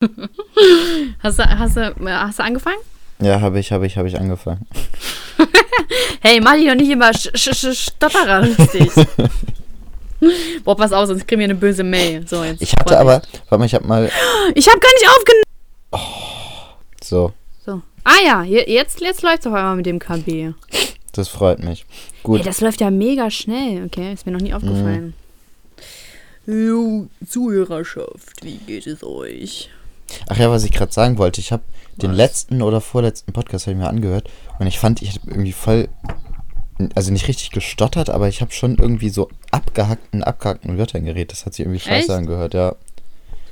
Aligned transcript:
hast, 1.22 1.38
du, 1.38 1.44
hast, 1.44 1.76
du, 1.76 1.94
hast 2.06 2.38
du 2.38 2.42
angefangen? 2.42 2.80
Ja, 3.20 3.40
habe 3.40 3.58
ich, 3.58 3.70
habe 3.70 3.86
ich, 3.86 3.98
habe 3.98 4.08
ich 4.08 4.18
angefangen. 4.18 4.66
hey, 6.20 6.40
mach 6.40 6.54
dich 6.54 6.68
doch 6.68 6.74
nicht 6.74 6.90
immer 6.90 7.12
stotterer 7.12 8.46
lustig. 8.46 8.90
Boah, 10.64 10.76
pass 10.76 10.92
auf, 10.92 11.06
sonst 11.06 11.26
kriegen 11.26 11.40
wir 11.40 11.44
eine 11.44 11.54
böse 11.54 11.84
Mail. 11.84 12.26
So, 12.26 12.44
jetzt 12.44 12.62
ich 12.62 12.72
hatte 12.74 12.98
aber, 12.98 13.22
warte 13.48 13.58
mal, 13.58 13.64
ich 13.64 13.74
habe 13.74 13.86
mal. 13.86 14.10
Ich 14.54 14.68
habe 14.68 14.80
gar 14.80 14.92
nicht 14.92 15.08
aufgenommen. 15.08 15.44
Oh, 15.92 15.98
so. 17.02 17.32
So. 17.64 17.82
Ah 18.04 18.24
ja, 18.24 18.42
jetzt, 18.42 19.00
jetzt 19.00 19.22
läuft 19.22 19.40
es 19.40 19.46
auf 19.46 19.54
einmal 19.54 19.76
mit 19.76 19.86
dem 19.86 19.98
KB. 19.98 20.52
Das 21.12 21.28
freut 21.28 21.58
mich. 21.60 21.84
Gut. 22.22 22.38
Hey, 22.38 22.44
das 22.44 22.60
läuft 22.60 22.80
ja 22.80 22.90
mega 22.90 23.30
schnell. 23.30 23.84
Okay, 23.84 24.12
ist 24.12 24.26
mir 24.26 24.32
noch 24.32 24.40
nie 24.40 24.54
aufgefallen. 24.54 25.14
Mhm. 26.46 26.66
Jo, 26.68 27.08
Zuhörerschaft, 27.26 28.42
wie 28.42 28.56
geht 28.58 28.86
es 28.86 29.04
euch? 29.04 29.70
Ach 30.28 30.36
ja, 30.36 30.50
was 30.50 30.64
ich 30.64 30.72
gerade 30.72 30.92
sagen 30.92 31.18
wollte, 31.18 31.40
ich 31.40 31.52
habe 31.52 31.62
den 31.96 32.12
letzten 32.12 32.62
oder 32.62 32.80
vorletzten 32.80 33.32
Podcast 33.32 33.66
ich 33.66 33.76
mir 33.76 33.88
angehört 33.88 34.30
und 34.58 34.66
ich 34.66 34.78
fand, 34.78 35.02
ich 35.02 35.16
habe 35.16 35.30
irgendwie 35.30 35.52
voll, 35.52 35.88
also 36.94 37.12
nicht 37.12 37.28
richtig 37.28 37.50
gestottert, 37.50 38.10
aber 38.10 38.28
ich 38.28 38.40
habe 38.40 38.52
schon 38.52 38.76
irgendwie 38.76 39.10
so 39.10 39.28
abgehackten, 39.50 40.24
abgehackten 40.24 40.78
Wörtern 40.78 41.04
geredet. 41.04 41.32
Das 41.32 41.46
hat 41.46 41.54
sich 41.54 41.66
irgendwie 41.66 41.80
scheiße 41.80 42.08
Echt? 42.08 42.10
angehört, 42.10 42.54
ja. 42.54 42.76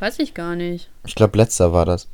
Weiß 0.01 0.19
ich 0.19 0.35
gar 0.35 0.55
nicht. 0.55 0.89
Ich 1.07 1.15
glaube, 1.15 1.37
letzter 1.37 1.73
war 1.73 1.85
das. 1.85 2.09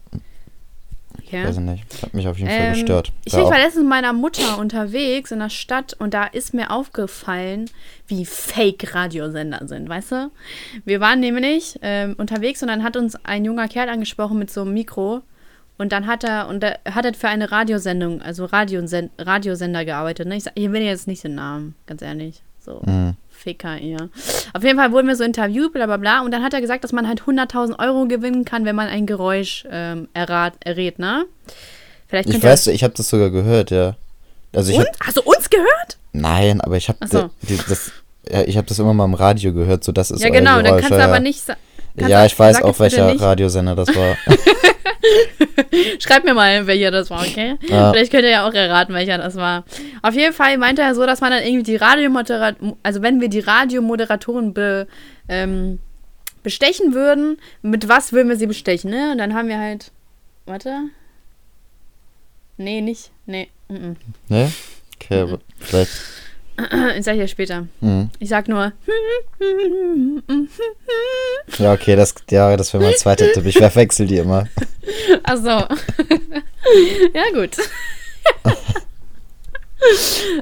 Okay. 1.26 1.44
Weiß 1.44 1.56
ich 1.56 1.62
nicht. 1.62 1.84
Das 1.92 2.02
hat 2.02 2.14
mich 2.14 2.28
auf 2.28 2.38
jeden 2.38 2.50
ähm, 2.50 2.58
Fall 2.58 2.72
gestört. 2.72 3.12
Ich 3.24 3.32
war 3.32 3.58
letztens 3.58 3.82
mit 3.82 3.88
meiner 3.88 4.12
Mutter 4.12 4.58
unterwegs 4.58 5.30
in 5.30 5.38
der 5.38 5.50
Stadt 5.50 5.94
und 5.98 6.14
da 6.14 6.24
ist 6.24 6.54
mir 6.54 6.70
aufgefallen, 6.70 7.70
wie 8.06 8.24
fake 8.24 8.94
Radiosender 8.94 9.66
sind, 9.66 9.88
weißt 9.88 10.12
du? 10.12 10.30
Wir 10.84 11.00
waren 11.00 11.20
nämlich 11.20 11.78
ähm, 11.82 12.14
unterwegs 12.18 12.62
und 12.62 12.68
dann 12.68 12.82
hat 12.82 12.96
uns 12.96 13.16
ein 13.24 13.44
junger 13.44 13.68
Kerl 13.68 13.88
angesprochen 13.88 14.38
mit 14.38 14.50
so 14.50 14.62
einem 14.62 14.74
Mikro 14.74 15.22
und 15.76 15.92
dann 15.92 16.06
hat 16.06 16.24
er, 16.24 16.48
und 16.48 16.62
er 16.62 16.78
hat 16.94 17.04
er 17.04 17.14
für 17.14 17.28
eine 17.28 17.50
Radiosendung, 17.50 18.22
also 18.22 18.44
Radiosend, 18.44 19.10
Radiosender 19.18 19.84
gearbeitet. 19.84 20.28
Ne? 20.28 20.36
Ich, 20.36 20.44
sag, 20.44 20.52
ich 20.56 20.70
will 20.70 20.82
jetzt 20.82 21.06
nicht 21.06 21.24
den 21.24 21.34
Namen, 21.34 21.74
ganz 21.86 22.02
ehrlich. 22.02 22.42
So. 22.60 22.80
Mhm. 22.84 23.16
Ficker, 23.44 23.76
ja. 23.76 24.08
Auf 24.54 24.64
jeden 24.64 24.78
Fall 24.78 24.90
wurden 24.90 25.06
wir 25.06 25.16
so 25.16 25.22
interviewt, 25.22 25.74
bla 25.74 25.84
bla 25.84 25.98
bla. 25.98 26.22
Und 26.22 26.30
dann 26.32 26.42
hat 26.42 26.54
er 26.54 26.62
gesagt, 26.62 26.82
dass 26.82 26.92
man 26.92 27.06
halt 27.06 27.22
100.000 27.22 27.78
Euro 27.78 28.06
gewinnen 28.06 28.44
kann, 28.44 28.64
wenn 28.64 28.74
man 28.74 28.88
ein 28.88 29.06
Geräusch 29.06 29.66
ähm, 29.70 30.08
errat, 30.14 30.54
errät, 30.60 30.98
ne? 30.98 31.26
Vielleicht 32.08 32.30
ich 32.30 32.42
weiß, 32.42 32.68
ich 32.68 32.82
habe 32.82 32.94
das 32.96 33.08
sogar 33.08 33.30
gehört, 33.30 33.70
ja. 33.70 33.96
Also 34.54 34.72
ich 34.72 34.78
Und? 34.78 34.86
Hab, 34.86 35.06
Hast 35.06 35.16
du 35.18 35.22
uns 35.22 35.50
gehört? 35.50 35.98
Nein, 36.12 36.60
aber 36.60 36.76
ich 36.76 36.88
habe 36.88 37.06
so. 37.06 37.28
das, 37.68 37.92
ja, 38.30 38.42
ich 38.42 38.56
habe 38.56 38.66
das 38.66 38.78
immer 38.78 38.94
mal 38.94 39.04
im 39.04 39.14
Radio 39.14 39.52
gehört, 39.52 39.84
so 39.84 39.92
das 39.92 40.10
ist 40.10 40.22
Ja, 40.22 40.30
genau, 40.30 40.62
dann 40.62 40.80
kannst 40.80 40.90
du 40.90 41.04
aber 41.04 41.20
nicht 41.20 41.44
Ja, 41.96 42.26
ich 42.26 42.38
weiß 42.38 42.62
auch, 42.62 42.78
welcher 42.80 43.20
Radiosender 43.20 43.74
das 43.76 43.88
war. 43.94 44.16
Schreibt 46.00 46.24
mir 46.24 46.34
mal, 46.34 46.66
welcher 46.66 46.90
das 46.90 47.10
war, 47.10 47.20
okay? 47.20 47.56
Ja. 47.68 47.92
Vielleicht 47.92 48.10
könnt 48.10 48.24
ihr 48.24 48.30
ja 48.30 48.48
auch 48.48 48.52
erraten, 48.52 48.94
welcher 48.94 49.18
das 49.18 49.36
war. 49.36 49.64
Auf 50.02 50.14
jeden 50.14 50.32
Fall 50.32 50.58
meinte 50.58 50.82
er 50.82 50.94
so, 50.94 51.06
dass 51.06 51.20
man 51.20 51.30
dann 51.30 51.44
irgendwie 51.44 51.62
die 51.62 51.76
Radiomoderatoren, 51.76 52.76
also 52.82 53.02
wenn 53.02 53.20
wir 53.20 53.28
die 53.28 53.40
Radiomoderatoren 53.40 54.54
be, 54.54 54.88
ähm, 55.28 55.78
bestechen 56.42 56.94
würden, 56.94 57.38
mit 57.62 57.88
was 57.88 58.12
würden 58.12 58.28
wir 58.28 58.36
sie 58.36 58.46
bestechen, 58.46 58.90
ne? 58.90 59.12
Und 59.12 59.18
dann 59.18 59.34
haben 59.34 59.48
wir 59.48 59.58
halt, 59.58 59.92
warte. 60.46 60.90
Nee, 62.56 62.80
nicht, 62.80 63.10
nee. 63.26 63.48
Mm 63.68 63.74
-mm. 63.74 63.96
Nee? 64.28 64.48
Okay, 64.96 65.20
aber 65.20 65.38
vielleicht 65.58 65.90
Ich 66.96 67.04
sag 67.04 67.16
ja 67.16 67.26
später. 67.26 67.66
Mhm. 67.80 68.10
Ich 68.18 68.28
sag 68.28 68.48
nur. 68.48 68.72
Ja, 71.58 71.72
okay, 71.72 71.94
das, 71.94 72.14
ja, 72.30 72.56
das 72.56 72.72
wäre 72.72 72.82
mein 72.82 72.94
zweiter 72.94 73.30
Tipp. 73.32 73.44
Ich 73.46 73.58
verwechsel 73.58 74.06
die 74.06 74.16
immer. 74.16 74.48
Ach 75.24 75.36
so. 75.36 75.48
ja, 77.14 77.22
gut. 77.32 77.56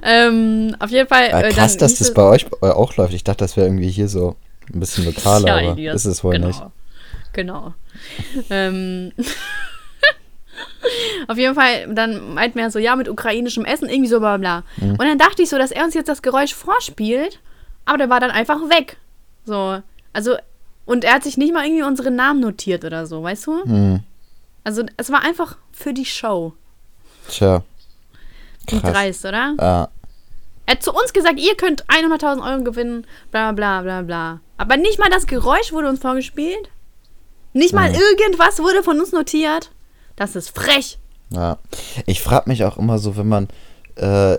ähm, 0.02 0.76
auf 0.78 0.90
jeden 0.90 1.08
Fall. 1.08 1.30
Ja, 1.30 1.40
äh, 1.40 1.50
krass, 1.50 1.76
dass 1.76 1.96
das 1.96 2.14
bei 2.14 2.22
euch 2.22 2.46
auch 2.62 2.96
läuft. 2.96 3.14
Ich 3.14 3.24
dachte, 3.24 3.44
das 3.44 3.56
wäre 3.56 3.66
irgendwie 3.66 3.90
hier 3.90 4.08
so 4.08 4.36
ein 4.72 4.80
bisschen 4.80 5.04
lokaler, 5.04 5.60
ja, 5.60 5.72
aber 5.72 5.92
ist 5.92 6.04
es 6.04 6.22
wohl 6.22 6.34
genau. 6.34 6.46
nicht. 6.46 6.62
Genau. 7.32 7.74
ähm. 8.50 9.12
Auf 11.28 11.38
jeden 11.38 11.54
Fall, 11.54 11.92
dann 11.94 12.34
meint 12.34 12.56
er 12.56 12.70
so, 12.70 12.78
ja, 12.78 12.96
mit 12.96 13.08
ukrainischem 13.08 13.64
Essen, 13.64 13.88
irgendwie 13.88 14.08
so 14.08 14.20
bla 14.20 14.36
bla. 14.36 14.64
Mhm. 14.76 14.92
Und 14.92 15.00
dann 15.00 15.18
dachte 15.18 15.42
ich 15.42 15.48
so, 15.48 15.58
dass 15.58 15.70
er 15.70 15.84
uns 15.84 15.94
jetzt 15.94 16.08
das 16.08 16.22
Geräusch 16.22 16.54
vorspielt, 16.54 17.40
aber 17.84 17.98
der 17.98 18.10
war 18.10 18.20
dann 18.20 18.30
einfach 18.30 18.60
weg. 18.70 18.96
So, 19.44 19.80
also, 20.12 20.36
und 20.84 21.04
er 21.04 21.14
hat 21.14 21.24
sich 21.24 21.36
nicht 21.36 21.52
mal 21.52 21.64
irgendwie 21.64 21.84
unsere 21.84 22.10
Namen 22.10 22.40
notiert 22.40 22.84
oder 22.84 23.06
so, 23.06 23.22
weißt 23.22 23.46
du? 23.46 23.64
Mhm. 23.64 24.00
Also, 24.64 24.84
es 24.96 25.10
war 25.10 25.22
einfach 25.22 25.56
für 25.72 25.92
die 25.92 26.04
Show. 26.04 26.54
Tja. 27.28 27.62
Krass. 28.66 28.82
Wie 28.82 28.92
dreist, 28.92 29.24
oder? 29.24 29.54
Ja. 29.58 29.88
Er 30.66 30.76
hat 30.76 30.82
zu 30.82 30.92
uns 30.92 31.12
gesagt, 31.12 31.40
ihr 31.40 31.56
könnt 31.56 31.84
100.000 31.86 32.48
Euro 32.48 32.62
gewinnen, 32.62 33.06
bla 33.30 33.52
bla 33.52 33.82
bla 33.82 34.02
bla. 34.02 34.40
Aber 34.56 34.76
nicht 34.76 34.98
mal 34.98 35.10
das 35.10 35.26
Geräusch 35.26 35.72
wurde 35.72 35.88
uns 35.88 36.00
vorgespielt. 36.00 36.70
Nicht 37.52 37.74
mal 37.74 37.90
mhm. 37.90 37.96
irgendwas 37.96 38.60
wurde 38.60 38.82
von 38.82 38.98
uns 38.98 39.12
notiert. 39.12 39.70
Das 40.16 40.36
ist 40.36 40.56
frech. 40.56 40.98
Ja. 41.30 41.58
Ich 42.06 42.20
frage 42.20 42.48
mich 42.48 42.64
auch 42.64 42.76
immer 42.78 42.98
so, 42.98 43.16
wenn 43.16 43.28
man 43.28 43.48
äh, 43.96 44.38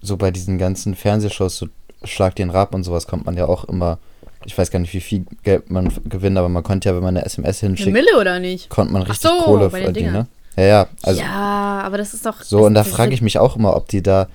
so 0.00 0.16
bei 0.16 0.30
diesen 0.30 0.58
ganzen 0.58 0.94
Fernsehshows, 0.94 1.56
so 1.56 1.66
Schlag 2.04 2.36
den 2.36 2.50
Rab 2.50 2.74
und 2.74 2.84
sowas, 2.84 3.06
kommt 3.06 3.24
man 3.26 3.36
ja 3.36 3.46
auch 3.46 3.64
immer. 3.64 3.98
Ich 4.44 4.56
weiß 4.56 4.70
gar 4.70 4.78
nicht, 4.78 4.92
wie 4.92 5.00
viel 5.00 5.24
Geld 5.42 5.70
man 5.70 5.90
gewinnt, 6.04 6.36
aber 6.36 6.50
man 6.50 6.62
konnte 6.62 6.88
ja, 6.88 6.94
wenn 6.94 7.02
man 7.02 7.16
eine 7.16 7.24
SMS 7.24 7.60
hinschickt. 7.60 7.88
Eine 7.88 7.98
Mille 7.98 8.20
oder 8.20 8.38
nicht? 8.38 8.68
Konnte 8.68 8.92
man 8.92 9.02
richtig 9.02 9.30
so, 9.30 9.42
Kohle 9.42 9.70
verdienen, 9.70 10.12
ne? 10.12 10.26
Ja, 10.56 10.62
ja. 10.64 10.86
Also, 11.02 11.20
ja, 11.20 11.80
aber 11.82 11.96
das 11.96 12.12
ist 12.12 12.26
doch. 12.26 12.42
So, 12.42 12.64
und 12.66 12.74
da 12.74 12.84
frage 12.84 13.14
ich 13.14 13.22
mich 13.22 13.38
auch 13.38 13.56
immer, 13.56 13.74
ob 13.74 13.88
die 13.88 14.02
da 14.02 14.28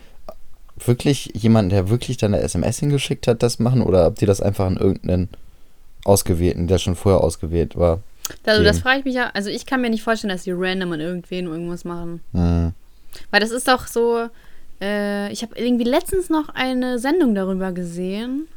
wirklich 0.86 1.32
jemanden, 1.36 1.70
der 1.70 1.90
wirklich 1.90 2.18
da 2.18 2.26
eine 2.26 2.40
SMS 2.40 2.80
hingeschickt 2.80 3.28
hat, 3.28 3.44
das 3.44 3.60
machen 3.60 3.82
oder 3.82 4.08
ob 4.08 4.16
die 4.16 4.26
das 4.26 4.42
einfach 4.42 4.66
an 4.66 4.78
irgendeinen 4.78 5.30
Ausgewählten, 6.06 6.68
der 6.68 6.78
schon 6.78 6.96
vorher 6.96 7.22
ausgewählt 7.22 7.78
war, 7.78 8.00
also 8.46 8.64
das 8.64 8.80
frage 8.80 9.00
ich 9.00 9.06
mich 9.06 9.16
ja, 9.16 9.32
also 9.34 9.50
ich 9.50 9.66
kann 9.66 9.82
mir 9.82 9.90
nicht 9.90 10.04
vorstellen, 10.04 10.30
dass 10.30 10.44
die 10.44 10.52
random 10.52 10.94
an 10.94 11.00
irgendwen 11.00 11.48
irgendwas 11.48 11.86
machen. 11.86 12.22
Mhm. 12.32 12.74
Weil 13.32 13.40
das 13.40 13.52
ist 13.52 13.68
doch 13.68 13.88
so, 13.88 14.30
äh, 14.82 15.32
ich 15.32 15.42
habe 15.42 15.56
irgendwie 15.56 15.84
letztens 15.84 16.30
noch 16.30 16.50
eine 16.50 17.00
Sendung 17.00 17.36
darüber 17.36 17.72
gesehen. 17.72 18.48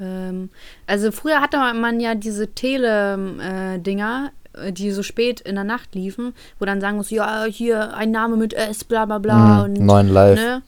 Ähm, 0.00 0.50
also 0.86 1.12
früher 1.12 1.40
hatte 1.40 1.58
man 1.74 2.00
ja 2.00 2.14
diese 2.14 2.48
Tele-Dinger, 2.48 4.32
äh, 4.54 4.72
die 4.72 4.90
so 4.90 5.02
spät 5.02 5.40
in 5.40 5.54
der 5.54 5.64
Nacht 5.64 5.94
liefen, 5.94 6.34
wo 6.58 6.64
dann 6.64 6.80
sagen 6.80 6.96
muss, 6.96 7.10
ja, 7.10 7.44
hier 7.44 7.94
ein 7.94 8.10
Name 8.10 8.36
mit 8.36 8.54
S, 8.54 8.84
bla 8.84 9.04
bla 9.04 9.18
bla. 9.18 9.36
Mhm, 9.36 9.64
und, 9.64 9.80
neun 9.80 10.08
Live. 10.08 10.38
Ne? 10.38 10.62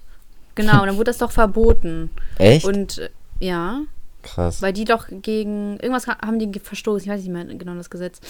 Genau, 0.54 0.84
dann 0.84 0.96
wurde 0.96 1.04
das 1.04 1.18
doch 1.18 1.32
verboten. 1.32 2.10
Echt? 2.38 2.66
Und 2.66 2.98
äh, 2.98 3.08
ja. 3.40 3.82
Krass. 4.22 4.60
Weil 4.60 4.72
die 4.72 4.84
doch 4.84 5.06
gegen 5.10 5.78
irgendwas 5.80 6.06
haben 6.06 6.38
die 6.38 6.58
verstoßen, 6.58 7.04
ich 7.04 7.12
weiß 7.12 7.22
nicht 7.22 7.32
mehr 7.32 7.44
genau 7.44 7.74
das 7.74 7.90
Gesetz. 7.90 8.20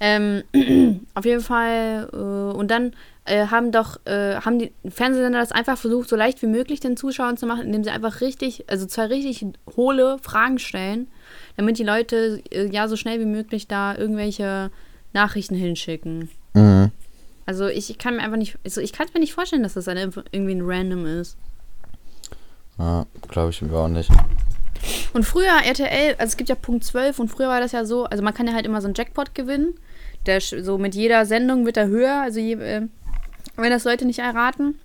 Ähm, 0.00 0.42
auf 1.14 1.24
jeden 1.24 1.40
Fall. 1.40 2.08
Äh, 2.12 2.56
und 2.56 2.70
dann 2.70 2.92
äh, 3.24 3.46
haben 3.46 3.72
doch, 3.72 3.98
äh, 4.06 4.36
haben 4.36 4.58
die 4.58 4.72
Fernsehsender 4.88 5.38
das 5.38 5.52
einfach 5.52 5.78
versucht, 5.78 6.08
so 6.08 6.16
leicht 6.16 6.42
wie 6.42 6.46
möglich 6.46 6.80
den 6.80 6.96
Zuschauern 6.96 7.36
zu 7.36 7.46
machen, 7.46 7.62
indem 7.62 7.84
sie 7.84 7.90
einfach 7.90 8.20
richtig, 8.20 8.64
also 8.68 8.86
zwei 8.86 9.06
richtig 9.06 9.46
hohle 9.76 10.18
Fragen 10.22 10.58
stellen, 10.58 11.08
damit 11.56 11.78
die 11.78 11.84
Leute 11.84 12.42
äh, 12.50 12.68
ja 12.68 12.88
so 12.88 12.96
schnell 12.96 13.20
wie 13.20 13.26
möglich 13.26 13.68
da 13.68 13.96
irgendwelche 13.96 14.70
Nachrichten 15.12 15.54
hinschicken. 15.54 16.28
Mhm. 16.54 16.90
Also 17.46 17.66
ich, 17.66 17.90
ich 17.90 17.98
kann 17.98 18.16
mir 18.16 18.22
einfach 18.22 18.36
nicht, 18.36 18.58
also 18.64 18.80
ich 18.80 18.92
kann 18.92 19.06
mir 19.14 19.20
nicht 19.20 19.32
vorstellen, 19.32 19.62
dass 19.62 19.74
das 19.74 19.88
eine, 19.88 20.10
irgendwie 20.32 20.54
ein 20.54 20.62
Random 20.62 21.06
ist. 21.06 21.36
Ja, 22.78 23.06
glaube 23.28 23.50
ich 23.50 23.62
mir 23.62 23.74
auch 23.74 23.88
nicht. 23.88 24.10
Und 25.12 25.24
früher 25.24 25.52
RTL, 25.64 26.14
also 26.18 26.30
es 26.30 26.36
gibt 26.36 26.48
ja 26.48 26.54
Punkt 26.54 26.84
12 26.84 27.18
und 27.18 27.28
früher 27.28 27.48
war 27.48 27.60
das 27.60 27.72
ja 27.72 27.84
so, 27.84 28.04
also 28.04 28.22
man 28.22 28.34
kann 28.34 28.46
ja 28.46 28.52
halt 28.52 28.66
immer 28.66 28.80
so 28.80 28.86
einen 28.86 28.94
Jackpot 28.94 29.34
gewinnen. 29.34 29.74
Der 30.26 30.40
so 30.40 30.78
mit 30.78 30.94
jeder 30.94 31.26
Sendung 31.26 31.64
wird 31.64 31.76
er 31.76 31.86
höher, 31.86 32.22
also 32.22 32.40
je, 32.40 32.54
äh, 32.54 32.82
wenn 33.56 33.70
das 33.70 33.84
Leute 33.84 34.04
nicht 34.04 34.18
erraten. 34.18 34.78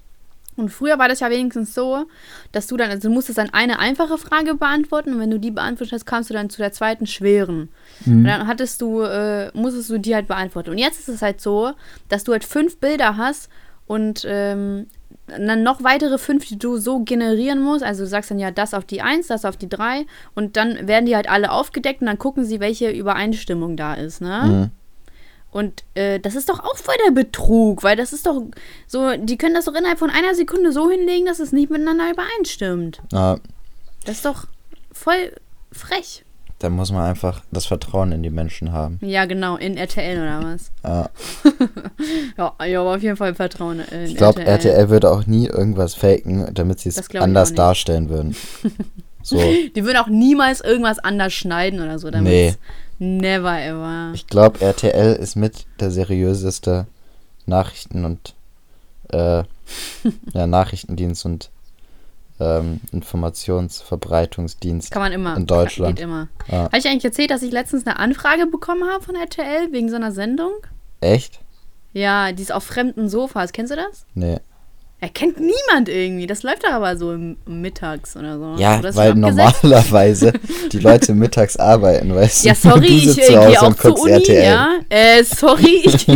Und 0.55 0.69
früher 0.69 0.99
war 0.99 1.09
das 1.09 1.19
ja 1.19 1.29
wenigstens 1.29 1.73
so, 1.73 2.05
dass 2.51 2.67
du 2.67 2.77
dann, 2.77 2.91
also 2.91 3.07
du 3.07 3.13
musstest 3.13 3.39
dann 3.39 3.49
eine 3.49 3.79
einfache 3.79 4.17
Frage 4.17 4.55
beantworten 4.55 5.13
und 5.13 5.19
wenn 5.19 5.31
du 5.31 5.39
die 5.39 5.51
beantwortet 5.51 5.93
hast, 5.93 6.05
kamst 6.05 6.29
du 6.29 6.33
dann 6.33 6.49
zu 6.49 6.59
der 6.59 6.71
zweiten 6.71 7.07
schweren. 7.07 7.69
Mhm. 8.05 8.17
Und 8.17 8.23
dann 8.25 8.47
hattest 8.47 8.81
du, 8.81 9.01
äh, 9.01 9.49
musstest 9.53 9.89
du 9.89 9.97
die 9.97 10.13
halt 10.13 10.27
beantworten. 10.27 10.69
Und 10.69 10.77
jetzt 10.77 10.99
ist 10.99 11.09
es 11.09 11.21
halt 11.21 11.41
so, 11.41 11.71
dass 12.09 12.23
du 12.23 12.33
halt 12.33 12.43
fünf 12.43 12.77
Bilder 12.77 13.17
hast 13.17 13.49
und 13.87 14.25
ähm, 14.27 14.87
dann 15.27 15.63
noch 15.63 15.83
weitere 15.83 16.17
fünf, 16.17 16.45
die 16.45 16.59
du 16.59 16.77
so 16.77 16.99
generieren 16.99 17.61
musst. 17.61 17.83
Also 17.83 18.03
du 18.03 18.09
sagst 18.09 18.31
dann 18.31 18.39
ja 18.39 18.51
das 18.51 18.73
auf 18.73 18.85
die 18.85 19.01
1, 19.01 19.27
das 19.27 19.45
auf 19.45 19.57
die 19.57 19.69
3 19.69 20.05
und 20.35 20.57
dann 20.57 20.87
werden 20.87 21.05
die 21.05 21.15
halt 21.15 21.29
alle 21.29 21.51
aufgedeckt 21.51 22.01
und 22.01 22.07
dann 22.07 22.19
gucken 22.19 22.45
sie, 22.45 22.59
welche 22.59 22.91
Übereinstimmung 22.91 23.77
da 23.77 23.93
ist, 23.93 24.21
ne? 24.21 24.43
Mhm. 24.43 24.71
Und 25.51 25.83
äh, 25.93 26.19
das 26.19 26.33
ist 26.33 26.49
doch 26.49 26.59
auch 26.59 26.77
voll 26.77 26.95
der 27.05 27.11
Betrug, 27.11 27.83
weil 27.83 27.95
das 27.95 28.11
ist 28.11 28.25
doch 28.25 28.41
so, 28.87 29.15
die 29.17 29.37
können 29.37 29.53
das 29.53 29.65
doch 29.65 29.75
innerhalb 29.75 29.99
von 29.99 30.09
einer 30.09 30.33
Sekunde 30.33 30.71
so 30.71 30.89
hinlegen, 30.89 31.27
dass 31.27 31.39
es 31.39 31.51
nicht 31.51 31.69
miteinander 31.69 32.09
übereinstimmt. 32.09 33.01
Ja. 33.11 33.37
Das 34.03 34.15
ist 34.15 34.25
doch 34.25 34.47
voll 34.91 35.31
frech. 35.71 36.25
Da 36.63 36.69
muss 36.69 36.93
man 36.93 37.03
einfach 37.03 37.41
das 37.51 37.65
Vertrauen 37.65 38.13
in 38.13 38.23
die 38.23 38.29
Menschen 38.29 38.71
haben. 38.71 38.97
Ja, 39.01 39.25
genau, 39.25 39.57
in 39.57 39.75
RTL 39.75 40.17
oder 40.17 40.43
was? 40.53 40.71
Ja. 40.83 41.09
Ja, 42.37 42.65
ja, 42.65 42.81
aber 42.81 42.95
auf 42.95 43.03
jeden 43.03 43.17
Fall 43.17 43.35
Vertrauen 43.35 43.81
in 43.91 44.05
Ich 44.05 44.15
glaube, 44.15 44.43
RTL. 44.43 44.89
würde 44.89 45.11
auch 45.11 45.25
nie 45.27 45.47
irgendwas 45.47 45.93
faken, 45.93 46.49
damit 46.53 46.79
sie 46.79 46.89
es 46.89 47.09
anders 47.15 47.53
darstellen 47.53 48.09
würden. 48.09 48.35
So, 49.25 49.37
Die 49.37 49.85
würden 49.85 49.95
auch 49.99 50.07
niemals 50.07 50.59
irgendwas 50.59 50.99
anders 50.99 51.31
schneiden 51.31 51.79
oder 51.79 51.97
so. 51.97 52.11
Damit 52.11 52.29
Nee. 52.29 52.55
Never 52.99 53.57
ever. 53.57 54.11
ich 54.13 54.27
glaube, 54.27 54.59
RTL 54.59 55.15
ist 55.15 55.37
mit 55.37 55.65
der 55.79 55.91
seriöseste 55.91 56.87
Nachrichten- 57.45 58.03
und 58.03 58.35
äh, 59.13 59.43
ja, 60.33 60.45
Nachrichtendienst 60.45 61.25
und 61.25 61.51
ähm, 62.39 62.79
Informationsverbreitungsdienst. 62.91 64.91
Kann 64.91 65.01
man 65.01 65.11
immer. 65.11 65.37
In 65.37 65.45
Deutschland. 65.45 65.97
Geht 65.97 66.03
immer. 66.03 66.27
Ja. 66.49 66.63
Habe 66.63 66.77
ich 66.77 66.87
eigentlich 66.87 67.05
erzählt, 67.05 67.31
dass 67.31 67.43
ich 67.43 67.51
letztens 67.51 67.85
eine 67.85 67.99
Anfrage 67.99 68.47
bekommen 68.47 68.89
habe 68.89 69.03
von 69.03 69.15
RTL 69.15 69.71
wegen 69.71 69.89
so 69.89 69.95
einer 69.95 70.11
Sendung? 70.11 70.51
Echt? 71.01 71.39
Ja, 71.93 72.31
die 72.31 72.41
ist 72.41 72.51
auf 72.51 72.63
fremden 72.63 73.07
Sofas. 73.07 73.51
Kennst 73.51 73.71
du 73.71 73.75
das? 73.75 74.05
Nee. 74.15 74.39
Er 75.03 75.09
kennt 75.09 75.37
niemand 75.37 75.89
irgendwie. 75.89 76.27
Das 76.27 76.43
läuft 76.43 76.63
doch 76.63 76.71
aber 76.71 76.95
so 76.95 77.11
im, 77.11 77.35
mittags 77.45 78.15
oder 78.15 78.39
so. 78.39 78.55
Ja, 78.57 78.79
Oder 78.79 78.87
ist 78.87 78.95
weil 78.95 79.13
normalerweise 79.15 80.31
die 80.71 80.79
Leute 80.79 81.13
mittags 81.13 81.57
arbeiten, 81.57 82.15
weißt 82.15 82.45
du? 82.45 82.47
Ja, 82.47 82.55
sorry, 82.55 83.01
du 83.01 83.11
ich 83.11 83.15
gehe 83.17 83.61
auch 83.61 83.75
zur 83.75 83.99
Uni, 83.99 84.11
RTL. 84.13 84.45
ja. 84.45 84.69
Äh, 84.87 85.25
sorry, 85.25 85.81
ich, 85.83 86.07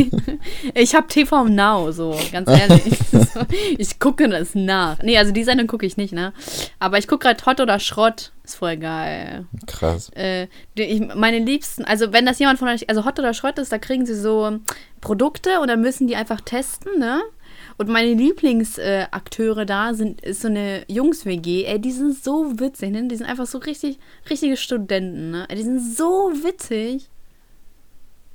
ich 0.73 0.95
habe 0.95 1.05
TV 1.07 1.49
Now, 1.49 1.91
so, 1.91 2.17
ganz 2.31 2.49
ehrlich. 2.49 2.97
Ich 3.77 3.99
gucke 3.99 4.27
das 4.29 4.55
nach. 4.55 4.99
Nee, 5.03 5.17
also 5.17 5.31
die 5.31 5.43
Sendung 5.43 5.67
gucke 5.67 5.85
ich 5.85 5.97
nicht, 5.97 6.13
ne? 6.13 6.33
Aber 6.79 6.97
ich 6.97 7.07
gucke 7.07 7.27
gerade 7.27 7.45
Hot 7.45 7.59
oder 7.59 7.79
Schrott. 7.79 8.31
Ist 8.43 8.55
voll 8.55 8.77
geil. 8.77 9.45
Krass. 9.67 10.09
Äh, 10.15 10.47
ich, 10.75 11.01
meine 11.13 11.39
Liebsten, 11.39 11.83
also 11.83 12.13
wenn 12.13 12.25
das 12.25 12.39
jemand 12.39 12.57
von 12.57 12.69
euch, 12.69 12.89
also 12.89 13.03
Hot 13.05 13.19
oder 13.19 13.33
Schrott 13.33 13.59
ist, 13.59 13.71
da 13.71 13.77
kriegen 13.77 14.05
sie 14.05 14.15
so 14.15 14.59
Produkte 15.01 15.59
und 15.59 15.67
dann 15.67 15.81
müssen 15.81 16.07
die 16.07 16.15
einfach 16.15 16.41
testen, 16.41 16.97
ne? 16.97 17.21
Und 17.77 17.89
meine 17.89 18.13
Lieblingsakteure 18.13 19.61
äh, 19.61 19.65
da 19.65 19.93
sind, 19.93 20.21
ist 20.21 20.41
so 20.41 20.47
eine 20.47 20.83
Jungs-WG, 20.87 21.65
ey, 21.65 21.79
die 21.79 21.91
sind 21.91 22.23
so 22.23 22.59
witzig, 22.59 22.89
ne? 22.91 23.07
Die 23.07 23.15
sind 23.15 23.27
einfach 23.27 23.45
so 23.45 23.59
richtig, 23.59 23.99
richtige 24.29 24.57
Studenten, 24.57 25.29
ne? 25.31 25.45
Ey, 25.47 25.57
Die 25.57 25.63
sind 25.63 25.79
so 25.95 26.31
witzig. 26.43 27.07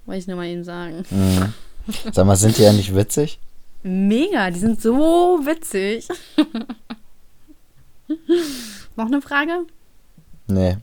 Wollte 0.07 0.19
ich 0.21 0.27
nur 0.29 0.37
mal 0.37 0.47
eben 0.47 0.63
sagen. 0.65 1.05
Mhm. 1.11 1.53
Sag 2.13 2.25
mal, 2.27 2.37
sind 2.37 2.57
die 2.57 2.63
ja 2.63 2.73
nicht 2.73 2.95
witzig? 2.95 3.41
Mega, 3.83 4.51
die 4.51 4.61
sind 4.61 4.81
so 4.81 5.41
witzig. 5.43 6.07
Noch 8.97 9.07
eine 9.07 9.21
Frage? 9.23 9.67
Nee. 10.47 10.77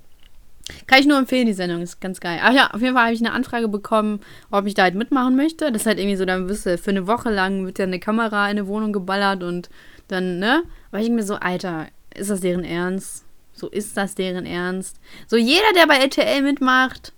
Kann 0.88 1.00
ich 1.00 1.06
nur 1.06 1.18
empfehlen, 1.18 1.48
die 1.48 1.54
Sendung 1.54 1.82
ist 1.82 2.00
ganz 2.02 2.20
geil. 2.20 2.40
Ach 2.42 2.54
ja, 2.54 2.72
auf 2.72 2.82
jeden 2.82 2.94
Fall 2.94 3.06
habe 3.06 3.14
ich 3.14 3.22
eine 3.22 3.34
Anfrage 3.34 3.68
bekommen, 3.68 4.22
ob 4.52 4.66
ich 4.66 4.74
da 4.74 4.84
halt 4.84 4.96
mitmachen 4.96 5.36
möchte. 5.36 5.72
Das 5.72 5.84
ist 5.84 5.86
halt 5.86 6.00
irgendwie 6.00 6.16
so, 6.16 6.26
dann 6.26 6.48
du 6.48 6.56
für 6.56 6.90
eine 6.90 7.08
Woche 7.08 7.30
lang 7.30 7.66
wird 7.66 7.80
ja 7.80 7.86
eine 7.86 8.00
Kamera 8.00 8.46
in 8.46 8.58
eine 8.58 8.68
Wohnung 8.68 8.94
geballert 8.94 9.44
und 9.44 9.70
dann, 10.08 10.40
ne? 10.40 10.64
Aber 10.92 11.02
ich 11.02 11.10
mir 11.10 11.24
so, 11.24 11.36
Alter, 11.36 11.88
ist 12.16 12.30
das 12.30 12.42
deren 12.42 12.64
Ernst? 12.64 13.24
So 13.54 13.68
ist 13.68 13.98
das 13.98 14.16
deren 14.16 14.46
Ernst? 14.46 14.98
So 15.28 15.38
jeder, 15.38 15.74
der 15.76 15.88
bei 15.88 15.98
RTL 15.98 16.42
mitmacht, 16.42 17.14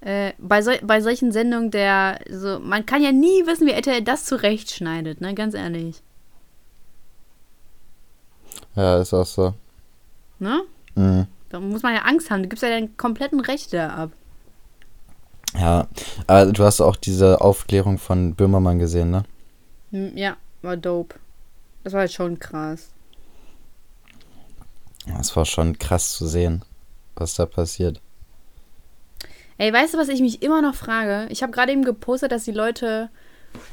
äh, 0.00 0.32
bei, 0.38 0.62
sol 0.62 0.78
bei 0.82 1.00
solchen 1.00 1.32
Sendungen, 1.32 1.70
der, 1.70 2.20
so, 2.30 2.58
man 2.60 2.86
kann 2.86 3.02
ja 3.02 3.12
nie 3.12 3.46
wissen, 3.46 3.66
wie 3.66 3.72
RTL 3.72 4.02
das 4.02 4.24
zurechtschneidet, 4.24 5.20
ne? 5.20 5.34
Ganz 5.34 5.54
ehrlich. 5.54 6.02
Ja, 8.76 9.00
ist 9.00 9.12
auch 9.12 9.26
so. 9.26 9.54
Ne? 10.38 10.62
Mhm. 10.94 11.26
Da 11.50 11.60
muss 11.60 11.82
man 11.82 11.94
ja 11.94 12.02
Angst 12.02 12.30
haben. 12.30 12.42
Du 12.42 12.48
gibst 12.48 12.62
ja 12.62 12.68
deinen 12.68 12.96
kompletten 12.96 13.40
Rechte 13.40 13.90
ab. 13.90 14.12
Ja, 15.54 15.88
aber 16.26 16.52
du 16.52 16.62
hast 16.64 16.80
auch 16.80 16.96
diese 16.96 17.40
Aufklärung 17.40 17.98
von 17.98 18.34
Böhmermann 18.34 18.78
gesehen, 18.78 19.10
ne? 19.10 19.24
Hm, 19.90 20.16
Ja, 20.16 20.36
war 20.62 20.76
dope. 20.76 21.16
Das 21.84 21.92
war 21.92 22.00
halt 22.00 22.12
schon 22.12 22.38
krass. 22.38 22.90
Es 25.18 25.34
war 25.36 25.44
schon 25.46 25.78
krass 25.78 26.12
zu 26.16 26.26
sehen, 26.26 26.62
was 27.14 27.34
da 27.34 27.46
passiert. 27.46 28.00
Ey, 29.56 29.72
weißt 29.72 29.94
du, 29.94 29.98
was 29.98 30.08
ich 30.08 30.20
mich 30.20 30.42
immer 30.42 30.62
noch 30.62 30.74
frage? 30.74 31.26
Ich 31.30 31.42
habe 31.42 31.52
gerade 31.52 31.72
eben 31.72 31.84
gepostet, 31.84 32.30
dass 32.30 32.44
die 32.44 32.52
Leute 32.52 33.08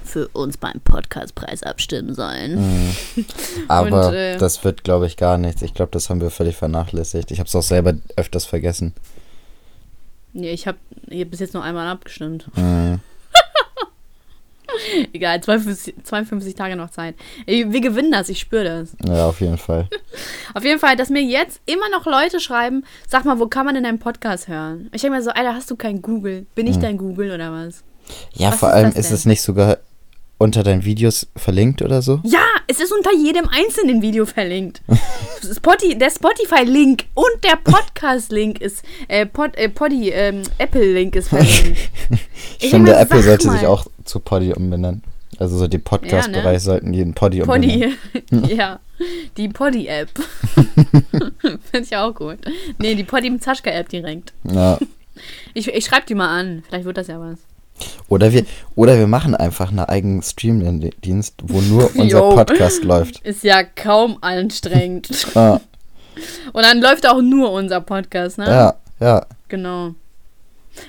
für 0.04 0.28
uns 0.30 0.58
beim 0.58 0.80
Podcastpreis 0.82 1.64
abstimmen 1.64 2.14
sollen. 2.14 2.86
Mhm. 2.86 2.96
Aber 3.68 4.08
Und, 4.08 4.14
äh, 4.14 4.38
das 4.38 4.64
wird, 4.64 4.84
glaube 4.84 5.08
ich, 5.08 5.18
gar 5.18 5.38
nichts. 5.38 5.62
Ich 5.62 5.74
glaube, 5.74 5.92
das 5.92 6.10
haben 6.10 6.22
wir 6.22 6.30
völlig 6.30 6.56
vernachlässigt. 6.56 7.32
Ich 7.32 7.40
habe 7.40 7.48
es 7.48 7.56
auch 7.56 7.64
selber 7.64 7.96
öfters 8.16 8.46
vergessen. 8.46 8.94
Nee, 10.34 10.52
ich 10.52 10.68
habe 10.68 10.78
bis 11.08 11.40
jetzt 11.40 11.54
nur 11.54 11.64
einmal 11.64 11.88
abgestimmt. 11.88 12.46
Mhm. 12.56 13.00
Egal, 15.14 15.42
52, 15.42 15.96
52 16.04 16.56
Tage 16.56 16.76
noch 16.76 16.90
Zeit. 16.90 17.16
Wir 17.46 17.82
gewinnen 17.82 18.12
das, 18.12 18.28
ich 18.28 18.40
spüre 18.40 18.64
das. 18.64 18.96
Ja, 19.08 19.28
auf 19.28 19.40
jeden 19.40 19.58
Fall. 19.58 19.88
Auf 20.54 20.64
jeden 20.64 20.80
Fall, 20.80 20.96
dass 20.96 21.10
mir 21.10 21.22
jetzt 21.22 21.60
immer 21.66 21.90
noch 21.90 22.06
Leute 22.06 22.40
schreiben, 22.40 22.84
sag 23.08 23.26
mal, 23.26 23.40
wo 23.40 23.48
kann 23.48 23.66
man 23.66 23.76
denn 23.76 23.84
deinen 23.84 24.00
Podcast 24.00 24.48
hören? 24.48 24.90
Ich 24.94 25.02
denke 25.02 25.18
mir 25.18 25.24
so, 25.24 25.32
Alter, 25.32 25.54
hast 25.54 25.70
du 25.70 25.76
kein 25.76 26.02
Google? 26.02 26.46
Bin 26.56 26.68
ich 26.68 26.78
dein 26.78 26.98
Google 26.98 27.32
oder 27.32 27.52
was? 27.52 27.84
Ja, 28.34 28.52
Was 28.52 28.60
vor 28.60 28.70
ist 28.70 28.76
allem 28.76 28.92
ist 28.92 29.10
denn? 29.10 29.16
es 29.16 29.26
nicht 29.26 29.42
sogar 29.42 29.78
unter 30.38 30.64
deinen 30.64 30.84
Videos 30.84 31.28
verlinkt 31.36 31.82
oder 31.82 32.02
so? 32.02 32.20
Ja, 32.24 32.44
es 32.68 32.80
ist 32.82 32.92
unter 32.92 33.14
jedem 33.16 33.48
einzelnen 33.48 34.02
Video 34.02 34.26
verlinkt. 34.26 34.82
Spotify, 35.56 35.98
der 35.98 36.10
Spotify-Link 36.10 37.06
und 37.14 37.44
der 37.44 37.56
Podcast-Link 37.64 38.60
ist, 38.60 38.84
äh, 39.08 39.26
Pod, 39.26 39.56
äh, 39.56 39.70
Poddy, 39.70 40.10
ähm, 40.10 40.42
Apple-Link 40.58 41.16
ist 41.16 41.30
verlinkt. 41.30 41.78
Ich 42.60 42.66
Ich 42.66 42.70
finde, 42.72 42.92
mal, 42.92 43.00
Apple 43.02 43.22
sollte 43.24 43.50
sich 43.50 43.62
mal. 43.62 43.68
auch 43.68 43.86
zu 44.04 44.20
Poddy 44.20 44.54
umbenennen. 44.54 45.04
Also 45.40 45.58
so 45.58 45.68
die 45.68 45.78
Podcast-Bereich 45.78 46.62
sollten 46.62 46.94
jeden 46.94 47.14
Poddy 47.14 47.42
umbenennen. 47.42 47.98
Poddy, 48.30 48.54
ja, 48.56 48.80
die 49.38 49.50
Poddy-App. 49.50 50.10
Finde 51.40 51.60
ich 51.82 51.96
auch 51.98 52.14
gut. 52.14 52.38
Nee, 52.78 52.96
die 52.96 53.04
Poddy 53.04 53.30
mit 53.30 53.44
Zaschka-App 53.44 53.90
direkt. 53.90 54.34
Ja. 54.50 54.78
Ich, 55.54 55.68
ich 55.68 55.86
schreibe 55.86 56.06
die 56.06 56.16
mal 56.16 56.28
an, 56.40 56.64
vielleicht 56.68 56.86
wird 56.86 56.98
das 56.98 57.08
ja 57.08 57.20
was. 57.20 57.38
Oder 58.08 58.32
wir, 58.32 58.46
oder 58.76 58.98
wir 58.98 59.08
machen 59.08 59.36
einfach 59.36 59.70
einen 59.70 59.80
eigenen 59.80 60.22
Streaming-Dienst, 60.22 61.36
wo 61.44 61.62
nur 61.62 61.90
unser 61.96 62.20
Yo. 62.20 62.36
Podcast 62.36 62.84
läuft. 62.84 63.20
Ist 63.22 63.44
ja 63.44 63.64
kaum 63.64 64.18
anstrengend. 64.22 65.10
Ja, 65.36 65.60
Und 66.54 66.64
dann 66.64 66.80
läuft 66.80 67.06
auch 67.08 67.22
nur 67.22 67.52
unser 67.52 67.82
Podcast, 67.82 68.38
ne? 68.38 68.46
ja, 68.46 68.76
ja. 69.02 69.26
Genau. 69.50 69.96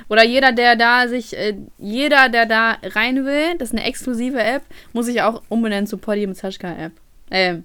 Oder 0.08 0.24
jeder, 0.24 0.52
der 0.52 0.76
da 0.76 1.08
sich, 1.08 1.36
äh, 1.36 1.54
jeder, 1.78 2.28
der 2.28 2.46
da 2.46 2.76
rein 2.82 3.24
will, 3.24 3.58
das 3.58 3.70
ist 3.70 3.74
eine 3.74 3.84
exklusive 3.84 4.40
App, 4.40 4.62
muss 4.92 5.06
sich 5.06 5.22
auch 5.22 5.42
umbenennen 5.48 5.86
zu 5.86 5.98
Poddy 5.98 6.26
mit 6.26 6.36
Sascha 6.36 6.70
App. 6.72 6.92
Ähm, 7.30 7.64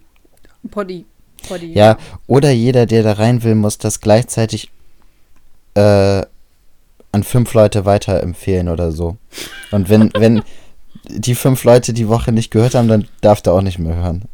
Poddy. 0.70 1.06
Poddy. 1.48 1.74
Ja, 1.74 1.98
oder 2.28 2.52
jeder, 2.52 2.86
der 2.86 3.04
da 3.04 3.14
rein 3.14 3.44
will, 3.44 3.56
muss 3.56 3.78
das 3.78 4.00
gleichzeitig 4.02 4.72
äh, 5.76 6.24
an 7.12 7.24
fünf 7.24 7.54
Leute 7.54 7.86
weiterempfehlen 7.86 8.70
oder 8.70 8.92
so. 8.92 9.18
Und 9.72 9.90
wenn, 9.90 10.12
wenn 10.18 10.44
die 11.08 11.36
fünf 11.36 11.64
Leute 11.64 11.94
die 11.94 12.08
Woche 12.08 12.32
nicht 12.32 12.52
gehört 12.52 12.76
haben, 12.76 12.88
dann 12.88 13.08
darf 13.22 13.42
der 13.42 13.54
auch 13.54 13.62
nicht 13.62 13.80
mehr 13.80 13.96
hören. 13.96 14.24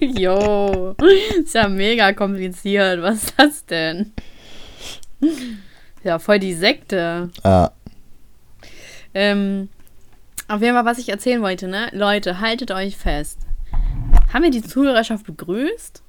Jo, 0.00 0.94
ist 1.38 1.54
ja 1.54 1.68
mega 1.68 2.14
kompliziert. 2.14 3.02
Was 3.02 3.24
ist 3.24 3.34
das 3.36 3.66
denn? 3.66 4.12
Ja, 6.02 6.18
voll 6.18 6.38
die 6.38 6.54
Sekte. 6.54 7.28
Ja, 7.44 7.70
Ähm, 9.12 9.68
auf 10.48 10.62
jeden 10.62 10.74
Fall, 10.74 10.84
was 10.86 10.98
ich 10.98 11.08
erzählen 11.10 11.42
wollte, 11.42 11.68
ne? 11.68 11.88
Leute, 11.92 12.40
haltet 12.40 12.70
euch 12.70 12.96
fest. 12.96 13.40
Haben 14.32 14.44
wir 14.44 14.50
die 14.50 14.62
Zuhörerschaft 14.62 15.26
begrüßt? 15.26 16.02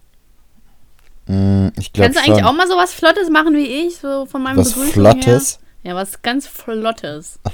Mm, 1.27 1.67
ich 1.79 1.93
glaube 1.93 2.07
Kannst 2.13 2.19
du 2.19 2.23
eigentlich 2.23 2.39
schon. 2.39 2.47
auch 2.47 2.53
mal 2.57 2.67
sowas 2.67 2.93
Flottes 2.93 3.29
machen 3.29 3.55
wie 3.55 3.87
ich, 3.87 3.97
so 3.97 4.25
von 4.25 4.43
meinem 4.43 4.57
Was 4.57 4.73
Begrüßung 4.73 4.93
Flottes? 4.93 5.59
Her? 5.83 5.91
Ja, 5.91 5.95
was 5.95 6.21
ganz 6.21 6.47
Flottes. 6.47 7.39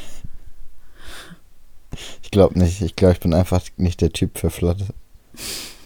Ich 2.24 2.32
glaube 2.32 2.58
nicht. 2.58 2.82
Ich 2.82 2.96
glaube, 2.96 3.14
ich 3.14 3.20
bin 3.20 3.34
einfach 3.34 3.62
nicht 3.76 4.00
der 4.00 4.14
Typ 4.14 4.38
für 4.38 4.50
Flotte. 4.50 4.86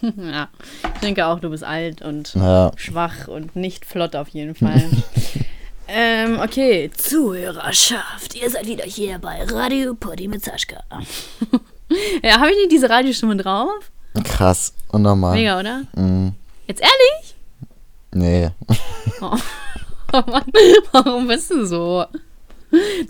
ja, 0.16 0.48
ich 0.94 1.00
denke 1.00 1.26
auch, 1.26 1.40
du 1.40 1.50
bist 1.50 1.64
alt 1.64 2.02
und 2.02 2.34
Ja, 2.34 2.70
schwach 2.76 3.26
und 3.26 3.56
nicht 3.56 3.84
flott 3.84 4.14
auf 4.14 4.28
jeden 4.28 4.54
Fall. 4.54 4.88
ähm, 5.88 6.38
okay. 6.40 6.90
Zuhörerschaft, 6.96 8.34
ihr 8.40 8.48
seid 8.50 8.66
wieder 8.66 8.84
hier 8.84 9.18
bei 9.18 9.42
Radio 9.44 9.94
Poddy 9.94 10.28
mit 10.28 10.44
Saschka. 10.44 10.82
ja, 12.22 12.38
habe 12.38 12.50
ich 12.50 12.56
nicht 12.56 12.72
diese 12.72 12.88
Radiostimme 12.88 13.36
drauf? 13.36 13.90
krass. 14.24 14.72
Unnormal. 14.88 15.34
Mega, 15.34 15.58
oder? 15.60 15.82
Mm, 15.94 16.30
Jetzt 16.66 16.80
ehrlich? 16.80 17.35
Nee. 18.16 18.50
Oh 20.12 20.22
Mann, 20.30 20.44
warum 20.92 21.26
bist 21.26 21.50
du 21.50 21.66
so? 21.66 22.04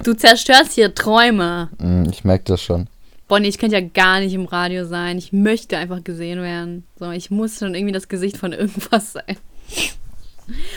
Du 0.03 0.15
zerstörst 0.15 0.73
hier 0.73 0.95
Träume. 0.95 1.69
Mm, 1.79 2.05
ich 2.11 2.25
merke 2.25 2.45
das 2.45 2.63
schon. 2.63 2.89
Bonnie, 3.29 3.49
ich 3.49 3.59
könnte 3.59 3.77
ja 3.77 3.83
gar 3.87 4.21
nicht 4.21 4.33
im 4.33 4.47
Radio 4.47 4.87
sein. 4.87 5.19
Ich 5.19 5.31
möchte 5.33 5.77
einfach 5.77 6.03
gesehen 6.03 6.41
werden. 6.41 6.85
So, 6.99 7.11
ich 7.11 7.31
muss 7.31 7.59
schon 7.59 7.75
irgendwie 7.75 7.93
das 7.93 8.09
Gesicht 8.09 8.39
von 8.39 8.53
irgendwas 8.55 9.13
sein. 9.13 9.37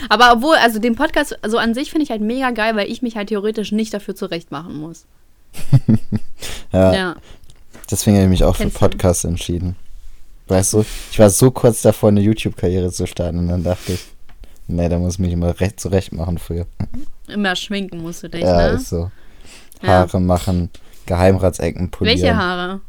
Aber 0.09 0.33
obwohl, 0.33 0.55
also 0.57 0.79
den 0.79 0.95
Podcast, 0.95 1.41
also 1.41 1.57
an 1.57 1.73
sich 1.73 1.89
finde 1.89 2.03
ich 2.03 2.11
halt 2.11 2.21
mega 2.21 2.51
geil, 2.51 2.75
weil 2.75 2.91
ich 2.91 3.01
mich 3.01 3.15
halt 3.15 3.29
theoretisch 3.29 3.71
nicht 3.71 3.93
dafür 3.93 4.15
zurecht 4.15 4.51
machen 4.51 4.75
muss. 4.75 5.05
Ja, 6.73 6.93
Ja. 6.93 7.15
deswegen 7.89 8.17
habe 8.17 8.25
ich 8.25 8.29
mich 8.29 8.43
auch 8.43 8.55
für 8.55 8.63
Kennst 8.63 8.75
du? 8.75 8.79
Podcasts 8.81 9.23
entschieden. 9.23 9.75
Weißt 10.47 10.73
du, 10.73 10.85
ich 11.11 11.17
war 11.19 11.29
so 11.29 11.49
kurz 11.51 11.81
davor, 11.81 12.09
eine 12.09 12.21
YouTube-Karriere 12.21 12.91
zu 12.91 13.07
starten 13.07 13.39
und 13.39 13.47
dann 13.47 13.63
dachte 13.63 13.93
ich, 13.93 13.99
nee, 14.69 14.87
da 14.89 14.97
muss 14.99 15.13
ich 15.15 15.19
mich 15.19 15.33
immer 15.33 15.59
recht 15.59 15.79
zurecht 15.79 16.11
machen 16.13 16.37
früher. 16.37 16.65
Immer 17.27 17.55
schminken 17.55 18.01
musst 18.01 18.23
du 18.23 18.29
dich, 18.29 18.41
Ja, 18.41 18.55
ne? 18.69 18.75
ist 18.75 18.89
so. 18.89 19.11
Ja. 19.81 19.87
Haare 19.89 20.19
machen, 20.21 20.69
Geheimratsecken 21.05 21.89
polieren. 21.91 22.19
Welche 22.21 22.35
Haare? 22.37 22.81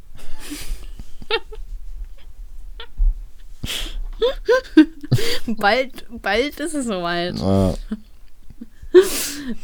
bald, 5.59 6.07
bald 6.23 6.61
ist 6.61 6.75
es 6.75 6.87
soweit. 6.87 7.39
Äh, 7.41 7.75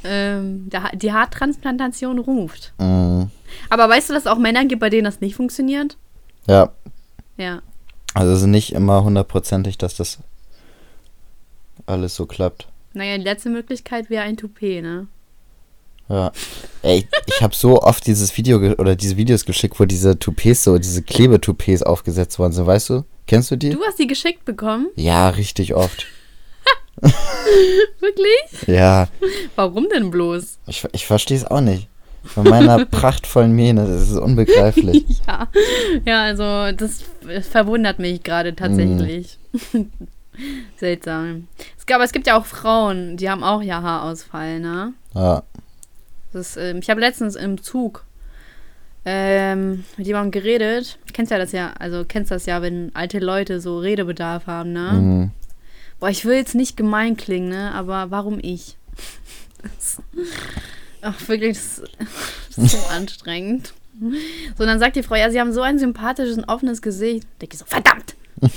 Ähm, 0.04 0.70
der, 0.70 0.90
die 0.94 1.12
Haartransplantation 1.12 2.20
ruft. 2.20 2.72
mm, 2.78 3.22
Aber 3.70 3.88
weißt 3.88 4.08
du, 4.08 4.14
dass 4.14 4.22
es 4.22 4.26
auch 4.28 4.38
Männer 4.38 4.64
gibt, 4.66 4.78
bei 4.80 4.88
denen 4.88 5.04
das 5.04 5.20
nicht 5.20 5.34
funktioniert? 5.34 5.96
ja, 6.46 6.70
Ja. 7.36 7.60
also 8.14 8.32
es 8.32 8.40
ist 8.42 8.46
nicht 8.46 8.72
immer 8.72 9.02
hundertprozentig, 9.02 9.78
dass 9.78 9.96
das 9.96 10.18
alles 11.86 12.16
so 12.16 12.26
klappt. 12.26 12.68
Naja, 12.92 13.18
die 13.18 13.24
letzte 13.24 13.50
Möglichkeit 13.50 14.10
wäre 14.10 14.24
ein 14.24 14.36
Toupet, 14.36 14.82
ne? 14.82 15.06
Ja. 16.08 16.32
Ey, 16.82 17.06
ich 17.26 17.42
habe 17.42 17.54
so 17.54 17.82
oft 17.82 18.06
dieses 18.06 18.36
Video 18.36 18.58
oder 18.58 18.94
diese 18.94 19.16
Videos 19.16 19.44
geschickt, 19.44 19.78
wo 19.80 19.84
diese 19.86 20.18
Toupees 20.18 20.62
so, 20.64 20.78
diese 20.78 21.02
Klebetoupees 21.02 21.82
aufgesetzt 21.82 22.38
worden 22.38 22.52
sind, 22.52 22.66
weißt 22.66 22.90
du? 22.90 23.04
Kennst 23.26 23.50
du 23.50 23.56
die? 23.56 23.70
Du 23.70 23.82
hast 23.82 23.98
die 23.98 24.06
geschickt 24.06 24.44
bekommen? 24.44 24.86
Ja, 24.94 25.28
richtig 25.30 25.74
oft. 25.74 26.06
Wirklich? 28.00 28.68
Ja, 28.68 29.08
Warum 29.56 29.88
denn 29.92 30.10
bloß? 30.10 30.58
ich, 30.66 30.84
ich 30.92 31.06
verstehe 31.06 31.36
es 31.36 31.44
auch 31.44 31.60
nicht. 31.60 31.88
Von 32.24 32.44
meiner 32.48 32.84
prachtvollen 32.86 33.52
Mähne, 33.52 33.86
das 33.86 34.10
ist 34.10 34.16
unbegreiflich. 34.18 35.04
Ja. 35.26 35.48
Ja, 36.04 36.22
also 36.22 36.76
das 36.76 37.02
verwundert 37.50 37.98
mich 37.98 38.22
gerade 38.22 38.54
tatsächlich. 38.54 39.38
Seltsam. 40.76 41.48
Es, 41.78 41.86
gab- 41.86 41.96
aber 41.96 42.04
es 42.04 42.12
gibt 42.12 42.26
ja 42.26 42.36
auch 42.38 42.46
Frauen, 42.46 43.16
die 43.16 43.28
haben 43.30 43.42
auch 43.42 43.62
ja 43.62 43.82
Haarausfall, 43.82 44.60
ne? 44.60 44.92
Ja, 45.14 45.42
Das, 46.32 46.56
ähm, 46.56 46.78
ich 46.82 46.90
habe 46.90 47.00
letztens 47.00 47.34
im 47.36 47.62
Zug 47.62 48.04
ähm, 49.04 49.84
mit 49.96 50.06
jemandem 50.06 50.32
geredet. 50.32 50.98
Kennst 51.12 51.30
ja 51.30 51.38
das 51.38 51.52
ja, 51.52 51.72
also 51.78 52.04
kennst 52.06 52.30
das 52.30 52.46
ja, 52.46 52.60
wenn 52.62 52.90
alte 52.94 53.18
Leute 53.20 53.60
so 53.60 53.78
Redebedarf 53.78 54.46
haben, 54.46 54.72
ne? 54.72 54.92
mhm. 54.92 55.30
Boah, 55.98 56.10
ich 56.10 56.24
will 56.26 56.34
jetzt 56.36 56.54
nicht 56.54 56.76
gemein 56.76 57.16
klingen, 57.16 57.48
ne? 57.48 57.72
Aber 57.72 58.10
warum 58.10 58.38
ich? 58.42 58.76
Das, 59.62 60.02
ach, 61.00 61.28
wirklich, 61.28 61.56
das, 61.56 61.82
das 62.56 62.58
ist 62.72 62.72
so 62.82 62.86
anstrengend. 62.88 63.72
So, 63.98 64.62
und 64.62 64.66
dann 64.66 64.78
sagt 64.78 64.96
die 64.96 65.02
Frau, 65.02 65.14
ja, 65.14 65.30
sie 65.30 65.40
haben 65.40 65.54
so 65.54 65.62
ein 65.62 65.78
sympathisches 65.78 66.36
und 66.36 66.44
offenes 66.44 66.82
Gesicht. 66.82 67.26
Denke 67.40 67.54
ich 67.54 67.58
so, 67.60 67.64
verdammt! 67.64 68.14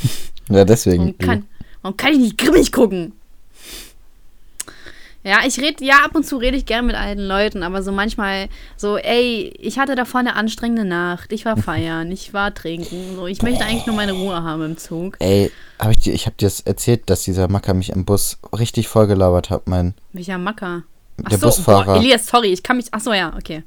ja, 0.49 0.65
deswegen. 0.65 0.99
Warum 0.99 1.17
kann, 1.17 1.45
warum 1.81 1.97
kann 1.97 2.13
ich 2.13 2.19
nicht 2.19 2.37
grimmig 2.37 2.71
gucken? 2.71 3.13
Ja, 5.21 5.39
ich 5.45 5.59
rede, 5.59 5.83
ja, 5.83 6.05
ab 6.05 6.15
und 6.15 6.25
zu 6.25 6.37
rede 6.37 6.55
ich 6.55 6.65
gern 6.65 6.85
mit 6.85 6.95
alten 6.95 7.21
Leuten, 7.21 7.61
aber 7.61 7.83
so 7.83 7.91
manchmal 7.91 8.47
so, 8.77 8.97
ey, 8.97 9.53
ich 9.59 9.77
hatte 9.77 9.95
davor 9.95 10.21
eine 10.21 10.35
anstrengende 10.35 10.85
Nacht, 10.85 11.33
ich 11.33 11.43
war 11.43 11.57
feiern, 11.61 12.09
ich 12.11 12.33
war 12.33 12.53
trinken, 12.53 13.15
so, 13.15 13.27
ich 13.27 13.41
möchte 13.41 13.65
eigentlich 13.65 13.85
nur 13.85 13.97
meine 13.97 14.13
Ruhe 14.13 14.41
haben 14.43 14.63
im 14.63 14.77
Zug. 14.77 15.17
Ey, 15.19 15.51
hab 15.77 15.91
ich 15.91 15.97
dir, 15.97 16.13
ich 16.13 16.25
habe 16.25 16.37
dir 16.37 16.45
das 16.45 16.61
erzählt, 16.61 17.09
dass 17.09 17.23
dieser 17.23 17.49
Macker 17.49 17.73
mich 17.73 17.89
im 17.89 18.05
Bus 18.05 18.37
richtig 18.57 18.87
vollgelabert 18.87 19.49
hat, 19.49 19.67
mein. 19.67 19.93
Welcher 20.13 20.37
Macker? 20.37 20.83
Ach 21.25 21.29
Der 21.29 21.37
so, 21.37 21.47
Busfahrer. 21.47 21.85
Boah, 21.85 21.95
Elias, 21.97 22.25
sorry, 22.25 22.53
ich 22.53 22.63
kann 22.63 22.77
mich, 22.77 22.87
ach 22.91 23.01
so, 23.01 23.11
ja, 23.13 23.35
okay. 23.35 23.63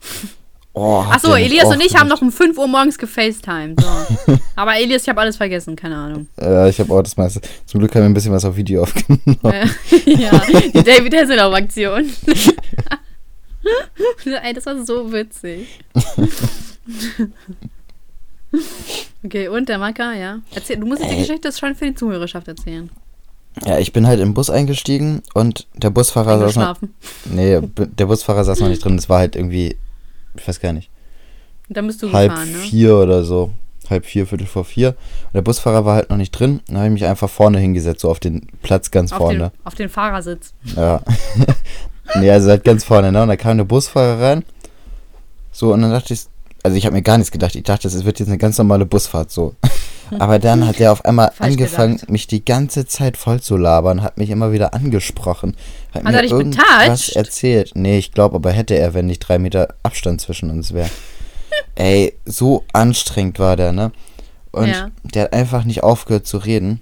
Oh, 0.78 1.02
hat 1.06 1.14
Ach 1.14 1.20
so, 1.20 1.28
der 1.28 1.36
mich 1.38 1.46
Elias 1.46 1.74
und 1.74 1.82
ich 1.82 1.96
haben 1.96 2.06
noch 2.06 2.20
um 2.20 2.30
5 2.30 2.58
Uhr 2.58 2.68
morgens 2.68 2.98
gefacetimed, 2.98 3.80
so. 3.80 4.38
aber 4.56 4.76
Elias, 4.76 5.04
ich 5.04 5.08
habe 5.08 5.22
alles 5.22 5.38
vergessen, 5.38 5.74
keine 5.74 5.96
Ahnung. 5.96 6.26
Ja, 6.38 6.68
ich 6.68 6.78
habe 6.78 6.92
auch 6.92 7.00
das 7.00 7.16
meiste. 7.16 7.40
Zum 7.64 7.80
Glück 7.80 7.94
haben 7.94 8.02
wir 8.02 8.10
ein 8.10 8.14
bisschen 8.14 8.32
was 8.32 8.44
auf 8.44 8.56
Video 8.56 8.82
aufgenommen. 8.82 9.38
Äh, 9.42 9.66
ja, 10.04 10.38
die 10.74 10.82
David 10.84 11.16
Hasselhoff-Aktion. 11.16 12.12
Ey, 14.42 14.52
das 14.52 14.66
war 14.66 14.84
so 14.84 15.10
witzig. 15.10 15.66
okay, 19.24 19.48
und 19.48 19.70
der 19.70 19.78
Macker, 19.78 20.12
ja. 20.12 20.40
Erzähl, 20.54 20.76
du 20.76 20.86
musst 20.86 21.00
jetzt 21.00 21.10
die 21.10 21.16
Ey. 21.16 21.22
Geschichte 21.22 21.52
schon 21.52 21.74
für 21.74 21.86
die 21.86 21.94
Zuhörerschaft 21.94 22.48
erzählen. 22.48 22.90
Ja, 23.64 23.78
ich 23.78 23.94
bin 23.94 24.06
halt 24.06 24.20
im 24.20 24.34
Bus 24.34 24.50
eingestiegen 24.50 25.22
und 25.32 25.68
der 25.72 25.88
Busfahrer 25.88 26.38
saß 26.38 26.56
noch. 26.56 26.76
Nee, 27.24 27.62
der 27.62 28.04
Busfahrer 28.04 28.44
saß 28.44 28.60
noch 28.60 28.68
nicht 28.68 28.84
drin. 28.84 28.98
Es 28.98 29.08
war 29.08 29.20
halt 29.20 29.36
irgendwie, 29.36 29.78
ich 30.40 30.48
weiß 30.48 30.60
gar 30.60 30.72
nicht, 30.72 30.90
Und 31.68 31.76
dann 31.76 31.86
bist 31.86 32.02
du 32.02 32.12
halb 32.12 32.30
gefahren, 32.30 32.52
ne? 32.52 32.58
vier 32.58 32.96
oder 32.96 33.24
so. 33.24 33.50
Halb 33.88 34.04
vier, 34.04 34.26
viertel 34.26 34.46
vor 34.48 34.64
vier. 34.64 34.88
Und 35.26 35.34
der 35.34 35.42
Busfahrer 35.42 35.84
war 35.84 35.94
halt 35.94 36.10
noch 36.10 36.16
nicht 36.16 36.32
drin. 36.32 36.60
Dann 36.66 36.78
habe 36.78 36.86
ich 36.88 36.92
mich 36.92 37.04
einfach 37.04 37.30
vorne 37.30 37.58
hingesetzt, 37.60 38.00
so 38.00 38.10
auf 38.10 38.18
den 38.18 38.48
Platz 38.62 38.90
ganz 38.90 39.12
Auf 39.12 39.18
vorne. 39.18 39.38
den, 39.38 39.50
auf 39.64 39.74
den 39.76 39.88
Fahrersitz. 39.88 40.54
Ja. 40.74 41.00
nee, 42.16 42.30
also 42.30 42.50
halt 42.50 42.64
ganz 42.64 42.82
vorne, 42.82 43.12
ne? 43.12 43.22
Und 43.22 43.28
da 43.28 43.36
kam 43.36 43.56
der 43.58 43.64
Busfahrer 43.64 44.20
rein. 44.20 44.44
So, 45.52 45.72
und 45.72 45.82
dann 45.82 45.92
dachte 45.92 46.14
ich, 46.14 46.22
also 46.64 46.76
ich 46.76 46.84
habe 46.84 46.96
mir 46.96 47.02
gar 47.02 47.16
nichts 47.16 47.30
gedacht. 47.30 47.54
Ich 47.54 47.62
dachte, 47.62 47.86
es 47.86 48.04
wird 48.04 48.18
jetzt 48.18 48.28
eine 48.28 48.38
ganz 48.38 48.58
normale 48.58 48.86
Busfahrt 48.86 49.30
so. 49.30 49.54
Aber 50.18 50.38
dann 50.38 50.66
hat 50.66 50.78
der 50.78 50.92
auf 50.92 51.04
einmal 51.04 51.30
Falsch 51.32 51.52
angefangen, 51.52 51.94
gedacht. 51.96 52.10
mich 52.10 52.26
die 52.26 52.44
ganze 52.44 52.86
Zeit 52.86 53.16
voll 53.16 53.40
zu 53.40 53.56
labern, 53.56 54.02
hat 54.02 54.18
mich 54.18 54.30
immer 54.30 54.52
wieder 54.52 54.74
angesprochen. 54.74 55.56
Hat, 55.92 56.04
Hat 56.04 56.14
er 56.14 56.22
dich 56.22 56.30
irgendwas 56.32 56.64
betatscht? 56.64 57.16
erzählt. 57.16 57.72
Nee, 57.74 57.98
ich 57.98 58.12
glaube 58.12 58.36
aber 58.36 58.52
hätte 58.52 58.74
er, 58.74 58.94
wenn 58.94 59.06
nicht 59.06 59.20
drei 59.20 59.38
Meter 59.38 59.74
Abstand 59.82 60.20
zwischen 60.20 60.50
uns 60.50 60.72
wäre. 60.72 60.90
Ey, 61.74 62.14
so 62.24 62.64
anstrengend 62.72 63.38
war 63.38 63.56
der, 63.56 63.72
ne? 63.72 63.92
Und 64.52 64.68
Ja. 64.68 64.90
der 65.02 65.24
hat 65.24 65.32
einfach 65.32 65.64
nicht 65.64 65.82
aufgehört 65.82 66.26
zu 66.26 66.38
reden. 66.38 66.80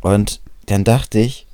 Und 0.00 0.40
dann 0.66 0.84
dachte 0.84 1.18
ich, 1.18 1.46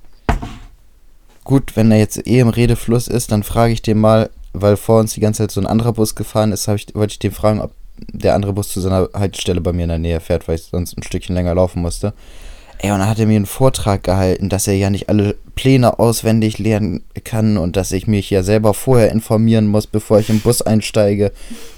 gut, 1.44 1.76
wenn 1.76 1.90
er 1.92 1.98
jetzt 1.98 2.26
eh 2.26 2.40
im 2.40 2.48
Redefluss 2.48 3.08
ist, 3.08 3.32
dann 3.32 3.42
frage 3.42 3.72
ich 3.72 3.82
den 3.82 3.98
mal, 3.98 4.30
weil 4.52 4.76
vor 4.76 4.98
uns 5.00 5.14
die 5.14 5.20
ganze 5.20 5.42
Zeit 5.42 5.50
so 5.52 5.60
ein 5.60 5.66
anderer 5.66 5.92
Bus 5.92 6.14
gefahren 6.14 6.52
ist, 6.52 6.66
ich, 6.68 6.94
wollte 6.94 7.12
ich 7.12 7.18
den 7.18 7.32
fragen, 7.32 7.60
ob 7.60 7.72
der 8.12 8.34
andere 8.34 8.52
Bus 8.52 8.68
zu 8.68 8.80
seiner 8.80 9.08
Haltestelle 9.14 9.60
bei 9.60 9.72
mir 9.72 9.82
in 9.84 9.88
der 9.90 9.98
Nähe 9.98 10.20
fährt, 10.20 10.48
weil 10.48 10.56
ich 10.56 10.62
sonst 10.64 10.96
ein 10.96 11.02
Stückchen 11.02 11.34
länger 11.34 11.54
laufen 11.54 11.82
musste. 11.82 12.12
Ey, 12.78 12.90
und 12.92 12.98
dann 13.00 13.08
hat 13.08 13.18
er 13.18 13.26
mir 13.26 13.36
einen 13.36 13.44
Vortrag 13.46 14.04
gehalten, 14.04 14.48
dass 14.48 14.66
er 14.66 14.74
ja 14.74 14.88
nicht 14.88 15.10
alle 15.10 15.36
Pläne 15.54 15.98
auswendig 15.98 16.58
lernen 16.58 17.04
kann 17.24 17.58
und 17.58 17.76
dass 17.76 17.92
ich 17.92 18.06
mich 18.06 18.30
ja 18.30 18.42
selber 18.42 18.72
vorher 18.72 19.12
informieren 19.12 19.66
muss, 19.66 19.86
bevor 19.86 20.18
ich 20.18 20.30
im 20.30 20.40
Bus 20.40 20.62
einsteige. 20.62 21.30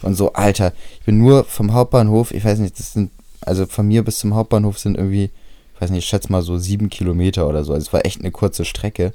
Und 0.02 0.14
so, 0.14 0.32
Alter, 0.34 0.72
ich 1.00 1.04
bin 1.06 1.18
nur 1.18 1.42
vom 1.44 1.72
Hauptbahnhof, 1.72 2.32
ich 2.32 2.44
weiß 2.44 2.60
nicht, 2.60 2.78
das 2.78 2.92
sind, 2.92 3.10
also 3.40 3.66
von 3.66 3.88
mir 3.88 4.04
bis 4.04 4.20
zum 4.20 4.36
Hauptbahnhof 4.36 4.78
sind 4.78 4.96
irgendwie, 4.96 5.30
ich 5.74 5.80
weiß 5.80 5.90
nicht, 5.90 6.04
ich 6.04 6.08
schätze 6.08 6.30
mal 6.30 6.42
so 6.42 6.56
sieben 6.56 6.88
Kilometer 6.88 7.48
oder 7.48 7.64
so. 7.64 7.72
Also 7.72 7.84
es 7.84 7.92
war 7.92 8.06
echt 8.06 8.20
eine 8.20 8.30
kurze 8.30 8.64
Strecke. 8.64 9.12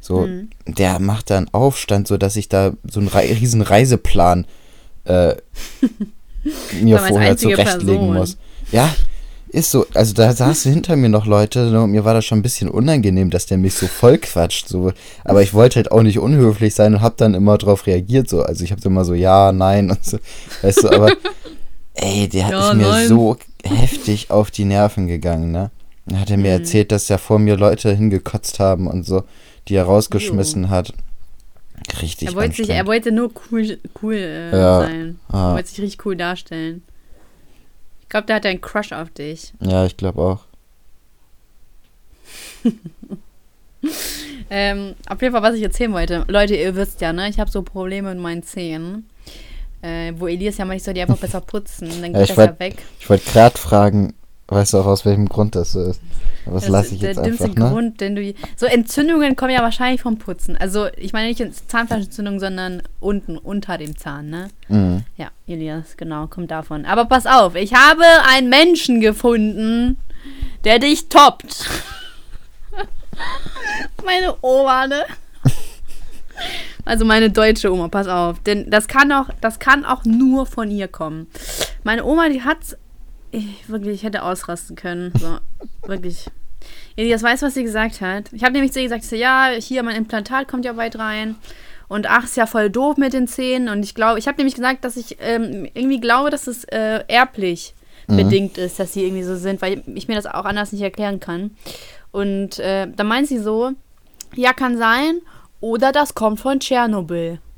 So, 0.00 0.22
Mhm. 0.26 0.48
der 0.66 0.98
macht 0.98 1.30
da 1.30 1.36
einen 1.36 1.54
Aufstand, 1.54 2.08
so 2.08 2.16
dass 2.16 2.34
ich 2.34 2.48
da 2.48 2.72
so 2.88 2.98
einen 2.98 3.08
Rei 3.08 3.32
riesen 3.32 3.62
Reiseplan 3.62 4.44
äh, 5.04 5.36
mir 6.80 6.98
vorher 6.98 7.36
zurechtlegen 7.36 7.84
Person. 7.98 8.14
muss. 8.14 8.36
Ja, 8.72 8.94
ist 9.50 9.70
so. 9.70 9.86
Also 9.94 10.12
da 10.12 10.32
saßen 10.32 10.72
hinter 10.72 10.96
mir 10.96 11.08
noch 11.08 11.24
Leute 11.26 11.80
und 11.80 11.90
mir 11.90 12.04
war 12.04 12.12
das 12.14 12.24
schon 12.26 12.38
ein 12.38 12.42
bisschen 12.42 12.68
unangenehm, 12.68 13.30
dass 13.30 13.46
der 13.46 13.56
mich 13.58 13.74
so 13.74 13.86
voll 13.86 14.18
quatscht. 14.18 14.68
So. 14.68 14.92
Aber 15.24 15.42
ich 15.42 15.54
wollte 15.54 15.76
halt 15.76 15.90
auch 15.90 16.02
nicht 16.02 16.18
unhöflich 16.18 16.74
sein 16.74 16.94
und 16.96 17.00
hab 17.00 17.16
dann 17.16 17.34
immer 17.34 17.56
drauf 17.56 17.86
reagiert. 17.86 18.28
So. 18.28 18.42
Also 18.42 18.62
ich 18.64 18.72
habe 18.72 18.82
immer 18.84 19.04
so 19.04 19.14
ja, 19.14 19.52
nein 19.52 19.90
und 19.90 20.04
so. 20.04 20.18
Weißt 20.62 20.82
du, 20.84 20.88
aber 20.90 21.12
ey, 21.94 22.28
der 22.28 22.44
hat 22.46 22.52
Ja, 22.52 22.70
ist 22.70 22.76
mir 22.76 22.88
nein. 22.88 23.08
so 23.08 23.36
heftig 23.64 24.30
auf 24.30 24.50
die 24.50 24.64
Nerven 24.64 25.06
gegangen, 25.06 25.50
ne? 25.50 25.70
Dann 26.06 26.20
hat 26.20 26.30
er 26.30 26.36
mir 26.36 26.54
Mhm. 26.54 26.60
erzählt, 26.60 26.92
dass 26.92 27.06
da 27.06 27.18
vor 27.18 27.38
mir 27.38 27.56
Leute 27.56 27.94
hingekotzt 27.94 28.60
haben 28.60 28.86
und 28.86 29.04
so, 29.04 29.24
die 29.68 29.74
er 29.74 29.84
rausgeschmissen 29.84 30.70
hat. 30.70 30.92
Richtig 32.02 32.28
Er 32.28 32.34
wollte, 32.34 32.54
sich, 32.56 32.70
er 32.70 32.86
wollte 32.86 33.10
nur 33.12 33.30
cool, 33.50 33.78
cool 34.02 34.14
äh, 34.14 34.50
Ja. 34.56 34.80
sein. 34.80 35.18
Er 35.28 35.34
Ah, 35.34 35.54
wollte 35.54 35.68
sich 35.68 35.80
richtig 35.80 36.04
cool 36.06 36.16
darstellen. 36.16 36.82
Ich 38.02 38.08
glaube, 38.08 38.26
der 38.26 38.36
hat 38.36 38.46
einen 38.46 38.60
Crush 38.60 38.92
auf 38.92 39.10
dich. 39.10 39.52
ja, 39.60 39.84
ich 39.86 39.96
glaube 39.96 40.20
auch. 40.22 40.44
Ähm, 44.50 44.94
auf 45.08 45.20
jeden 45.20 45.32
Fall, 45.34 45.42
was 45.42 45.54
ich 45.56 45.62
erzählen 45.62 45.92
wollte. 45.92 46.24
Leute, 46.26 46.56
ihr 46.56 46.74
wisst 46.74 47.00
ja, 47.02 47.12
ne? 47.12 47.28
Ich 47.28 47.38
habe 47.38 47.50
so 47.50 47.62
Probleme 47.62 48.14
mit 48.14 48.22
meinen 48.22 48.42
Zähnen. 48.42 49.08
Äh, 49.82 50.12
wo 50.16 50.26
Elias 50.26 50.56
ja 50.56 50.64
meinte, 50.64 50.78
ich 50.78 50.82
soll 50.84 50.94
die 50.94 51.02
einfach 51.02 51.18
besser 51.18 51.40
putzen. 51.42 51.88
Dann 52.00 52.12
Ja, 52.12 52.20
geht 52.20 52.22
ich 52.22 52.28
das 52.28 52.36
wollt- 52.38 52.50
ja 52.52 52.58
weg. 52.58 52.76
Ich 52.98 53.08
wollte 53.10 53.30
gerade 53.30 53.58
fragen, 53.58 54.14
weißt 54.48 54.74
du 54.74 54.78
auch 54.78 54.86
aus 54.86 55.04
welchem 55.04 55.28
Grund 55.28 55.54
das 55.54 55.72
so 55.72 55.82
ist? 55.82 56.00
Aber 56.46 56.54
das 56.54 56.64
Das 56.64 56.70
lasse 56.70 56.94
ich 56.94 57.00
der 57.00 57.10
jetzt 57.10 57.24
dümmste 57.24 57.44
einfach, 57.44 57.64
ne? 57.64 57.70
Grund, 57.70 58.00
den 58.00 58.16
du. 58.16 58.34
So 58.56 58.66
Entzündungen 58.66 59.36
kommen 59.36 59.52
ja 59.52 59.62
wahrscheinlich 59.62 60.00
vom 60.00 60.18
Putzen. 60.18 60.56
Also, 60.56 60.86
ich 60.96 61.12
meine 61.12 61.28
nicht 61.28 61.70
Zahnfleischentzündung, 61.70 62.40
sondern 62.40 62.82
unten, 63.00 63.36
unter 63.36 63.78
dem 63.78 63.96
Zahn, 63.96 64.30
ne? 64.30 64.48
Mhm. 64.68 65.04
Ja, 65.16 65.28
Elias, 65.46 65.96
genau, 65.96 66.26
kommt 66.26 66.50
davon. 66.50 66.84
Aber 66.86 67.04
pass 67.04 67.26
auf, 67.26 67.54
ich 67.54 67.74
habe 67.74 68.04
einen 68.30 68.48
Menschen 68.48 69.00
gefunden, 69.00 69.98
der 70.64 70.78
dich 70.78 71.08
toppt. 71.08 71.68
Meine 74.04 74.34
Oma, 74.40 74.86
ne? 74.86 75.04
Also 76.84 77.04
meine 77.04 77.30
deutsche 77.30 77.70
Oma, 77.70 77.88
pass 77.88 78.06
auf. 78.06 78.38
Denn 78.40 78.70
das 78.70 78.88
kann 78.88 79.12
auch, 79.12 79.28
das 79.42 79.58
kann 79.58 79.84
auch 79.84 80.04
nur 80.04 80.46
von 80.46 80.70
ihr 80.70 80.88
kommen. 80.88 81.26
Meine 81.84 82.04
Oma, 82.04 82.28
die 82.30 82.42
hat. 82.42 82.78
Ich, 83.30 83.68
wirklich, 83.68 83.96
ich 83.96 84.02
hätte 84.02 84.22
ausrasten 84.22 84.76
können. 84.76 85.12
So, 85.18 85.38
wirklich. 85.86 86.26
Elias 86.96 87.22
weiß, 87.22 87.42
was 87.42 87.54
sie 87.54 87.62
gesagt 87.62 88.00
hat. 88.00 88.32
Ich 88.32 88.42
habe 88.42 88.52
nämlich 88.52 88.72
zu 88.72 88.80
ihr 88.80 88.88
gesagt, 88.88 89.10
ja, 89.12 89.50
hier 89.58 89.82
mein 89.82 89.96
Implantat 89.96 90.48
kommt 90.48 90.64
ja 90.64 90.72
bald 90.72 90.98
rein. 90.98 91.36
Und 91.88 92.08
ach, 92.08 92.24
ist 92.24 92.36
ja 92.36 92.46
voll 92.46 92.70
doof 92.70 92.96
mit 92.96 93.12
den 93.12 93.28
Zähnen. 93.28 93.68
Und 93.68 93.82
ich 93.82 93.94
glaube, 93.94 94.18
ich 94.18 94.26
habe 94.26 94.38
nämlich 94.38 94.54
gesagt, 94.54 94.84
dass 94.84 94.96
ich 94.96 95.16
ähm, 95.20 95.68
irgendwie 95.74 96.00
glaube, 96.00 96.30
dass 96.30 96.46
es 96.46 96.64
äh, 96.64 97.04
erblich 97.08 97.74
Mhm. 98.08 98.16
bedingt 98.16 98.58
ist, 98.58 98.80
dass 98.80 98.94
sie 98.94 99.04
irgendwie 99.04 99.22
so 99.22 99.36
sind, 99.36 99.60
weil 99.60 99.82
ich 99.94 100.08
mir 100.08 100.14
das 100.14 100.24
auch 100.26 100.46
anders 100.46 100.72
nicht 100.72 100.80
erklären 100.80 101.20
kann. 101.20 101.50
Und 102.10 102.58
äh, 102.58 102.88
da 102.90 103.04
meint 103.04 103.28
sie 103.28 103.38
so, 103.38 103.72
ja, 104.34 104.54
kann 104.54 104.78
sein. 104.78 105.20
Oder 105.60 105.92
das 105.92 106.14
kommt 106.14 106.40
von 106.40 106.58
Tschernobyl. 106.58 107.38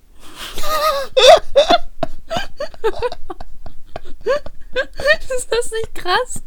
ist 5.37 5.49
das 5.51 5.71
nicht 5.71 5.95
krass? 5.95 6.43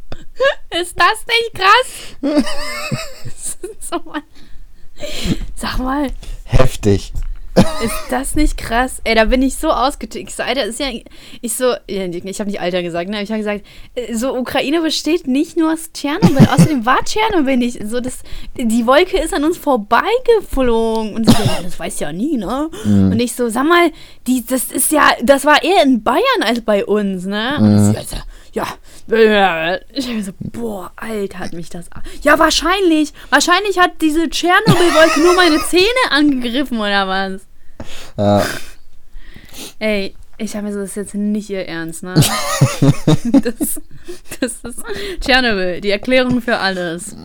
Ist 0.82 0.96
das 1.00 1.26
nicht 1.28 1.54
krass? 1.54 2.44
Sag 3.80 4.06
mal. 4.06 4.24
Sag 5.56 5.78
mal, 5.80 6.12
Heftig. 6.46 7.14
Ist 7.56 7.94
das 8.10 8.36
nicht 8.36 8.58
krass? 8.58 9.02
Ey, 9.04 9.16
da 9.16 9.26
bin 9.26 9.42
ich 9.42 9.56
so 9.56 9.70
ausgetickt. 9.70 10.30
Ich 10.30 10.36
so, 10.36 10.44
Alter, 10.44 10.64
ist 10.66 10.80
ja. 10.80 10.88
Ich 11.42 11.54
so, 11.54 11.74
ich 11.88 12.00
habe 12.40 12.50
nicht 12.50 12.62
Alter 12.62 12.82
gesagt, 12.82 13.10
ne? 13.10 13.22
Ich 13.22 13.30
habe 13.30 13.40
gesagt, 13.40 13.66
äh, 13.96 14.14
so 14.14 14.36
Ukraine 14.36 14.82
besteht 14.82 15.28
nicht 15.28 15.58
nur 15.58 15.74
aus 15.74 15.92
Tschernobyl. 15.94 16.48
Außerdem 16.52 16.86
war 16.86 17.04
Tschernobyl 17.04 17.58
nicht. 17.58 17.88
So, 17.88 18.00
das, 18.00 18.20
die 18.58 18.88
Wolke 18.88 19.18
ist 19.18 19.34
an 19.34 19.44
uns 19.44 19.58
vorbeigeflogen. 19.58 21.14
Und 21.14 21.30
so, 21.30 21.44
ja, 21.44 21.60
das 21.64 21.80
weiß 21.80 22.00
ja 22.00 22.12
nie, 22.12 22.38
ne? 22.38 22.70
Und 22.86 23.20
ich 23.20 23.34
so, 23.34 23.50
sag 23.50 23.68
mal, 23.68 23.92
die, 24.28 24.46
das 24.46 24.72
ist 24.72 24.92
ja, 24.92 25.12
das 25.22 25.46
war 25.46 25.64
eher 25.64 25.84
in 25.84 26.04
Bayern 26.04 26.42
als 26.42 26.62
bei 26.62 26.86
uns, 26.86 27.26
ne? 27.26 27.58
Und 27.60 27.76
ich 27.76 28.08
so, 28.08 28.16
ja, 28.16 28.24
ja. 28.54 28.68
Ich 29.94 30.08
hab 30.08 30.14
mir 30.14 30.24
so, 30.24 30.32
boah, 30.40 30.92
Alter, 30.96 31.40
hat 31.40 31.54
mich 31.54 31.70
das. 31.70 31.90
Ja, 32.22 32.38
wahrscheinlich. 32.40 33.14
Wahrscheinlich 33.30 33.80
hat 33.80 34.02
diese 34.02 34.30
Tschernobyl-Wolke 34.30 35.20
nur 35.22 35.36
meine 35.36 35.60
Zähne 35.64 35.84
angegriffen, 36.12 36.80
oder 36.80 37.08
was? 37.08 37.42
Ja. 38.18 38.46
Ey, 39.80 40.16
ich 40.38 40.56
habe 40.56 40.68
mir 40.68 40.74
so, 40.74 40.80
das 40.80 40.90
ist 40.90 40.96
jetzt 40.96 41.16
nicht 41.16 41.50
ihr 41.50 41.68
Ernst, 41.68 42.04
ne? 42.04 42.14
das, 43.24 43.82
das 44.40 44.54
ist 44.64 44.84
Tschernobyl, 45.22 45.82
die 45.82 45.92
Erklärung 45.92 46.42
für 46.42 46.58
alles. 46.58 47.16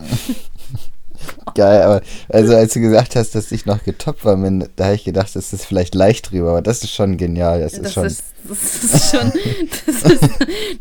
Geil, 1.55 1.81
aber 1.81 2.01
also 2.29 2.55
als 2.55 2.73
du 2.73 2.79
gesagt 2.79 3.15
hast, 3.15 3.35
dass 3.35 3.51
ich 3.51 3.65
noch 3.65 3.83
getoppt 3.83 4.25
war, 4.25 4.37
da 4.75 4.85
habe 4.85 4.95
ich 4.95 5.03
gedacht, 5.03 5.35
das 5.35 5.53
ist 5.53 5.65
vielleicht 5.65 5.95
leicht 5.95 6.31
drüber, 6.31 6.51
aber 6.51 6.61
das 6.61 6.83
ist 6.83 6.91
schon 6.93 7.17
genial. 7.17 7.59
Das, 7.61 7.73
ist 7.73 7.83
Das 7.85 7.93
schon. 7.93 8.05
ist, 8.05 8.23
das 8.47 8.83
ist 8.83 9.11
schon, 9.11 9.31
das 9.85 10.11
ist, 10.11 10.29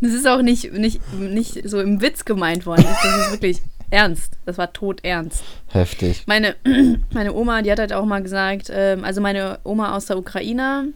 das 0.01 0.13
ist 0.13 0.27
auch 0.29 0.43
nicht, 0.43 0.73
nicht, 0.73 1.01
nicht 1.15 1.69
so 1.69 1.81
im 1.81 2.01
Witz 2.01 2.25
gemeint 2.25 2.67
worden. 2.67 2.85
Das 2.85 3.27
ist 3.27 3.33
wirklich 3.33 3.63
ernst. 3.91 4.35
Das 4.45 4.59
war 4.59 4.73
tot 4.73 5.01
ernst. 5.03 5.43
heftig. 5.69 6.25
Meine, 6.27 6.57
meine 7.13 7.35
Oma, 7.35 7.63
die 7.63 7.73
hat 7.73 7.79
halt 7.79 7.93
auch 7.93 8.05
mal 8.05 8.23
gesagt, 8.23 8.71
ähm, 8.71 9.05
also 9.05 9.21
meine 9.21 9.59
Oma 9.65 9.97
aus 9.97 10.07
der 10.07 10.19
Ukraine. 10.19 10.89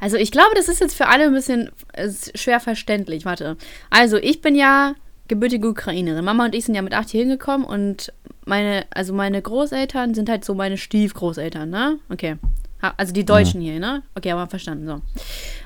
Also 0.00 0.16
ich 0.16 0.30
glaube, 0.30 0.54
das 0.54 0.68
ist 0.68 0.80
jetzt 0.80 0.94
für 0.94 1.08
alle 1.08 1.24
ein 1.24 1.34
bisschen 1.34 1.70
schwer 2.34 2.60
verständlich. 2.60 3.24
Warte. 3.24 3.56
Also 3.90 4.16
ich 4.16 4.40
bin 4.40 4.54
ja 4.54 4.94
gebürtige 5.28 5.68
Ukrainerin. 5.68 6.24
Mama 6.24 6.46
und 6.46 6.54
ich 6.54 6.64
sind 6.64 6.74
ja 6.74 6.82
mit 6.82 6.94
acht 6.94 7.10
hier 7.10 7.20
hingekommen 7.20 7.66
und 7.66 8.12
meine, 8.48 8.86
also 8.90 9.12
meine 9.14 9.40
Großeltern 9.40 10.14
sind 10.14 10.28
halt 10.28 10.44
so 10.44 10.54
meine 10.54 10.76
Stiefgroßeltern, 10.76 11.68
ne? 11.68 11.98
Okay. 12.10 12.36
Also 12.96 13.12
die 13.12 13.24
Deutschen 13.24 13.60
hier, 13.60 13.80
ne? 13.80 14.04
Okay, 14.14 14.30
aber 14.30 14.46
verstanden, 14.46 14.86
so. 14.86 15.00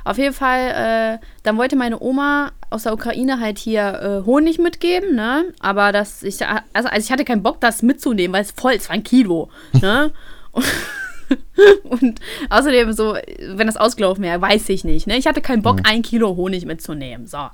Auf 0.05 0.17
jeden 0.17 0.33
Fall, 0.33 1.19
äh, 1.21 1.27
dann 1.43 1.59
wollte 1.59 1.77
meine 1.77 2.01
Oma 2.01 2.53
aus 2.71 2.85
der 2.85 2.95
Ukraine 2.95 3.39
halt 3.39 3.59
hier 3.59 4.23
äh, 4.23 4.27
Honig 4.27 4.59
mitgeben, 4.59 5.14
ne? 5.14 5.45
Aber 5.61 5.92
das, 5.92 6.23
ich, 6.23 6.45
also, 6.47 6.88
also 6.88 6.97
ich 6.97 7.12
hatte 7.12 7.25
keinen 7.25 7.42
Bock, 7.42 7.61
das 7.61 7.83
mitzunehmen, 7.83 8.33
weil 8.33 8.42
es 8.42 8.53
voll, 8.53 8.73
es 8.73 8.88
war 8.88 8.95
ein 8.95 9.05
Kilo, 9.05 9.51
ne? 9.81 10.11
Und, 10.53 10.64
und 11.85 12.21
außerdem 12.51 12.92
so, 12.92 13.16
wenn 13.49 13.66
das 13.66 13.77
ausgelaufen 13.77 14.23
wäre, 14.23 14.40
weiß 14.40 14.68
ich 14.68 14.85
nicht, 14.85 15.07
ne? 15.07 15.16
Ich 15.16 15.27
hatte 15.27 15.40
keinen 15.40 15.62
Bock, 15.62 15.81
ein 15.85 16.03
Kilo 16.03 16.37
Honig 16.37 16.66
mitzunehmen, 16.66 17.27
so. 17.27 17.49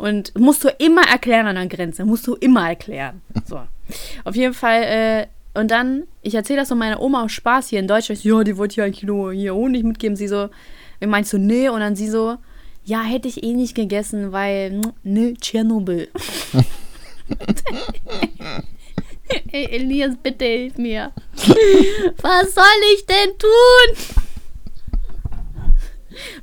Und 0.00 0.32
musst 0.38 0.64
du 0.64 0.70
immer 0.78 1.02
erklären 1.02 1.46
an 1.46 1.56
der 1.56 1.66
Grenze, 1.66 2.06
musst 2.06 2.26
du 2.26 2.34
immer 2.34 2.66
erklären, 2.70 3.20
so. 3.44 3.60
Auf 4.24 4.34
jeden 4.34 4.54
Fall, 4.54 4.82
äh, 4.82 5.26
und 5.52 5.70
dann, 5.70 6.04
ich 6.22 6.34
erzähle 6.34 6.60
das 6.60 6.68
so 6.68 6.74
meiner 6.74 7.02
Oma 7.02 7.22
aus 7.24 7.32
Spaß 7.32 7.68
hier 7.68 7.80
in 7.80 7.86
Deutschland. 7.86 8.24
Ja, 8.24 8.42
die 8.42 8.56
wollte 8.56 8.76
hier 8.76 8.84
ein 8.84 8.92
Kilo 8.92 9.30
hier 9.30 9.54
Honig 9.54 9.84
mitgeben. 9.84 10.16
Sie 10.16 10.26
so, 10.26 10.48
wie 11.00 11.06
meinst 11.06 11.34
du, 11.34 11.38
nee? 11.38 11.68
Und 11.68 11.80
dann 11.80 11.96
sie 11.96 12.08
so, 12.08 12.38
ja, 12.82 13.02
hätte 13.02 13.28
ich 13.28 13.42
eh 13.42 13.52
nicht 13.52 13.74
gegessen, 13.74 14.32
weil, 14.32 14.70
mm, 14.70 14.92
ne, 15.02 15.34
Tschernobyl. 15.34 16.08
Ey, 19.52 19.66
Elias, 19.66 20.14
bitte 20.22 20.46
hilf 20.46 20.78
mir. 20.78 21.12
Was 22.22 22.54
soll 22.54 22.64
ich 22.94 23.04
denn 23.04 23.36
tun? 23.38 23.96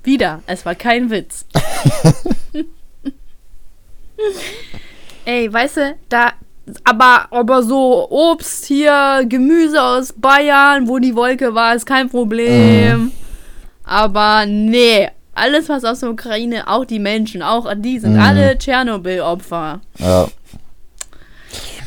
Wieder, 0.03 0.43
es 0.45 0.63
war 0.63 0.75
kein 0.75 1.09
Witz. 1.09 1.47
Ey, 5.25 5.51
weißt 5.51 5.77
du, 5.77 5.95
da, 6.09 6.31
aber, 6.83 7.27
aber 7.31 7.63
so 7.63 8.09
Obst 8.09 8.65
hier, 8.65 9.23
Gemüse 9.27 9.81
aus 9.81 10.13
Bayern, 10.13 10.87
wo 10.87 10.99
die 10.99 11.15
Wolke 11.15 11.53
war, 11.53 11.75
ist 11.75 11.85
kein 11.85 12.09
Problem. 12.09 13.11
Aber 13.83 14.45
nee, 14.45 15.09
alles 15.33 15.69
was 15.69 15.83
aus 15.85 15.99
der 16.01 16.09
Ukraine, 16.11 16.67
auch 16.67 16.85
die 16.85 16.99
Menschen, 16.99 17.41
auch 17.41 17.71
die 17.75 17.99
sind 17.99 18.13
Mhm. 18.13 18.19
alle 18.19 18.57
Tschernobyl-Opfer. 18.57 19.81
Ja. 19.99 20.27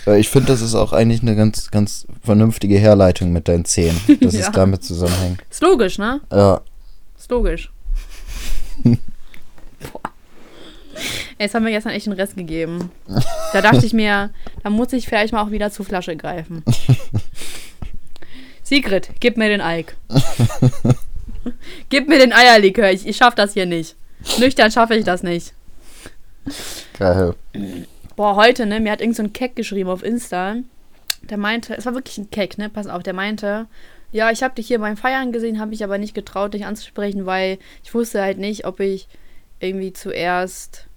Äh, 0.07 0.21
Ich 0.21 0.29
finde, 0.29 0.49
das 0.49 0.61
ist 0.63 0.75
auch 0.75 0.93
eigentlich 0.93 1.21
eine 1.23 1.37
ganz, 1.37 1.71
ganz 1.71 2.07
vernünftige 2.23 2.79
Herleitung 2.79 3.33
mit 3.33 3.49
deinen 3.49 3.65
Zähnen, 3.65 4.01
dass 4.21 4.35
Ja. 4.35 4.41
es 4.41 4.51
damit 4.53 4.83
zusammenhängt. 4.85 5.43
Ist 5.51 5.63
logisch, 5.63 5.99
ne? 5.99 6.21
Ja. 6.33 6.61
Ist 7.19 7.31
logisch. 7.31 7.71
Jetzt 11.41 11.55
haben 11.55 11.65
wir 11.65 11.73
gestern 11.73 11.93
echt 11.93 12.07
einen 12.07 12.21
Rest 12.21 12.37
gegeben. 12.37 12.91
Da 13.55 13.63
dachte 13.63 13.87
ich 13.87 13.95
mir, 13.95 14.29
da 14.63 14.69
muss 14.69 14.93
ich 14.93 15.09
vielleicht 15.09 15.33
mal 15.33 15.43
auch 15.43 15.51
wieder 15.51 15.71
zur 15.71 15.87
Flasche 15.87 16.15
greifen. 16.15 16.63
Sigrid, 18.63 19.09
gib 19.21 19.39
mir 19.39 19.49
den 19.49 19.63
Alk. 19.63 19.97
gib 21.89 22.09
mir 22.09 22.19
den 22.19 22.35
Eierlikör. 22.35 22.91
Ich, 22.91 23.07
ich 23.07 23.17
schaff 23.17 23.35
das 23.35 23.55
hier 23.55 23.65
nicht. 23.65 23.97
Nüchtern 24.39 24.71
schaffe 24.71 24.95
ich 24.97 25.05
das 25.05 25.23
nicht. 25.23 25.55
Geil. 26.99 27.35
Boah, 28.17 28.37
heute, 28.37 28.67
ne, 28.67 28.79
mir 28.79 28.93
hat 28.93 29.01
irgend 29.01 29.17
so 29.17 29.23
ein 29.23 29.33
Keck 29.33 29.57
geschrieben 29.57 29.89
auf 29.89 30.05
Insta. 30.05 30.57
Der 31.23 31.39
meinte, 31.39 31.75
es 31.75 31.87
war 31.87 31.95
wirklich 31.95 32.19
ein 32.19 32.29
Keck, 32.29 32.59
ne, 32.59 32.69
pass 32.69 32.87
auf, 32.87 33.03
der 33.03 33.15
meinte, 33.15 33.67
ja, 34.13 34.31
ich 34.31 34.43
habe 34.43 34.57
dich 34.57 34.67
hier 34.67 34.79
beim 34.79 34.99
Feiern 34.99 35.33
gesehen, 35.33 35.59
habe 35.59 35.73
ich 35.73 35.83
aber 35.85 35.97
nicht 35.97 36.15
getraut, 36.15 36.53
dich 36.53 36.67
anzusprechen, 36.67 37.25
weil 37.25 37.59
ich 37.83 37.95
wusste 37.95 38.21
halt 38.21 38.37
nicht, 38.37 38.67
ob 38.67 38.81
ich 38.81 39.09
irgendwie 39.59 39.95
zuerst, 39.95 40.90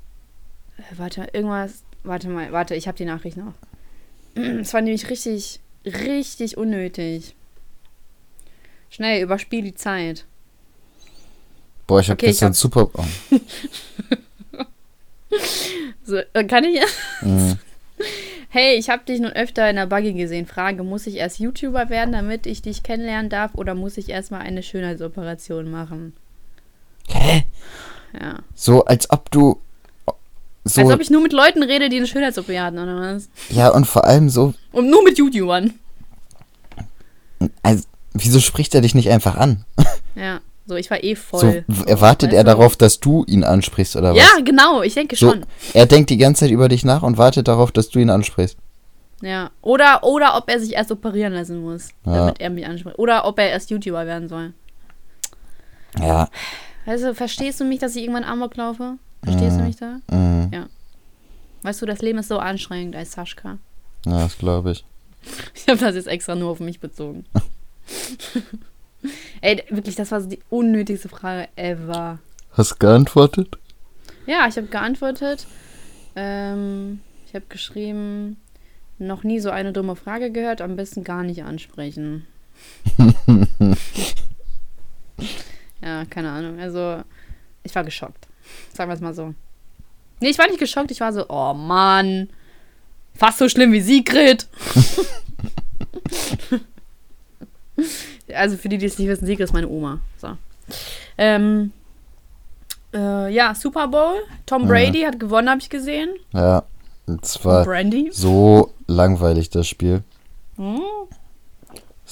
warte, 0.96 1.28
irgendwas, 1.34 1.84
warte 2.04 2.30
mal, 2.30 2.52
warte, 2.52 2.76
ich 2.76 2.88
habe 2.88 2.98
die 2.98 3.06
Nachricht 3.06 3.38
noch. 3.38 3.54
Es 4.36 4.74
war 4.74 4.82
nämlich 4.82 5.10
richtig, 5.10 5.60
richtig 5.86 6.58
unnötig. 6.58 7.36
Schnell, 8.89 9.22
überspiel 9.24 9.62
die 9.63 9.76
Zeit. 9.76 10.26
Boah, 11.88 12.00
ich 12.00 12.10
habe 12.10 12.17
Okay, 12.17 12.28
gestern 12.28 12.50
hab- 12.50 12.56
super. 12.56 12.89
Oh. 14.56 14.65
So, 16.04 16.17
äh, 16.34 16.43
kann 16.46 16.63
ich 16.63 16.80
Mhm. 17.22 17.58
Hey, 18.50 18.76
ich 18.78 18.89
habe 18.91 19.04
dich 19.04 19.19
nun 19.19 19.32
öfter 19.32 19.67
in 19.67 19.78
der 19.78 19.88
Buggy 19.88 20.13
gesehen. 20.13 20.46
Frage, 20.46 20.84
muss 20.84 21.08
ich 21.08 21.15
erst 21.15 21.39
YouTuber 21.39 21.89
werden, 21.89 22.12
damit 22.12 22.46
ich 22.46 22.62
dich 22.62 22.84
kennenlernen 22.84 23.30
darf, 23.32 23.56
oder 23.56 23.74
muss 23.74 23.98
ich 23.98 24.10
erstmal 24.10 24.41
eine 24.41 24.62
Schönheitsoperation 24.62 25.72
machen? 25.72 26.13
Hä? 27.08 27.46
Ja. 28.13 28.43
So, 28.54 28.86
als 28.86 29.10
ob 29.10 29.32
du. 29.32 29.60
So, 30.65 30.82
Als 30.82 30.91
ob 30.91 31.02
ich 31.02 31.10
nur 31.10 31.21
mit 31.21 31.34
Leuten 31.34 31.62
rede, 31.62 31.89
die 31.89 31.97
eine 31.97 32.08
Schönheits-OP 32.08 32.47
hatten, 32.58 32.80
oder 32.80 32.95
was? 33.15 33.28
ja, 33.49 33.69
und 33.69 33.86
vor 33.86 34.06
allem 34.06 34.30
so. 34.30 34.54
Und 34.71 34.89
nur 34.89 35.04
mit 35.04 35.17
YouTubern. 35.17 35.73
Also, 37.62 37.84
wieso 38.13 38.39
spricht 38.39 38.73
er 38.73 38.82
dich 38.82 38.95
nicht 38.95 39.10
einfach 39.10 39.36
an? 39.36 39.65
Ja. 40.15 40.41
So, 40.67 40.76
ich 40.76 40.89
war 40.91 41.04
eh 41.04 41.15
voll. 41.15 41.65
So, 41.67 41.84
erwartet 41.86 42.32
er 42.34 42.43
darauf, 42.45 42.78
dass 42.78 42.99
du 42.99 43.26
ihn 43.28 43.43
ansprichst 43.43 43.95
oder 43.97 44.12
was? 44.12 44.17
Ja, 44.17 44.30
genau, 44.45 44.82
ich 44.84 44.93
denke 44.93 45.15
So, 45.15 45.32
schon. 45.32 45.45
er 45.73 45.88
denkt 45.88 46.10
die 46.12 46.17
ganze 46.17 46.41
Zeit 46.41 46.52
über 46.52 46.69
dich 46.69 46.86
nach 46.86 47.02
und 47.04 47.17
wartet 47.17 47.47
darauf, 47.49 47.71
dass 47.73 47.89
du 47.89 47.97
ihn 47.99 48.10
ansprichst. 48.12 48.56
Ja. 49.21 49.49
Oder, 49.62 50.04
oder 50.04 50.38
ob 50.38 50.49
er 50.49 50.60
sich 50.60 50.73
erst 50.73 50.91
operieren 50.91 51.34
lassen 51.34 51.62
muss, 51.63 51.89
Ja. 52.06 52.13
damit 52.15 52.39
er 52.39 52.49
mich 52.52 52.65
anspricht. 52.65 52.97
Oder 52.99 53.26
ob 53.26 53.39
er 53.39 53.49
erst 53.49 53.71
YouTuber 53.71 54.06
werden 54.06 54.30
soll. 54.30 54.54
Ja. 55.99 56.30
Du, 56.86 57.13
verstehst 57.15 57.60
du 57.60 57.65
mich, 57.65 57.80
dass 57.80 57.95
ich 57.95 58.04
irgendwann 58.04 58.23
Amok 58.23 58.56
laufe? 58.56 58.93
Verstehst 59.23 59.57
du 59.57 59.63
mich 59.63 59.77
da? 59.77 59.99
Mhm. 60.12 60.67
Weißt 61.63 61.81
du, 61.81 61.86
das 61.86 62.01
Leben 62.01 62.19
ist 62.19 62.27
so 62.27 62.39
anstrengend 62.39 62.95
als 62.95 63.13
Saschka. 63.13 63.57
Ja, 64.05 64.23
das 64.23 64.38
glaube 64.38 64.71
ich. 64.71 64.86
Ich 65.55 65.69
habe 65.69 65.79
das 65.79 65.95
jetzt 65.95 66.07
extra 66.07 66.36
nur 66.36 66.49
auf 66.49 66.59
mich 66.59 66.81
bezogen. 66.81 67.25
Ey, 69.41 69.63
wirklich, 69.69 69.95
das 69.95 70.12
war 70.12 70.19
so 70.19 70.27
die 70.27 70.39
unnötigste 70.49 71.07
Frage 71.07 71.47
ever. 71.55 72.19
Hast 72.51 72.71
du 72.71 72.75
geantwortet? 72.75 73.57
Ja, 74.25 74.45
ich 74.47 74.57
habe 74.57 74.67
geantwortet. 74.67 75.47
Ähm, 76.17 76.99
ich 77.25 77.33
habe 77.33 77.45
geschrieben, 77.47 78.36
noch 78.99 79.23
nie 79.23 79.39
so 79.39 79.49
eine 79.49 79.71
dumme 79.71 79.95
Frage 79.95 80.29
gehört, 80.31 80.62
am 80.62 80.75
besten 80.75 81.05
gar 81.05 81.23
nicht 81.23 81.43
ansprechen. 81.43 82.27
ja, 85.81 86.03
keine 86.05 86.31
Ahnung. 86.31 86.59
Also, 86.59 87.01
ich 87.63 87.73
war 87.73 87.86
geschockt. 87.86 88.27
Sagen 88.74 88.89
wir 88.89 88.96
es 88.96 89.02
mal 89.02 89.13
so. 89.13 89.34
Nee, 90.20 90.30
ich 90.30 90.38
war 90.38 90.48
nicht 90.48 90.60
geschockt, 90.60 90.92
ich 90.92 91.02
war 91.02 91.13
so, 91.13 91.26
oh 91.30 91.54
Mann. 91.54 92.30
Fast 93.16 93.38
so 93.39 93.50
schlimm 93.50 93.72
wie 93.72 93.82
Sigrid. 93.82 94.48
also 98.34 98.58
für 98.58 98.70
die, 98.70 98.78
die 98.78 98.86
es 98.86 98.98
nicht 98.98 99.08
wissen, 99.08 99.26
Sigrid 99.26 99.46
ist 99.46 99.54
meine 99.54 99.68
Oma. 99.68 100.00
So. 100.18 100.38
Ähm, 101.18 101.72
äh, 102.94 103.34
ja, 103.34 103.54
Super 103.56 103.88
Bowl. 103.88 104.24
Tom 104.46 104.68
Brady 104.68 105.02
ja. 105.02 105.08
hat 105.08 105.20
gewonnen, 105.20 105.50
habe 105.50 105.62
ich 105.62 105.70
gesehen. 105.70 106.10
Ja, 106.32 106.63
es 107.22 107.44
war 107.44 107.63
Brandy. 107.66 108.10
so 108.12 108.74
langweilig, 108.88 109.50
das 109.50 109.68
Spiel. 109.68 110.04
Hm? 110.58 110.80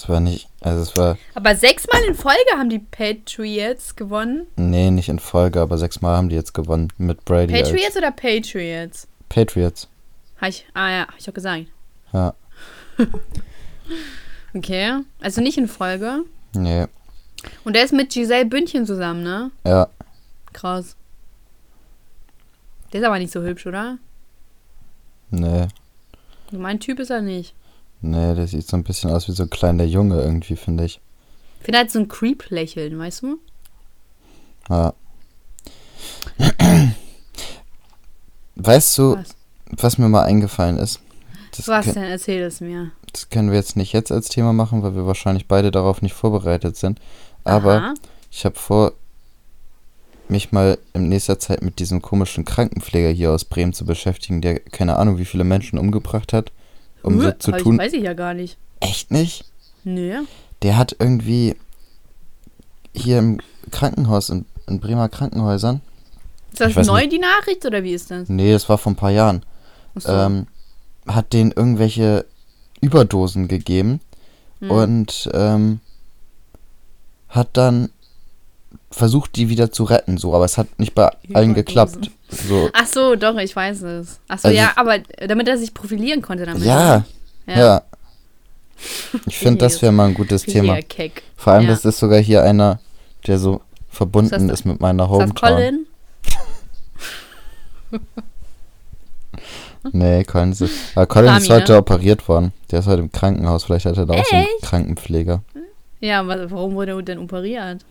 Es 0.01 0.09
war 0.09 0.19
nicht, 0.19 0.49
also 0.61 0.81
es 0.81 0.97
war. 0.97 1.15
Aber 1.35 1.55
sechsmal 1.55 2.01
in 2.05 2.15
Folge 2.15 2.39
haben 2.57 2.71
die 2.71 2.79
Patriots 2.79 3.95
gewonnen. 3.95 4.47
Nee, 4.55 4.89
nicht 4.89 5.09
in 5.09 5.19
Folge, 5.19 5.61
aber 5.61 5.77
sechsmal 5.77 6.17
haben 6.17 6.27
die 6.27 6.35
jetzt 6.35 6.55
gewonnen 6.55 6.91
mit 6.97 7.23
Brady. 7.23 7.53
Patriots 7.53 7.95
oder 7.95 8.09
Patriots? 8.09 9.07
Patriots. 9.29 9.87
Hab 10.39 10.49
ich, 10.49 10.65
ah 10.73 10.89
ja, 10.89 11.01
hab 11.01 11.19
ich 11.19 11.25
doch 11.25 11.35
gesagt. 11.35 11.67
Ja. 12.13 12.33
okay, 14.55 15.01
also 15.21 15.39
nicht 15.39 15.59
in 15.59 15.67
Folge. 15.67 16.23
Nee. 16.55 16.87
Und 17.63 17.75
der 17.75 17.83
ist 17.83 17.93
mit 17.93 18.11
Giselle 18.11 18.47
Bündchen 18.47 18.87
zusammen, 18.87 19.21
ne? 19.21 19.51
Ja. 19.67 19.87
Krass. 20.51 20.95
Der 22.91 23.01
ist 23.01 23.05
aber 23.05 23.19
nicht 23.19 23.31
so 23.31 23.43
hübsch, 23.43 23.67
oder? 23.67 23.99
Nee. 25.29 25.67
Mein 26.51 26.79
Typ 26.79 26.97
ist 26.97 27.11
er 27.11 27.21
nicht. 27.21 27.53
Nee, 28.01 28.35
der 28.35 28.47
sieht 28.47 28.67
so 28.67 28.77
ein 28.77 28.83
bisschen 28.83 29.11
aus 29.11 29.27
wie 29.27 29.33
so 29.33 29.43
ein 29.43 29.49
kleiner 29.49 29.83
Junge 29.83 30.21
irgendwie, 30.21 30.55
finde 30.55 30.85
ich. 30.85 30.99
Ich 31.59 31.65
finde 31.65 31.77
halt 31.79 31.91
so 31.91 31.99
ein 31.99 32.07
Creep-Lächeln, 32.07 32.97
weißt 32.97 33.21
du? 33.21 33.37
Ja. 34.69 34.93
weißt 38.55 38.97
du, 38.97 39.17
was? 39.17 39.35
was? 39.71 39.97
mir 39.97 40.09
mal 40.09 40.23
eingefallen 40.23 40.77
ist? 40.77 40.99
was 41.65 41.93
denn? 41.93 42.03
Erzähl 42.03 42.41
es 42.43 42.61
mir. 42.61 42.91
Das 43.11 43.29
können 43.29 43.49
wir 43.49 43.57
jetzt 43.57 43.75
nicht 43.75 43.93
jetzt 43.93 44.11
als 44.11 44.29
Thema 44.29 44.53
machen, 44.53 44.83
weil 44.83 44.95
wir 44.95 45.05
wahrscheinlich 45.05 45.47
beide 45.47 45.69
darauf 45.69 46.01
nicht 46.01 46.13
vorbereitet 46.13 46.77
sind. 46.77 46.99
Aber 47.43 47.75
Aha. 47.75 47.93
ich 48.31 48.45
habe 48.45 48.55
vor, 48.55 48.93
mich 50.29 50.51
mal 50.51 50.79
in 50.93 51.09
nächster 51.09 51.37
Zeit 51.37 51.61
mit 51.61 51.79
diesem 51.79 52.01
komischen 52.01 52.45
Krankenpfleger 52.45 53.09
hier 53.09 53.31
aus 53.31 53.45
Bremen 53.45 53.73
zu 53.73 53.85
beschäftigen, 53.85 54.41
der 54.41 54.59
keine 54.59 54.95
Ahnung, 54.95 55.17
wie 55.17 55.25
viele 55.25 55.43
Menschen 55.43 55.77
umgebracht 55.77 56.33
hat, 56.33 56.51
um 57.03 57.17
uh, 57.17 57.21
so 57.21 57.31
zu 57.31 57.51
tun. 57.51 57.77
weiß 57.77 57.93
ich 57.93 58.03
ja 58.03 58.13
gar 58.13 58.33
nicht. 58.33 58.57
Echt 58.79 59.11
nicht? 59.11 59.45
Nö. 59.83 60.23
Der 60.61 60.77
hat 60.77 60.95
irgendwie 60.99 61.55
hier 62.93 63.19
im 63.19 63.39
Krankenhaus, 63.71 64.29
in, 64.29 64.45
in 64.67 64.79
Bremer 64.79 65.09
Krankenhäusern. 65.09 65.81
Ist 66.51 66.61
das 66.61 66.87
neu, 66.87 67.01
nicht, 67.01 67.13
die 67.13 67.19
Nachricht, 67.19 67.65
oder 67.65 67.83
wie 67.83 67.93
ist 67.93 68.11
das? 68.11 68.27
Nee, 68.27 68.51
das 68.51 68.67
war 68.67 68.77
vor 68.77 68.91
ein 68.91 68.97
paar 68.97 69.11
Jahren. 69.11 69.45
So. 69.95 70.11
Ähm, 70.11 70.47
hat 71.07 71.33
denen 71.33 71.51
irgendwelche 71.51 72.25
Überdosen 72.81 73.47
gegeben 73.47 74.01
hm. 74.59 74.71
und 74.71 75.29
ähm, 75.33 75.79
hat 77.29 77.49
dann 77.53 77.89
versucht, 78.91 79.35
die 79.35 79.49
wieder 79.49 79.71
zu 79.71 79.83
retten, 79.83 80.17
so, 80.17 80.35
aber 80.35 80.45
es 80.45 80.57
hat 80.57 80.67
nicht 80.77 80.93
bei 80.93 81.09
allen 81.33 81.53
geklappt. 81.53 82.11
So. 82.29 82.69
Ach 82.73 82.85
so, 82.85 83.15
doch, 83.15 83.37
ich 83.37 83.55
weiß 83.55 83.81
es. 83.83 84.19
Ach 84.27 84.37
so, 84.39 84.49
also, 84.49 84.59
ja, 84.59 84.71
aber 84.75 84.99
damit 85.27 85.47
er 85.47 85.57
sich 85.57 85.73
profilieren 85.73 86.21
konnte 86.21 86.45
damit. 86.45 86.63
Ja, 86.63 87.05
ja. 87.47 87.57
ja. 87.57 87.81
Ich 89.27 89.37
finde, 89.37 89.59
das 89.59 89.81
wäre 89.81 89.91
mal 89.91 90.07
ein 90.07 90.13
gutes 90.13 90.43
Thema. 90.43 90.81
Keck. 90.81 91.23
Vor 91.35 91.53
allem, 91.53 91.63
ja. 91.63 91.69
das 91.69 91.85
ist 91.85 91.99
sogar 91.99 92.19
hier 92.19 92.43
einer, 92.43 92.79
der 93.27 93.37
so 93.37 93.61
verbunden 93.89 94.49
ist, 94.49 94.59
ist 94.59 94.65
mit 94.65 94.79
meiner 94.81 95.09
Hometown. 95.09 95.35
Colin? 95.35 95.85
nee, 99.91 100.23
Colin 100.23 100.51
ist, 100.51 100.63
aber 100.95 101.05
Colin 101.05 101.29
Rami, 101.29 101.41
ist 101.41 101.49
heute 101.49 101.73
ne? 101.73 101.77
operiert 101.77 102.27
worden. 102.27 102.53
Der 102.71 102.79
ist 102.79 102.87
heute 102.87 103.01
im 103.01 103.11
Krankenhaus. 103.11 103.65
Vielleicht 103.65 103.85
hat 103.85 103.97
er 103.97 104.05
da 104.05 104.13
auch 104.13 104.25
so 104.25 104.35
einen 104.35 104.47
Krankenpfleger. 104.61 105.43
Ja, 105.99 106.25
warum 106.25 106.73
wurde 106.73 106.93
er 106.93 107.01
denn 107.03 107.19
operiert? 107.19 107.85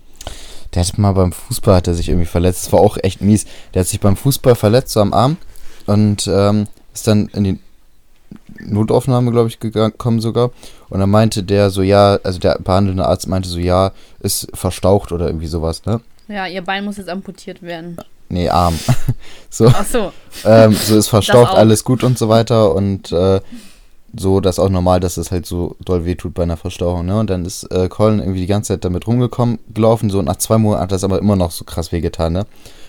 Der 0.75 0.85
hat 0.85 0.99
mal 0.99 1.13
beim 1.13 1.33
Fußball 1.33 1.77
hat 1.77 1.89
er 1.89 1.95
sich 1.95 2.09
irgendwie 2.09 2.27
verletzt. 2.27 2.67
Das 2.67 2.73
war 2.73 2.81
auch 2.81 2.97
echt 3.03 3.21
mies. 3.21 3.47
Der 3.75 3.81
hat 3.81 3.89
sich 3.89 4.01
beim 4.01 4.17
Fußball 4.17 4.55
verletzt, 4.55 4.93
so 4.93 5.01
am 5.01 5.13
Arm. 5.13 5.37
Und 5.87 6.29
ähm, 6.33 6.69
ist 6.95 7.07
dann 7.07 7.29
in 7.29 7.45
die 7.45 7.59
Notaufnahme, 8.61 9.31
glaube 9.33 9.49
ich, 9.49 9.59
gekommen 9.59 10.21
sogar. 10.21 10.51
Und 10.89 11.01
dann 11.01 11.11
meinte 11.11 11.43
der 11.43 11.71
so, 11.71 11.83
ja, 11.83 12.19
also 12.23 12.39
der 12.39 12.59
behandelnde 12.59 13.07
Arzt 13.07 13.27
meinte 13.27 13.49
so, 13.49 13.59
ja, 13.59 13.93
ist 14.21 14.49
verstaucht 14.55 15.13
oder 15.13 15.27
irgendwie 15.27 15.47
sowas, 15.47 15.85
ne? 15.87 16.01
Ja, 16.29 16.47
ihr 16.47 16.63
Bein 16.63 16.85
muss 16.85 16.97
jetzt 16.97 17.09
amputiert 17.09 17.63
werden. 17.63 17.97
Nee, 18.29 18.49
Arm. 18.49 18.79
so. 19.51 19.67
Ach 19.67 19.85
so. 19.85 20.13
Ähm, 20.45 20.73
so 20.73 20.97
ist 20.97 21.09
verstaucht, 21.09 21.55
alles 21.55 21.83
gut 21.83 22.05
und 22.05 22.17
so 22.17 22.29
weiter. 22.29 22.75
Und 22.75 23.11
äh, 23.11 23.41
so, 24.17 24.41
das 24.41 24.57
ist 24.57 24.59
auch 24.59 24.69
normal, 24.69 25.01
dass 25.01 25.17
es 25.17 25.31
halt 25.31 25.47
so 25.47 25.77
doll 25.85 26.05
wehtut 26.05 26.35
bei 26.35 26.43
einer 26.43 26.57
Verstauchung, 26.57 27.07
ne? 27.07 27.19
Und 27.19 27.31
dann 27.31 27.45
ist 27.45 27.65
äh, 27.65 27.89
Colin 27.89 28.19
irgendwie 28.19 28.41
die 28.41 28.47
ganze 28.47 28.75
Zeit 28.75 28.85
damit 28.85 29.07
rumgekommen, 29.07 29.59
gelaufen, 29.73 30.11
so 30.11 30.19
und 30.19 30.25
nach 30.25 30.37
zwei 30.37 30.59
Monaten 30.59 30.83
hat 30.83 30.93
das 30.93 31.05
aber 31.05 31.19
immer 31.19 31.37
noch 31.37 31.51
so 31.51 31.65
krass 31.65 31.93
wehgetan, 31.93 32.33
ne? 32.33 32.41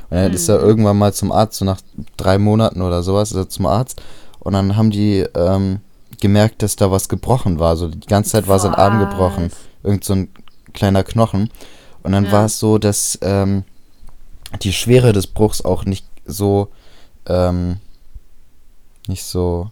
Und 0.09 0.17
dann 0.17 0.29
mhm. 0.29 0.35
ist 0.35 0.49
er 0.49 0.59
irgendwann 0.59 0.97
mal 0.97 1.13
zum 1.13 1.31
Arzt, 1.31 1.59
so 1.59 1.65
nach 1.65 1.79
drei 2.17 2.37
Monaten 2.37 2.81
oder 2.81 3.03
sowas, 3.03 3.31
ist 3.31 3.37
er 3.37 3.49
zum 3.49 3.65
Arzt 3.65 4.01
und 4.39 4.53
dann 4.53 4.75
haben 4.75 4.89
die 4.89 5.25
ähm, 5.35 5.81
gemerkt, 6.19 6.63
dass 6.63 6.75
da 6.75 6.89
was 6.91 7.09
gebrochen 7.09 7.59
war. 7.59 7.77
So 7.77 7.87
die 7.87 8.07
ganze 8.07 8.31
Zeit 8.31 8.47
war 8.47 8.59
sein 8.59 8.73
Arm 8.73 8.99
gebrochen. 8.99 9.51
Irgend 9.83 10.03
so 10.03 10.13
ein 10.13 10.29
kleiner 10.73 11.03
Knochen. 11.03 11.49
Und 12.03 12.11
dann 12.13 12.25
ja. 12.25 12.31
war 12.31 12.45
es 12.45 12.59
so, 12.59 12.77
dass 12.77 13.19
ähm, 13.21 13.63
die 14.61 14.73
Schwere 14.73 15.13
des 15.13 15.27
Bruchs 15.27 15.63
auch 15.63 15.85
nicht 15.85 16.05
so 16.25 16.69
ähm, 17.27 17.77
nicht 19.07 19.23
so 19.23 19.69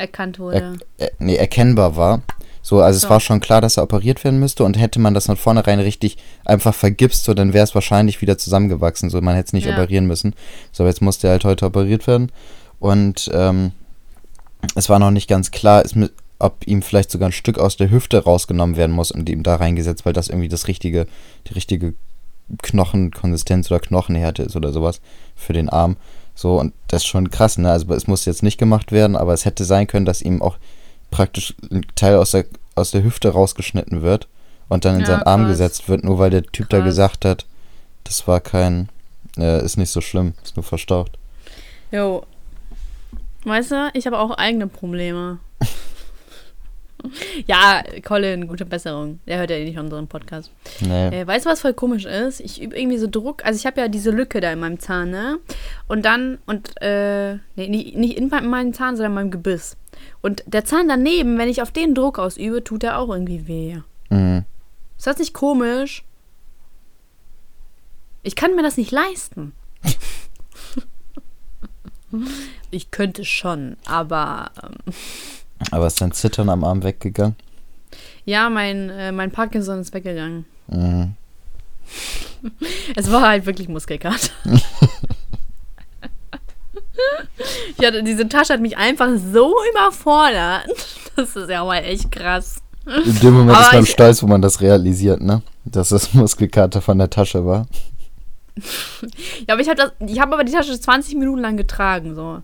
erkannt 0.00 0.38
wurde. 0.38 0.78
Er, 0.98 1.06
er, 1.06 1.12
nee, 1.18 1.36
erkennbar 1.36 1.96
war. 1.96 2.22
So, 2.62 2.80
also 2.80 2.98
so. 2.98 3.06
es 3.06 3.10
war 3.10 3.20
schon 3.20 3.40
klar, 3.40 3.60
dass 3.60 3.76
er 3.76 3.84
operiert 3.84 4.22
werden 4.24 4.38
müsste 4.38 4.64
und 4.64 4.78
hätte 4.78 5.00
man 5.00 5.14
das 5.14 5.26
von 5.26 5.36
vornherein 5.36 5.80
richtig 5.80 6.18
einfach 6.44 6.74
vergipst, 6.74 7.24
so 7.24 7.32
dann 7.34 7.52
wäre 7.52 7.64
es 7.64 7.74
wahrscheinlich 7.74 8.20
wieder 8.20 8.36
zusammengewachsen. 8.36 9.10
So, 9.10 9.20
man 9.20 9.34
hätte 9.34 9.48
es 9.48 9.52
nicht 9.52 9.66
ja. 9.66 9.72
operieren 9.72 10.06
müssen. 10.06 10.34
So, 10.72 10.82
aber 10.82 10.90
jetzt 10.90 11.00
musste 11.00 11.28
er 11.28 11.32
halt 11.32 11.44
heute 11.44 11.66
operiert 11.66 12.06
werden. 12.06 12.30
Und 12.78 13.30
ähm, 13.32 13.72
es 14.74 14.88
war 14.88 14.98
noch 14.98 15.10
nicht 15.10 15.28
ganz 15.28 15.50
klar, 15.50 15.84
mit, 15.94 16.12
ob 16.38 16.66
ihm 16.66 16.82
vielleicht 16.82 17.10
sogar 17.10 17.28
ein 17.28 17.32
Stück 17.32 17.58
aus 17.58 17.76
der 17.76 17.90
Hüfte 17.90 18.24
rausgenommen 18.24 18.76
werden 18.76 18.92
muss 18.92 19.10
und 19.10 19.28
ihm 19.28 19.42
da 19.42 19.56
reingesetzt, 19.56 20.06
weil 20.06 20.14
das 20.14 20.28
irgendwie 20.28 20.48
das 20.48 20.68
richtige, 20.68 21.06
die 21.46 21.52
richtige 21.52 21.94
Knochenkonsistenz 22.62 23.70
oder 23.70 23.80
Knochenhärte 23.80 24.42
ist 24.42 24.56
oder 24.56 24.72
sowas 24.72 25.00
für 25.36 25.52
den 25.52 25.68
Arm. 25.68 25.96
So, 26.40 26.58
und 26.58 26.72
das 26.88 27.02
ist 27.02 27.06
schon 27.08 27.30
krass, 27.30 27.58
ne? 27.58 27.70
Also 27.70 27.92
es 27.92 28.06
muss 28.06 28.24
jetzt 28.24 28.42
nicht 28.42 28.56
gemacht 28.56 28.92
werden, 28.92 29.14
aber 29.14 29.34
es 29.34 29.44
hätte 29.44 29.62
sein 29.66 29.86
können, 29.86 30.06
dass 30.06 30.22
ihm 30.22 30.40
auch 30.40 30.56
praktisch 31.10 31.54
ein 31.70 31.84
Teil 31.96 32.16
aus 32.16 32.30
der, 32.30 32.46
aus 32.74 32.92
der 32.92 33.02
Hüfte 33.02 33.28
rausgeschnitten 33.28 34.00
wird 34.00 34.26
und 34.70 34.86
dann 34.86 34.94
in 34.94 35.00
ja, 35.02 35.08
seinen 35.08 35.24
Arm 35.24 35.48
gesetzt 35.48 35.90
wird, 35.90 36.02
nur 36.02 36.18
weil 36.18 36.30
der 36.30 36.44
Typ 36.44 36.70
krass. 36.70 36.80
da 36.80 36.84
gesagt 36.86 37.24
hat, 37.26 37.44
das 38.04 38.26
war 38.26 38.40
kein, 38.40 38.88
äh, 39.36 39.62
ist 39.62 39.76
nicht 39.76 39.90
so 39.90 40.00
schlimm, 40.00 40.32
ist 40.42 40.56
nur 40.56 40.64
verstaucht. 40.64 41.18
Jo. 41.92 42.24
Weißt 43.44 43.72
du, 43.72 43.90
ich 43.92 44.06
habe 44.06 44.18
auch 44.18 44.30
eigene 44.30 44.66
Probleme. 44.66 45.40
ja, 47.46 47.82
Colin, 48.04 48.48
gute 48.48 48.64
Besserung. 48.64 49.20
Der 49.26 49.38
hört 49.38 49.50
ja 49.50 49.56
eh 49.56 49.64
nicht 49.64 49.78
unseren 49.78 50.08
Podcast. 50.08 50.50
Nee. 50.80 51.20
Äh, 51.20 51.26
weißt 51.26 51.46
du, 51.46 51.50
was 51.50 51.60
voll 51.60 51.74
komisch 51.74 52.04
ist? 52.04 52.40
Ich 52.40 52.60
übe 52.60 52.78
irgendwie 52.78 52.98
so 52.98 53.08
Druck. 53.08 53.44
Also 53.44 53.58
ich 53.58 53.66
habe 53.66 53.80
ja 53.80 53.88
diese 53.88 54.10
Lücke 54.10 54.40
da 54.40 54.52
in 54.52 54.60
meinem 54.60 54.78
Zahn, 54.78 55.10
ne? 55.10 55.38
Und 55.88 56.04
dann, 56.04 56.38
und, 56.46 56.80
äh, 56.80 57.34
nee, 57.56 57.68
nicht, 57.68 57.96
nicht 57.96 58.16
in 58.16 58.28
meinem 58.28 58.72
Zahn, 58.72 58.96
sondern 58.96 59.12
in 59.12 59.14
meinem 59.14 59.30
Gebiss. 59.30 59.76
Und 60.20 60.44
der 60.46 60.64
Zahn 60.64 60.88
daneben, 60.88 61.38
wenn 61.38 61.48
ich 61.48 61.62
auf 61.62 61.72
den 61.72 61.94
Druck 61.94 62.18
ausübe, 62.18 62.64
tut 62.64 62.84
er 62.84 62.98
auch 62.98 63.08
irgendwie 63.08 63.46
weh. 63.46 63.78
Mhm. 64.10 64.44
Ist 64.96 65.06
das 65.06 65.18
nicht 65.18 65.34
komisch? 65.34 66.04
Ich 68.22 68.36
kann 68.36 68.54
mir 68.54 68.62
das 68.62 68.76
nicht 68.76 68.90
leisten. 68.90 69.52
ich 72.70 72.90
könnte 72.90 73.24
schon, 73.24 73.76
aber. 73.86 74.50
Ähm, 74.62 74.94
aber 75.70 75.86
ist 75.86 76.00
dein 76.00 76.12
Zittern 76.12 76.48
am 76.48 76.64
Arm 76.64 76.82
weggegangen? 76.82 77.36
Ja, 78.24 78.48
mein, 78.50 78.90
äh, 78.90 79.12
mein 79.12 79.30
Parkinson 79.30 79.80
ist 79.80 79.92
weggegangen. 79.94 80.44
Mhm. 80.68 81.14
es 82.96 83.10
war 83.10 83.22
halt 83.28 83.46
wirklich 83.46 83.68
Muskelkater. 83.68 84.30
ja, 87.80 87.90
diese 88.02 88.28
Tasche 88.28 88.52
hat 88.54 88.60
mich 88.60 88.76
einfach 88.76 89.08
so 89.32 89.54
überfordert, 89.72 90.66
Das 91.16 91.34
ist 91.36 91.50
ja 91.50 91.64
mal 91.64 91.78
echt 91.78 92.10
krass. 92.12 92.62
In 92.86 93.18
dem 93.20 93.34
Moment 93.34 93.56
Aber 93.56 93.66
ist 93.66 93.72
man 93.72 93.82
ich- 93.84 93.90
stolz, 93.90 94.22
wo 94.22 94.26
man 94.26 94.40
das 94.42 94.60
realisiert, 94.60 95.20
ne? 95.20 95.42
Dass 95.64 95.90
das 95.90 96.14
Muskelkater 96.14 96.80
von 96.80 96.98
der 96.98 97.10
Tasche 97.10 97.44
war. 97.44 97.66
Ja, 99.46 99.54
aber 99.54 99.60
ich 99.60 99.68
habe 99.68 99.92
ich 100.06 100.18
habe 100.20 100.34
aber 100.34 100.44
die 100.44 100.52
Tasche 100.52 100.78
20 100.78 101.16
Minuten 101.16 101.40
lang 101.40 101.56
getragen, 101.56 102.14
so. 102.14 102.42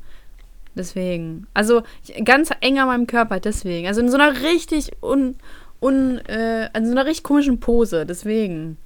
Deswegen. 0.76 1.46
Also 1.54 1.82
ganz 2.24 2.50
eng 2.60 2.78
an 2.78 2.86
meinem 2.86 3.06
Körper, 3.06 3.40
deswegen. 3.40 3.88
Also 3.88 4.00
in 4.00 4.10
so 4.10 4.18
einer 4.18 4.42
richtig 4.42 4.92
un, 5.02 5.36
un 5.80 6.18
äh, 6.26 6.66
in 6.76 6.84
so 6.86 6.92
einer 6.92 7.06
richtig 7.06 7.24
komischen 7.24 7.60
Pose, 7.60 8.04
deswegen. 8.04 8.76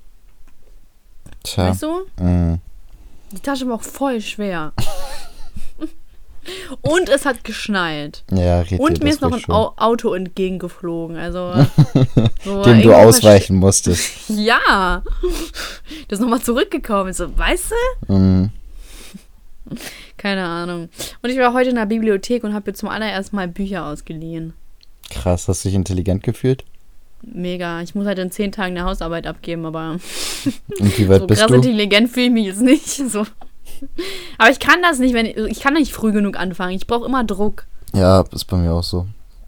Tja. 1.42 1.70
Weißt 1.70 1.82
du? 1.82 2.22
Mm. 2.22 2.60
Die 3.32 3.40
Tasche 3.40 3.68
war 3.68 3.76
auch 3.76 3.82
voll 3.82 4.20
schwer. 4.20 4.72
Und 6.80 7.08
es 7.08 7.26
hat 7.26 7.44
geschneit. 7.44 8.24
Ja, 8.30 8.62
dir 8.64 8.80
Und 8.80 9.02
mir 9.02 9.10
ist 9.10 9.20
noch 9.20 9.32
ein 9.32 9.40
schön. 9.40 9.54
Au 9.54 9.74
Auto 9.76 10.14
entgegengeflogen. 10.14 11.16
Also. 11.16 11.52
so 12.44 12.62
Dem 12.62 12.82
du 12.82 12.94
ausweichen 12.94 13.56
musstest. 13.56 14.10
Ja. 14.28 15.02
Das 16.08 16.18
ist 16.18 16.20
nochmal 16.20 16.40
zurückgekommen. 16.40 17.12
So, 17.12 17.36
weißt 17.36 17.72
du? 18.06 18.12
Mm. 18.12 18.50
Keine 20.20 20.44
Ahnung. 20.44 20.90
Und 21.22 21.30
ich 21.30 21.38
war 21.38 21.54
heute 21.54 21.70
in 21.70 21.76
der 21.76 21.86
Bibliothek 21.86 22.44
und 22.44 22.52
habe 22.52 22.70
mir 22.70 22.74
zum 22.74 22.90
allerersten 22.90 23.36
Mal 23.36 23.48
Bücher 23.48 23.86
ausgeliehen. 23.86 24.52
Krass, 25.08 25.48
hast 25.48 25.64
du 25.64 25.70
dich 25.70 25.76
intelligent 25.76 26.22
gefühlt? 26.22 26.62
Mega. 27.22 27.80
Ich 27.80 27.94
muss 27.94 28.04
halt 28.04 28.18
in 28.18 28.30
zehn 28.30 28.52
Tagen 28.52 28.76
eine 28.76 28.84
Hausarbeit 28.84 29.26
abgeben, 29.26 29.64
aber 29.64 29.92
Und 30.78 30.98
wie 30.98 31.08
weit 31.08 31.20
so 31.22 31.26
bist 31.26 31.40
krass 31.40 31.48
du? 31.50 31.54
intelligent 31.56 32.10
fühle 32.10 32.26
ich 32.26 32.32
mich 32.32 32.46
jetzt 32.46 32.60
nicht. 32.60 32.86
So. 33.10 33.24
Aber 34.36 34.50
ich 34.50 34.58
kann 34.58 34.82
das 34.82 34.98
nicht, 34.98 35.14
wenn 35.14 35.24
ich, 35.24 35.36
ich 35.38 35.60
kann 35.60 35.72
nicht 35.72 35.90
früh 35.90 36.12
genug 36.12 36.36
anfangen. 36.38 36.76
Ich 36.76 36.86
brauche 36.86 37.06
immer 37.06 37.24
Druck. 37.24 37.64
Ja, 37.94 38.22
ist 38.30 38.44
bei 38.44 38.58
mir 38.58 38.74
auch 38.74 38.82
so. 38.82 39.06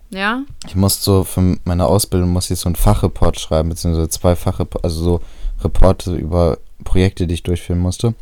Ja? 0.08 0.42
Ich 0.66 0.74
muss 0.74 1.04
so 1.04 1.22
für 1.24 1.58
meine 1.64 1.84
Ausbildung 1.84 2.30
muss 2.30 2.50
ich 2.50 2.58
so 2.58 2.70
ein 2.70 2.76
Fachreport 2.76 3.38
schreiben, 3.38 3.68
beziehungsweise 3.68 4.08
zwei 4.08 4.36
Fachreport, 4.36 4.82
also 4.84 5.04
so 5.04 5.20
Reporte 5.62 6.14
über 6.14 6.56
Projekte, 6.82 7.26
die 7.26 7.34
ich 7.34 7.42
durchführen 7.42 7.78
musste. 7.80 8.14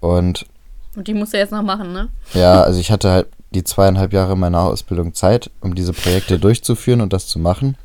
Und 0.00 0.44
Und 0.94 1.08
die 1.08 1.14
musst 1.14 1.32
du 1.32 1.38
jetzt 1.38 1.52
noch 1.52 1.62
machen, 1.62 1.92
ne? 1.92 2.08
ja, 2.34 2.62
also 2.62 2.78
ich 2.78 2.90
hatte 2.90 3.10
halt 3.10 3.28
die 3.54 3.64
zweieinhalb 3.64 4.12
Jahre 4.12 4.36
meiner 4.36 4.60
Ausbildung 4.60 5.14
Zeit, 5.14 5.50
um 5.60 5.74
diese 5.74 5.92
Projekte 5.92 6.38
durchzuführen 6.38 7.00
und 7.00 7.12
das 7.12 7.26
zu 7.26 7.38
machen. 7.38 7.76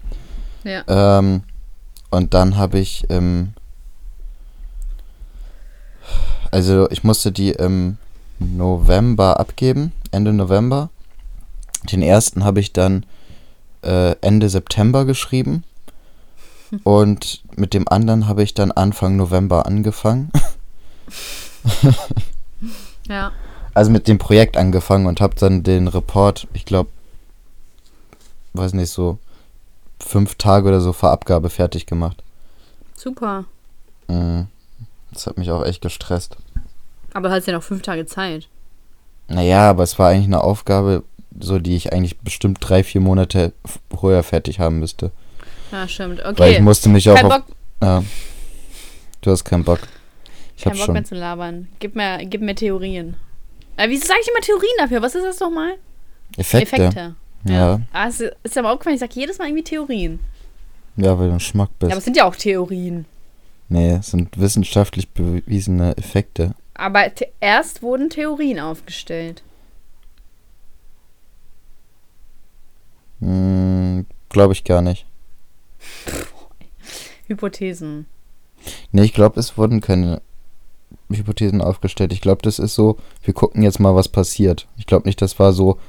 Ja. 0.64 0.84
Ähm, 0.88 1.44
und 2.10 2.34
dann 2.34 2.58
habe 2.58 2.80
ich, 2.80 3.06
ähm, 3.10 3.54
also 6.52 6.90
ich 6.90 7.04
musste 7.04 7.32
die 7.32 7.52
im 7.52 7.98
November 8.40 9.40
abgeben, 9.40 9.92
Ende 10.12 10.34
November. 10.34 10.90
Den 11.92 12.02
ersten 12.02 12.44
habe 12.44 12.60
ich 12.60 12.74
dann 12.74 13.06
äh, 13.84 14.16
Ende 14.22 14.50
September 14.50 15.06
geschrieben. 15.06 15.64
Und 16.84 17.44
mit 17.56 17.74
dem 17.74 17.88
anderen 17.88 18.28
habe 18.28 18.44
ich 18.44 18.54
dann 18.54 18.72
Anfang 18.72 19.16
November 19.16 19.66
angefangen. 19.66 20.32
Ja. 23.08 23.32
Also 23.74 23.92
mit 23.92 24.08
dem 24.08 24.18
Projekt 24.18 24.58
angefangen 24.58 25.06
und 25.06 25.22
habe 25.22 25.36
dann 25.36 25.64
den 25.64 25.88
Report, 25.88 26.48
ich 26.54 26.66
glaube, 26.66 26.90
weiß 28.54 28.74
nicht, 28.74 28.90
so 28.90 29.20
fünf 30.00 30.36
Tage 30.36 30.68
oder 30.68 30.82
so 30.82 30.94
vor 30.94 31.12
Abgabe 31.12 31.50
fertig 31.50 31.86
gemacht. 31.86 32.24
Super. 32.96 33.46
Mhm. 34.08 34.48
Das 35.12 35.28
hat 35.28 35.38
mich 35.38 35.52
auch 35.52 35.64
echt 35.64 35.82
gestresst. 35.82 36.38
Aber 37.14 37.30
du 37.30 37.36
hast 37.36 37.48
ja 37.48 37.54
noch 37.54 37.64
fünf 37.64 37.82
Tage 37.82 38.06
Zeit. 38.06 38.48
Naja, 39.28 39.70
aber 39.70 39.84
es 39.84 39.98
war 40.00 40.10
eigentlich 40.10 40.26
eine 40.26 40.42
Aufgabe, 40.44 41.04
so 41.40 41.60
die 41.60 41.76
ich 41.76 41.94
eigentlich 41.94 42.18
bestimmt 42.20 42.58
drei, 42.62 42.84
vier 42.84 43.02
Monate 43.02 43.54
vorher 43.96 44.24
fertig 44.24 44.60
haben 44.60 44.80
müsste. 44.80 45.12
Ja, 45.72 45.88
stimmt. 45.88 46.20
Weil 46.20 46.32
Okay. 46.32 46.52
ich 46.54 46.62
musste 46.62 46.90
mich 46.90 47.10
auch 47.10 47.16
Kein 47.16 47.26
auf. 47.26 47.34
Bock, 47.34 47.44
Ja. 47.84 48.04
Du 49.22 49.32
hast 49.32 49.44
keinen 49.44 49.64
Bock. 49.64 49.80
Ich 50.58 50.64
kein 50.64 50.74
Bock 50.74 50.86
schon. 50.86 50.94
mehr 50.94 51.04
zu 51.04 51.16
labern. 51.16 51.68
Gib 51.80 51.96
mir, 51.96 52.26
gib 52.26 52.42
mir 52.42 52.56
Theorien. 52.56 53.16
Äh, 53.78 53.90
wieso 53.90 54.08
sage 54.08 54.20
ich 54.22 54.28
immer 54.28 54.42
Theorien 54.42 54.74
dafür? 54.80 55.02
Was 55.02 55.16
ist 55.16 55.24
das 55.24 55.40
nochmal? 55.40 55.76
Effekte. 56.36 57.16
Ja. 57.46 57.80
Ah, 57.94 58.08
es 58.08 58.20
ist 58.20 58.56
ja 58.56 58.62
mal 58.64 58.72
aufgefallen, 58.74 58.96
ich 58.96 59.00
sage 59.00 59.14
jedes 59.16 59.38
Mal 59.38 59.46
irgendwie 59.48 59.64
Theorien. 59.64 60.20
Ja, 60.98 61.18
weil 61.18 61.28
du 61.28 61.34
ein 61.36 61.40
Schmack 61.40 61.70
Ja, 61.70 61.76
bist. 61.80 61.92
aber 61.92 61.98
es 62.00 62.04
sind 62.06 62.18
ja 62.18 62.26
auch 62.26 62.36
Theorien. 62.36 63.06
nee, 63.70 63.92
es 63.92 64.08
sind 64.08 64.38
wissenschaftlich 64.40 65.10
bewiesene 65.10 65.96
Effekte. 65.96 66.56
Aber 66.74 67.12
erst 67.40 67.82
wurden 67.84 68.10
Theorien 68.10 68.60
aufgestellt. 68.60 69.44
Hm, 73.20 74.06
Glaube 74.30 74.54
ich 74.54 74.64
gar 74.64 74.82
nicht. 74.82 75.06
Hypothesen. 77.28 78.06
Nee, 78.92 79.04
ich 79.04 79.14
glaube, 79.14 79.40
es 79.40 79.58
wurden 79.58 79.82
keine 79.82 80.22
Hypothesen 81.10 81.62
aufgestellt. 81.62 82.12
Ich 82.12 82.22
glaube, 82.22 82.42
das 82.42 82.60
ist 82.60 82.76
so, 82.76 82.98
wir 83.24 83.34
gucken 83.34 83.64
jetzt 83.64 83.80
mal, 83.80 83.96
was 83.96 84.10
passiert. 84.10 84.68
Ich 84.78 84.86
glaube 84.86 85.08
nicht, 85.08 85.22
das 85.22 85.40
war 85.40 85.54
so, 85.54 85.80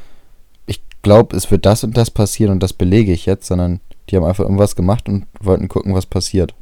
ich 0.66 0.80
glaube, 1.02 1.36
es 1.36 1.50
wird 1.50 1.66
das 1.66 1.84
und 1.84 1.96
das 1.96 2.10
passieren 2.10 2.52
und 2.52 2.62
das 2.62 2.72
belege 2.72 3.12
ich 3.12 3.26
jetzt, 3.26 3.46
sondern 3.46 3.80
die 4.08 4.16
haben 4.16 4.24
einfach 4.24 4.44
irgendwas 4.44 4.76
gemacht 4.76 5.08
und 5.08 5.26
wollten 5.40 5.68
gucken, 5.68 5.94
was 5.94 6.06
passiert. 6.06 6.54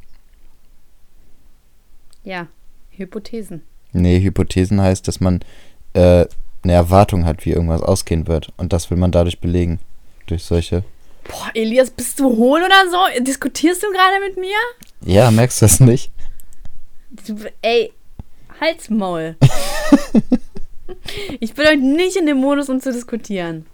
Ja, 2.23 2.47
Hypothesen. 2.91 3.61
Nee, 3.93 4.21
Hypothesen 4.21 4.81
heißt, 4.81 5.07
dass 5.07 5.19
man 5.19 5.41
äh, 5.93 6.25
eine 6.63 6.73
Erwartung 6.73 7.25
hat, 7.25 7.45
wie 7.45 7.51
irgendwas 7.51 7.81
ausgehen 7.81 8.27
wird. 8.27 8.51
Und 8.57 8.73
das 8.73 8.89
will 8.89 8.97
man 8.97 9.11
dadurch 9.11 9.39
belegen. 9.39 9.79
Durch 10.25 10.43
solche. 10.43 10.83
Boah, 11.23 11.51
Elias, 11.53 11.89
bist 11.89 12.19
du 12.19 12.25
hohl 12.35 12.61
oder 12.61 12.89
so? 12.91 13.23
Diskutierst 13.23 13.81
du 13.81 13.87
gerade 13.91 14.19
mit 14.27 14.37
mir? 14.37 14.57
Ja, 15.01 15.31
merkst 15.31 15.61
du 15.61 15.65
das 15.65 15.79
nicht? 15.79 16.11
Du, 17.25 17.37
ey, 17.61 17.93
halt's 18.59 18.89
Maul. 18.89 19.35
ich 21.39 21.53
bin 21.53 21.67
heute 21.67 21.77
nicht 21.77 22.17
in 22.17 22.25
dem 22.25 22.37
Modus, 22.37 22.69
um 22.69 22.81
zu 22.81 22.91
diskutieren. 22.91 23.65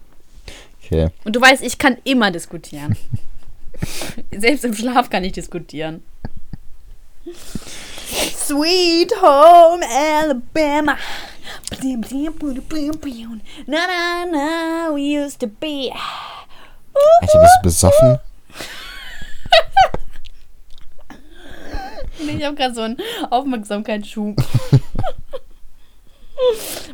Okay. 0.82 1.08
Und 1.24 1.34
du 1.36 1.40
weißt, 1.40 1.62
ich 1.62 1.78
kann 1.78 1.96
immer 2.04 2.30
diskutieren. 2.30 2.96
Selbst 4.36 4.64
im 4.64 4.74
Schlaf 4.74 5.10
kann 5.10 5.24
ich 5.24 5.32
diskutieren. 5.32 6.02
Sweet 8.36 9.12
Home 9.22 9.82
Alabama. 9.88 10.96
Na 13.66 13.78
na 13.86 14.26
na, 14.30 14.94
we 14.94 15.18
used 15.18 15.40
to 15.40 15.46
be. 15.46 15.90
Alter, 17.20 17.40
bist 17.40 17.54
du 17.58 17.62
besoffen? 17.62 18.18
Nee, 22.20 22.36
Ich 22.38 22.44
habe 22.44 22.54
gerade 22.54 22.74
so 22.74 22.82
einen 22.82 22.96
Aufmerksamkeitsschub. 23.30 24.36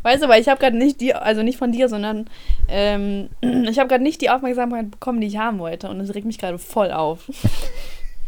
Weißt 0.03 0.23
du, 0.23 0.29
weil 0.29 0.41
ich 0.41 0.49
habe 0.49 0.61
gerade 0.61 0.77
nicht 0.77 1.01
die, 1.01 1.15
also 1.15 1.43
nicht 1.43 1.59
von 1.59 1.73
dir, 1.73 1.89
sondern 1.89 2.29
ähm, 2.69 3.29
ich 3.41 3.79
habe 3.79 3.89
gerade 3.89 4.03
nicht 4.03 4.21
die 4.21 4.31
Aufmerksamkeit 4.31 4.91
bekommen, 4.91 5.21
die 5.21 5.27
ich 5.27 5.39
haben 5.39 5.59
wollte. 5.59 5.89
Und 5.89 5.99
das 5.99 6.15
regt 6.15 6.27
mich 6.27 6.39
gerade 6.39 6.59
voll 6.59 6.93
auf. 6.93 7.31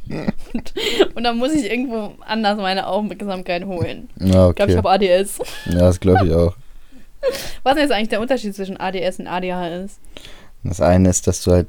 und, 0.09 0.75
und 1.15 1.25
dann 1.25 1.39
muss 1.39 1.53
ich 1.53 1.71
irgendwo 1.71 2.13
anders 2.21 2.59
meine 2.59 2.87
Aufmerksamkeit 2.87 3.65
holen. 3.65 4.09
Ja, 4.19 4.51
Ich 4.51 4.57
glaube, 4.57 4.73
ich 4.73 4.79
okay. 4.79 4.89
habe 4.89 4.91
ADS. 4.91 5.39
Ja, 5.67 5.81
das 5.81 6.01
glaube 6.01 6.27
ich 6.27 6.33
auch. 6.33 6.57
Was 7.63 7.77
ist 7.77 7.83
jetzt 7.83 7.93
eigentlich 7.93 8.09
der 8.09 8.21
Unterschied 8.21 8.55
zwischen 8.55 8.79
ADS 8.79 9.21
und 9.21 9.29
ADHS? 9.29 9.99
Das 10.65 10.81
eine 10.81 11.09
ist, 11.09 11.27
dass 11.27 11.43
du 11.43 11.51
halt, 11.53 11.67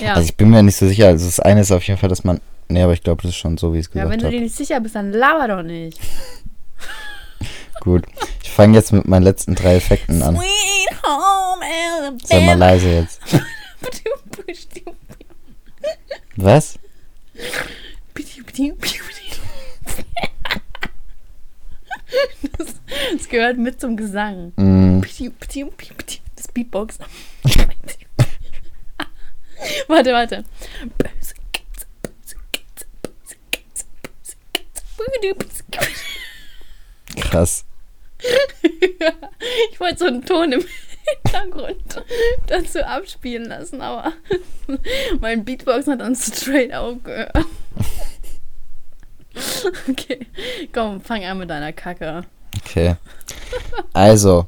Ja. 0.00 0.14
also 0.14 0.24
ich 0.28 0.36
bin 0.36 0.50
mir 0.50 0.62
nicht 0.62 0.76
so 0.76 0.86
sicher. 0.86 1.08
Also 1.08 1.26
das 1.26 1.40
eine 1.40 1.60
ist 1.62 1.72
auf 1.72 1.82
jeden 1.86 1.98
Fall, 1.98 2.08
dass 2.08 2.24
man. 2.24 2.40
Nee, 2.68 2.82
aber 2.82 2.92
ich 2.92 3.02
glaube, 3.02 3.22
das 3.22 3.32
ist 3.32 3.36
schon 3.36 3.58
so, 3.58 3.74
wie 3.74 3.78
ich 3.80 3.86
es 3.88 3.94
ja, 3.94 4.02
wenn 4.04 4.10
gesagt 4.10 4.22
du 4.22 4.28
dir 4.30 4.36
habe. 4.36 4.44
nicht 4.44 4.56
sicher 4.56 4.80
bist, 4.80 4.94
dann 4.94 5.12
laber 5.12 5.48
doch 5.48 5.62
nicht. 5.62 5.98
Gut. 7.80 8.04
Ich 8.42 8.50
fange 8.50 8.76
jetzt 8.76 8.92
mit 8.92 9.06
meinen 9.08 9.24
letzten 9.24 9.54
drei 9.54 9.74
Effekten 9.76 10.22
an. 10.22 10.36
Sweet 10.36 11.02
home 11.04 12.18
Sei 12.24 12.36
mal 12.36 12.42
Alabama. 12.50 12.54
leise 12.54 12.88
jetzt. 12.90 13.20
Was? 16.36 16.78
Das, 22.58 22.74
das 23.16 23.28
gehört 23.28 23.58
mit 23.58 23.80
zum 23.80 23.96
Gesang. 23.96 24.52
Mm, 24.56 25.00
Das 26.36 26.48
Beatbox. 26.48 26.98
warte, 29.88 30.12
warte. 30.12 30.44
Krass. 37.20 37.64
Ich 39.72 39.80
wollte 39.80 39.98
so 39.98 40.06
einen 40.06 40.24
Ton 40.24 40.52
im 40.52 40.64
Hintergrund 41.04 42.02
dazu 42.46 42.84
abspielen 42.84 43.46
lassen, 43.46 43.80
aber 43.80 44.12
mein 45.20 45.44
Beatbox 45.44 45.86
hat 45.86 46.00
dann 46.00 46.14
straight 46.14 46.72
aufgehört. 46.72 47.32
Okay, 49.88 50.26
komm, 50.72 51.00
fang 51.00 51.24
an 51.24 51.38
mit 51.38 51.48
deiner 51.50 51.72
Kacke. 51.72 52.24
Okay. 52.58 52.96
Also. 53.92 54.46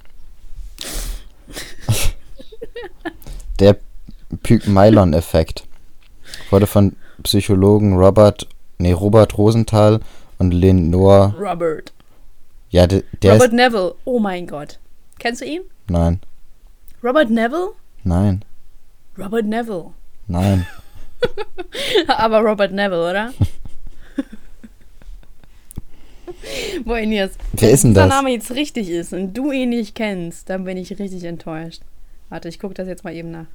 Der 3.61 3.77
Pygmalion-Effekt 4.43 5.65
wurde 6.51 6.67
von 6.67 6.97
Psychologen 7.23 7.97
Robert, 7.97 8.47
nee, 8.79 8.93
Robert 8.93 9.39
Rosenthal 9.39 10.01
und 10.39 10.53
Lenore. 10.53 11.35
Robert. 11.39 11.93
Ja, 12.71 12.87
der, 12.87 13.05
der 13.23 13.35
Robert. 13.35 13.53
Neville. 13.53 13.95
Oh 14.05 14.19
mein 14.19 14.47
Gott. 14.47 14.79
Kennst 15.19 15.41
du 15.41 15.47
ihn? 15.47 15.63
Nein, 15.89 16.21
Robert 17.05 17.31
Neville? 17.31 17.71
nein, 18.05 18.45
Robert 19.19 19.45
Neville. 19.47 19.93
nein. 20.27 20.67
Aber 22.09 22.41
Robert 22.41 22.73
Neville, 22.73 23.11
oder? 23.11 23.33
Boah, 26.85 26.99
Inias. 26.99 27.33
Wer 27.53 27.71
ist 27.71 27.85
denn 27.85 27.91
Wenn 27.91 27.95
dieser 27.95 28.07
das? 28.09 28.17
Name 28.17 28.31
jetzt 28.31 28.51
richtig 28.53 28.89
ist 28.91 29.13
und 29.13 29.35
du 29.35 29.53
ihn 29.53 29.71
nicht 29.71 29.95
kennst, 29.95 30.51
dann 30.51 30.65
bin 30.65 30.77
ich 30.77 30.99
richtig 30.99 31.25
enttäuscht. 31.25 31.83
Warte, 32.29 32.49
ich 32.49 32.59
gucke 32.59 32.75
das 32.75 32.89
jetzt 32.89 33.05
mal 33.05 33.15
eben 33.15 33.31
nach. 33.31 33.47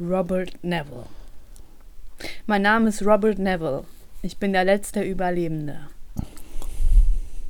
Robert 0.00 0.52
Neville. 0.62 1.06
Mein 2.46 2.62
Name 2.62 2.88
ist 2.88 3.04
Robert 3.04 3.38
Neville. 3.38 3.84
Ich 4.22 4.38
bin 4.38 4.52
der 4.52 4.64
letzte 4.64 5.02
Überlebende. 5.02 5.78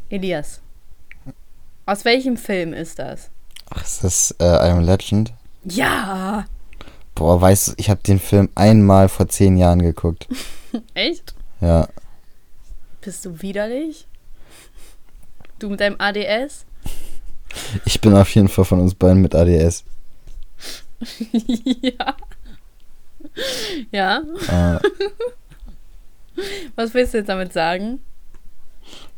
Elias. 0.09 0.61
Aus 1.87 2.05
welchem 2.05 2.37
Film 2.37 2.73
ist 2.75 2.99
das? 2.99 3.31
Ach, 3.71 3.83
ist 3.85 4.05
das 4.05 4.31
äh, 4.41 4.45
I 4.45 4.71
Am 4.71 4.81
Legend? 4.81 5.33
Ja! 5.65 6.45
Boah, 7.15 7.41
weißt 7.41 7.69
du, 7.69 7.73
ich 7.77 7.91
habe 7.91 8.03
den 8.03 8.19
Film 8.19 8.49
einmal 8.55 9.09
vor 9.09 9.29
zehn 9.29 9.57
Jahren 9.57 9.83
geguckt. 9.83 10.27
Echt? 10.95 11.35
Ja. 11.61 11.89
Bist 13.01 13.25
du 13.25 13.41
widerlich? 13.43 14.07
Du 15.59 15.69
mit 15.69 15.81
deinem 15.81 15.97
ADS? 15.99 16.65
Ich 17.85 18.01
bin 18.01 18.15
auf 18.15 18.35
jeden 18.35 18.49
Fall 18.49 18.65
von 18.65 18.81
uns 18.81 18.95
beiden 18.95 19.21
mit 19.21 19.35
ADS. 19.35 19.85
ja. 21.83 22.15
Ja, 23.91 24.23
Äh, 24.49 24.79
was 26.77 26.95
willst 26.95 27.13
du 27.15 27.19
jetzt 27.19 27.29
damit 27.29 27.53
sagen? 27.53 28.01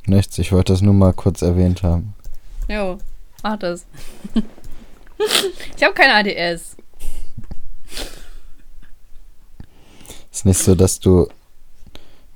nichts, 0.06 0.36
ich 0.38 0.50
wollte 0.50 0.72
das 0.72 0.82
nur 0.82 0.94
mal 0.94 1.12
kurz 1.12 1.42
erwähnt 1.42 1.84
haben. 1.84 2.14
Jo, 2.68 2.98
mach 3.42 3.58
das. 3.58 3.86
ich 5.76 5.82
habe 5.82 5.94
kein 5.94 6.10
ADS. 6.10 6.76
Ist 10.32 10.46
nicht 10.46 10.58
so, 10.58 10.74
dass 10.74 10.98
du 11.00 11.28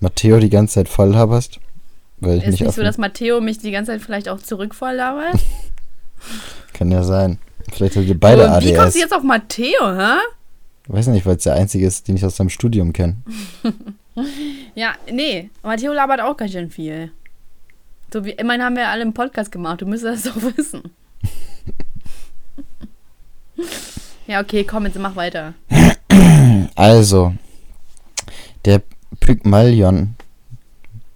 Matteo 0.01 0.39
die 0.39 0.51
ganze 0.51 0.75
Zeit 0.75 0.89
voll 0.89 1.11
laberst? 1.11 1.61
Weil 2.19 2.39
ich 2.39 2.45
Ist 2.45 2.51
nicht, 2.53 2.61
nicht 2.63 2.75
so, 2.75 2.83
dass 2.83 2.99
Matteo 2.99 3.41
mich 3.41 3.59
die 3.59 3.71
ganze 3.71 3.93
Zeit 3.93 4.03
vielleicht 4.03 4.29
auch 4.29 4.39
zurückvolllabert? 4.39 5.39
Kann 6.73 6.91
ja 6.91 7.03
sein. 7.03 7.39
Vielleicht 7.73 7.97
habt 7.97 8.07
ihr 8.07 8.19
beide 8.19 8.43
So, 8.43 8.61
Wie 8.61 8.75
kommst 8.75 8.81
ADS. 8.89 8.95
du 8.95 9.01
jetzt 9.01 9.15
auf 9.15 9.23
Matteo, 9.23 9.97
hä? 9.97 10.19
Weiß 10.89 11.09
nicht, 11.09 11.27
weil 11.27 11.37
es 11.37 11.43
der 11.43 11.55
einzige 11.55 11.87
ist, 11.87 12.07
den 12.07 12.17
ich 12.17 12.25
aus 12.25 12.37
seinem 12.37 12.51
Studium 12.51 12.93
kenne. 12.93 13.17
Ja, 14.75 14.95
nee, 15.13 15.51
Matteo 15.63 15.93
labert 15.93 16.23
auch 16.23 16.39
ganz 16.39 16.53
schön 16.53 16.71
viel. 16.71 17.13
So 18.11 18.25
wie, 18.25 18.31
immerhin 18.31 18.63
haben 18.63 18.75
wir 18.77 18.89
alle 18.89 19.03
einen 19.03 19.13
Podcast 19.13 19.53
gemacht, 19.53 19.83
du 19.83 19.87
müsstest 19.87 20.25
das 20.25 20.35
doch 20.35 20.43
wissen. 20.57 20.85
Ja, 24.27 24.41
okay, 24.41 24.65
komm, 24.65 24.87
jetzt 24.87 24.99
mach 24.99 25.17
weiter. 25.17 25.55
Also, 26.75 27.35
der 28.65 28.83
Pygmalion 29.21 30.15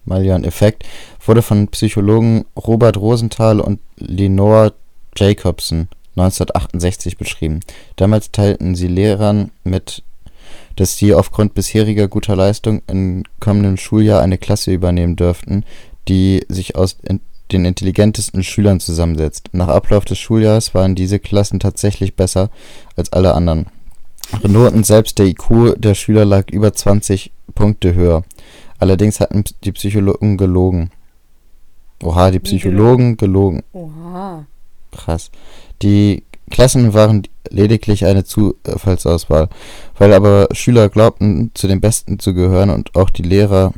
Malion-Effekt 0.04 0.84
wurde 1.24 1.42
von 1.42 1.68
Psychologen 1.68 2.44
Robert 2.56 2.96
Rosenthal 2.96 3.60
und 3.60 3.80
Lenore 3.96 4.74
Jacobson 5.16 5.88
1968 6.16 7.16
beschrieben. 7.16 7.60
Damals 7.96 8.30
teilten 8.32 8.74
sie 8.74 8.88
Lehrern 8.88 9.50
mit, 9.64 10.02
dass 10.76 10.96
sie 10.96 11.14
aufgrund 11.14 11.54
bisheriger 11.54 12.08
guter 12.08 12.36
Leistung 12.36 12.82
im 12.86 13.22
kommenden 13.38 13.76
Schuljahr 13.76 14.20
eine 14.20 14.38
Klasse 14.38 14.72
übernehmen 14.72 15.16
dürften, 15.16 15.64
die 16.08 16.44
sich 16.48 16.76
aus 16.76 16.98
den 17.52 17.64
intelligentesten 17.64 18.42
Schülern 18.42 18.80
zusammensetzt. 18.80 19.50
Nach 19.52 19.68
Ablauf 19.68 20.04
des 20.04 20.18
Schuljahres 20.18 20.74
waren 20.74 20.94
diese 20.94 21.18
Klassen 21.18 21.60
tatsächlich 21.60 22.16
besser 22.16 22.50
als 22.96 23.12
alle 23.12 23.34
anderen. 23.34 23.66
Noten 24.42 24.84
selbst 24.84 25.18
der 25.18 25.26
IQ 25.26 25.74
der 25.76 25.94
Schüler 25.94 26.24
lag 26.24 26.50
über 26.50 26.72
20 26.72 27.32
Punkte 27.54 27.94
höher. 27.94 28.22
Allerdings 28.78 29.20
hatten 29.20 29.44
die 29.64 29.72
Psychologen 29.72 30.36
gelogen. 30.36 30.90
Oha, 32.02 32.30
die 32.30 32.38
Psychologen 32.38 33.16
gelogen. 33.16 33.62
Oha. 33.72 34.46
Krass. 34.92 35.30
Die 35.82 36.22
Klassen 36.50 36.94
waren 36.94 37.22
lediglich 37.50 38.06
eine 38.06 38.24
Zufallsauswahl. 38.24 39.48
Weil 39.98 40.12
aber 40.12 40.48
Schüler 40.52 40.88
glaubten, 40.88 41.50
zu 41.54 41.68
den 41.68 41.80
Besten 41.80 42.18
zu 42.18 42.32
gehören 42.32 42.70
und 42.70 42.94
auch 42.96 43.10
die 43.10 43.22
Lehrer 43.22 43.72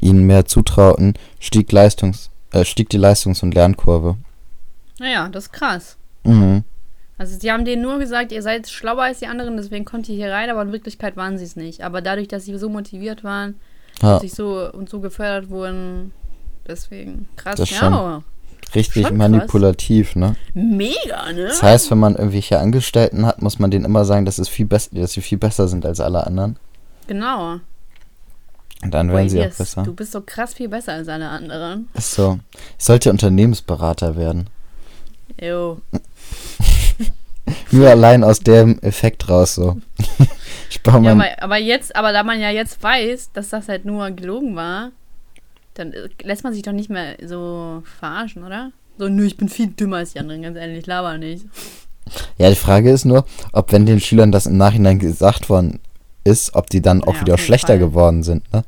ihnen 0.00 0.26
mehr 0.26 0.46
zutrauten, 0.46 1.14
stieg, 1.38 1.70
Leistungs 1.72 2.30
äh, 2.52 2.64
stieg 2.64 2.88
die 2.88 2.98
Leistungs- 2.98 3.42
und 3.42 3.54
Lernkurve. 3.54 4.16
Naja, 4.98 5.28
das 5.28 5.44
ist 5.44 5.52
krass. 5.52 5.96
Mhm. 6.24 6.64
Also 7.18 7.36
sie 7.38 7.50
haben 7.50 7.64
denen 7.64 7.82
nur 7.82 7.98
gesagt, 7.98 8.30
ihr 8.30 8.42
seid 8.42 8.68
schlauer 8.68 9.02
als 9.02 9.18
die 9.18 9.26
anderen, 9.26 9.56
deswegen 9.56 9.84
kommt 9.84 10.08
ihr 10.08 10.14
hier 10.14 10.32
rein, 10.32 10.50
aber 10.50 10.62
in 10.62 10.72
Wirklichkeit 10.72 11.16
waren 11.16 11.36
sie 11.36 11.44
es 11.44 11.56
nicht. 11.56 11.82
Aber 11.82 12.00
dadurch, 12.00 12.28
dass 12.28 12.44
sie 12.44 12.56
so 12.56 12.68
motiviert 12.68 13.24
waren, 13.24 13.56
Ja, 14.00 14.20
sich 14.20 14.32
so 14.32 14.70
und 14.72 14.88
so 14.88 15.00
gefördert 15.00 15.50
wurden, 15.50 16.12
deswegen 16.66 17.28
krass. 17.34 17.56
Das 17.56 17.70
ja, 17.70 17.78
schon. 17.78 18.24
richtig 18.72 19.02
schon 19.02 19.18
krass. 19.18 19.18
manipulativ, 19.18 20.14
ne? 20.14 20.36
mega, 20.54 21.32
ne? 21.32 21.48
Das 21.48 21.62
heißt, 21.62 21.90
wenn 21.90 21.98
man 21.98 22.14
irgendwelche 22.14 22.60
Angestellten 22.60 23.26
hat, 23.26 23.42
muss 23.42 23.58
man 23.58 23.72
denen 23.72 23.84
immer 23.84 24.04
sagen, 24.04 24.24
dass, 24.24 24.38
es 24.38 24.48
viel 24.48 24.66
dass 24.66 24.88
sie 24.92 25.20
viel 25.20 25.38
besser 25.38 25.66
sind 25.66 25.84
als 25.84 25.98
alle 25.98 26.24
anderen. 26.24 26.56
Genau. 27.08 27.58
Und 28.82 28.94
dann 28.94 29.10
werden 29.10 29.28
sie 29.28 29.40
auch 29.40 29.52
besser. 29.52 29.82
Du 29.82 29.92
bist 29.92 30.12
so 30.12 30.20
krass 30.20 30.54
viel 30.54 30.68
besser 30.68 30.92
als 30.92 31.08
alle 31.08 31.28
anderen. 31.28 31.88
Ist 31.94 32.14
so. 32.14 32.38
Ich 32.78 32.84
sollte 32.84 33.10
Unternehmensberater 33.10 34.16
werden. 34.16 34.48
Jo. 35.40 35.80
Nur 37.70 37.88
allein 37.88 38.24
aus 38.24 38.40
dem 38.40 38.78
Effekt 38.80 39.28
raus 39.28 39.54
so. 39.54 39.78
ich 40.70 40.82
baue 40.82 41.02
Ja, 41.04 41.12
aber, 41.12 41.42
aber 41.42 41.56
jetzt, 41.56 41.96
aber 41.96 42.12
da 42.12 42.22
man 42.22 42.40
ja 42.40 42.50
jetzt 42.50 42.82
weiß, 42.82 43.30
dass 43.32 43.48
das 43.48 43.68
halt 43.68 43.84
nur 43.84 44.10
gelogen 44.10 44.54
war, 44.54 44.90
dann 45.74 45.92
äh, 45.92 46.08
lässt 46.22 46.44
man 46.44 46.52
sich 46.52 46.62
doch 46.62 46.72
nicht 46.72 46.90
mehr 46.90 47.16
so 47.24 47.82
verarschen, 47.98 48.44
oder? 48.44 48.70
So, 48.98 49.08
nö, 49.08 49.24
ich 49.24 49.36
bin 49.36 49.48
viel 49.48 49.68
dümmer 49.68 49.98
als 49.98 50.12
die 50.12 50.20
anderen, 50.20 50.42
ganz 50.42 50.56
ehrlich, 50.58 50.86
laber 50.86 51.16
nicht. 51.18 51.46
Ja, 52.36 52.48
die 52.50 52.56
Frage 52.56 52.90
ist 52.90 53.04
nur, 53.04 53.24
ob 53.52 53.72
wenn 53.72 53.86
den 53.86 54.00
Schülern 54.00 54.32
das 54.32 54.46
im 54.46 54.56
Nachhinein 54.56 54.98
gesagt 54.98 55.48
worden 55.48 55.78
ist, 56.24 56.54
ob 56.54 56.68
die 56.68 56.82
dann 56.82 57.02
auch 57.02 57.14
Ja, 57.14 57.20
wieder 57.22 57.38
schlechter 57.38 57.68
Fall. 57.74 57.78
geworden 57.78 58.22
sind, 58.22 58.50
ne? 58.52 58.64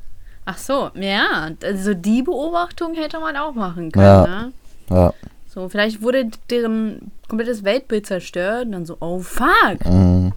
Ach 0.52 0.58
so, 0.58 0.90
ja, 0.94 1.50
also 1.62 1.94
die 1.94 2.22
Beobachtung 2.22 2.94
hätte 2.94 3.20
man 3.20 3.36
auch 3.36 3.54
machen 3.54 3.92
können, 3.92 4.04
Ja. 4.04 4.26
ne? 4.26 4.52
Ja. 4.90 5.14
So, 5.48 5.68
vielleicht 5.68 6.02
wurde 6.02 6.28
deren 6.50 7.12
komplettes 7.28 7.62
Weltbild 7.62 8.06
zerstört 8.06 8.66
und 8.66 8.72
dann 8.72 8.84
so, 8.86 8.96
oh 8.98 9.20
fuck. 9.20 9.84
Mhm. 9.84 10.32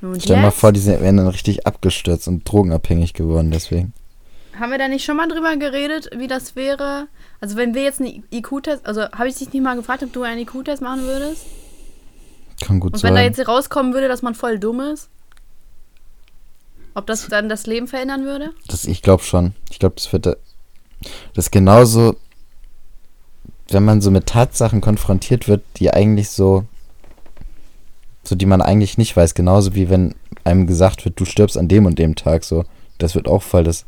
Und 0.00 0.22
Stell 0.22 0.36
dir 0.36 0.42
mal 0.42 0.50
vor, 0.50 0.72
die 0.72 0.80
sind, 0.80 1.00
wären 1.02 1.18
dann 1.18 1.28
richtig 1.28 1.66
abgestürzt 1.66 2.26
und 2.26 2.50
drogenabhängig 2.50 3.12
geworden 3.12 3.50
deswegen. 3.50 3.92
Haben 4.58 4.70
wir 4.70 4.78
da 4.78 4.88
nicht 4.88 5.04
schon 5.04 5.16
mal 5.18 5.28
drüber 5.28 5.56
geredet, 5.56 6.08
wie 6.16 6.26
das 6.26 6.56
wäre? 6.56 7.06
Also 7.40 7.56
wenn 7.56 7.74
wir 7.74 7.82
jetzt 7.82 8.00
einen 8.00 8.24
IQ-Test, 8.32 8.86
also 8.86 9.02
habe 9.02 9.28
ich 9.28 9.36
dich 9.36 9.52
nicht 9.52 9.62
mal 9.62 9.76
gefragt, 9.76 10.02
ob 10.02 10.12
du 10.12 10.22
einen 10.22 10.40
IQ-Test 10.40 10.80
machen 10.82 11.02
würdest? 11.04 11.44
Kann 12.64 12.80
gut 12.80 12.94
Und 12.94 12.98
sein. 12.98 13.10
wenn 13.10 13.16
da 13.16 13.22
jetzt 13.22 13.46
rauskommen 13.46 13.92
würde, 13.92 14.08
dass 14.08 14.22
man 14.22 14.34
voll 14.34 14.58
dumm 14.58 14.80
ist? 14.80 15.08
Ob 16.94 17.06
das 17.06 17.26
dann 17.28 17.48
das 17.48 17.66
Leben 17.66 17.86
verändern 17.88 18.24
würde? 18.24 18.50
Das, 18.68 18.84
ich 18.84 19.02
glaube 19.02 19.22
schon. 19.22 19.54
Ich 19.70 19.78
glaube, 19.78 19.94
das 19.96 20.12
wird. 20.12 20.26
da- 20.26 20.36
Das 21.34 21.50
genauso, 21.50 22.16
wenn 23.68 23.84
man 23.84 24.00
so 24.00 24.10
mit 24.10 24.26
Tatsachen 24.26 24.80
konfrontiert 24.80 25.48
wird, 25.48 25.62
die 25.76 25.90
eigentlich 25.92 26.30
so. 26.30 26.64
so 28.24 28.34
die 28.36 28.46
man 28.46 28.62
eigentlich 28.62 28.98
nicht 28.98 29.16
weiß. 29.16 29.34
Genauso 29.34 29.74
wie 29.74 29.88
wenn 29.90 30.14
einem 30.44 30.66
gesagt 30.66 31.04
wird, 31.04 31.18
du 31.18 31.24
stirbst 31.24 31.56
an 31.58 31.68
dem 31.68 31.86
und 31.86 31.98
dem 31.98 32.14
Tag. 32.14 32.44
So, 32.44 32.64
das 32.98 33.14
wird 33.14 33.26
auch 33.26 33.42
voll 33.42 33.64
das 33.64 33.84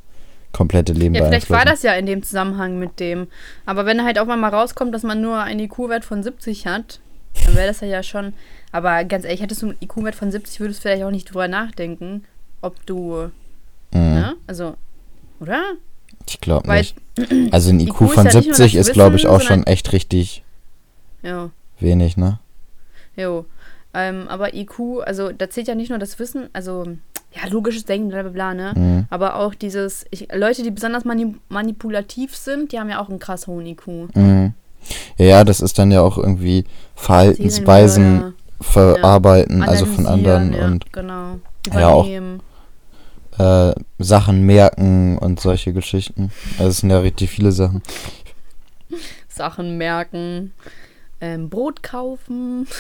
komplette 0.53 0.93
Leben 0.93 1.15
Ja, 1.17 1.25
vielleicht 1.27 1.51
war 1.51 1.65
das 1.65 1.83
ja 1.83 1.93
in 1.95 2.07
dem 2.07 2.23
Zusammenhang 2.23 2.79
mit 2.79 3.01
dem. 3.01 3.27
Aber 3.67 3.87
wenn 3.87 4.05
halt 4.05 4.19
auch 4.19 4.27
mal 4.27 4.49
rauskommt, 4.49 4.95
dass 4.95 5.03
man 5.03 5.21
nur 5.21 5.39
einen 5.41 5.61
IQ-Wert 5.61 6.05
von 6.05 6.23
70 6.23 6.67
hat, 6.67 7.01
dann 7.45 7.55
wäre 7.57 7.67
das 7.67 7.81
ja 7.81 8.03
schon. 8.03 8.33
Aber 8.73 9.05
ganz 9.05 9.25
ehrlich, 9.25 9.41
hättest 9.43 9.63
du 9.63 9.67
einen 9.71 9.77
IQ-Wert 9.81 10.15
von 10.15 10.31
70, 10.31 10.61
würdest 10.61 10.79
du 10.81 10.83
vielleicht 10.83 11.03
auch 11.05 11.11
nicht 11.11 11.29
drüber 11.31 11.49
nachdenken, 11.49 12.25
ob 12.65 12.85
du. 12.87 13.31
Mhm. 13.93 14.01
Ne? 14.01 14.35
Also, 14.47 14.75
oder? 15.41 15.63
Ich 16.27 16.41
glaube 16.41 16.71
nicht. 16.73 16.97
Also 17.51 17.71
ein 17.71 17.81
IQ, 17.81 18.01
IQ 18.01 18.01
ist 18.03 18.15
von 18.15 18.27
ja 18.27 18.33
nicht 18.35 18.47
nur 18.47 18.55
70 18.55 18.73
das 18.73 18.89
ist, 18.89 18.93
glaube 18.95 19.17
ich, 19.17 19.27
auch 19.27 19.41
schon 19.41 19.65
echt 19.67 19.93
richtig 19.93 20.43
Ja. 21.23 21.51
wenig, 21.81 22.17
ne? 22.17 22.39
Jo. 23.17 23.45
Ähm, 23.93 24.27
aber 24.29 24.55
IQ, 24.55 25.03
also 25.05 25.31
da 25.33 25.49
zählt 25.51 25.69
ja 25.69 25.75
nicht 25.75 25.91
nur 25.91 25.99
das 25.99 26.19
Wissen, 26.19 26.49
also 26.53 26.85
ja, 27.33 27.49
logisches 27.51 27.85
Denken, 27.85 28.09
bla 28.09 28.23
bla 28.23 28.31
bla, 28.31 28.55
ne? 28.55 28.73
Mhm. 28.75 29.07
Aber 29.11 29.37
auch 29.37 29.55
dieses, 29.55 30.07
ich, 30.11 30.29
Leute, 30.33 30.63
die 30.63 30.71
besonders 30.71 31.05
mani 31.05 31.35
manipulativ 31.49 32.35
sind, 32.35 32.73
die 32.73 32.81
haben 32.81 32.89
ja 32.89 33.01
auch 33.01 33.09
einen 33.09 33.19
krass 33.19 33.47
hohen 33.47 33.67
IQ. 33.67 33.87
Mhm. 34.15 34.55
Ja, 35.19 35.27
ja, 35.27 35.45
das 35.45 35.61
ist 35.61 35.79
dann 35.79 35.91
ja 35.93 36.01
auch 36.01 36.19
irgendwie 36.19 36.65
Verhaltensweisen 36.95 38.35
verarbeiten, 38.61 39.63
also 39.63 39.87
von 39.87 40.07
anderen 40.07 40.53
ja, 40.55 40.65
und 40.67 40.93
genau. 40.93 41.39
Ja, 41.73 41.89
auch- 41.89 42.05
Übernehmen. 42.07 42.41
Äh, 43.39 43.73
Sachen 43.99 44.43
merken 44.43 45.19
und 45.19 45.41
solche 45.41 45.73
Geschichten. 45.73 46.31
Also 46.59 46.71
es 46.71 46.79
sind 46.79 46.91
ja 46.91 46.99
richtig 47.01 47.31
viele 47.31 47.53
Sachen. 47.53 47.83
Sachen 49.29 49.77
merken, 49.79 50.53
ähm, 51.21 51.49
Brot 51.51 51.83
kaufen. 51.83 52.67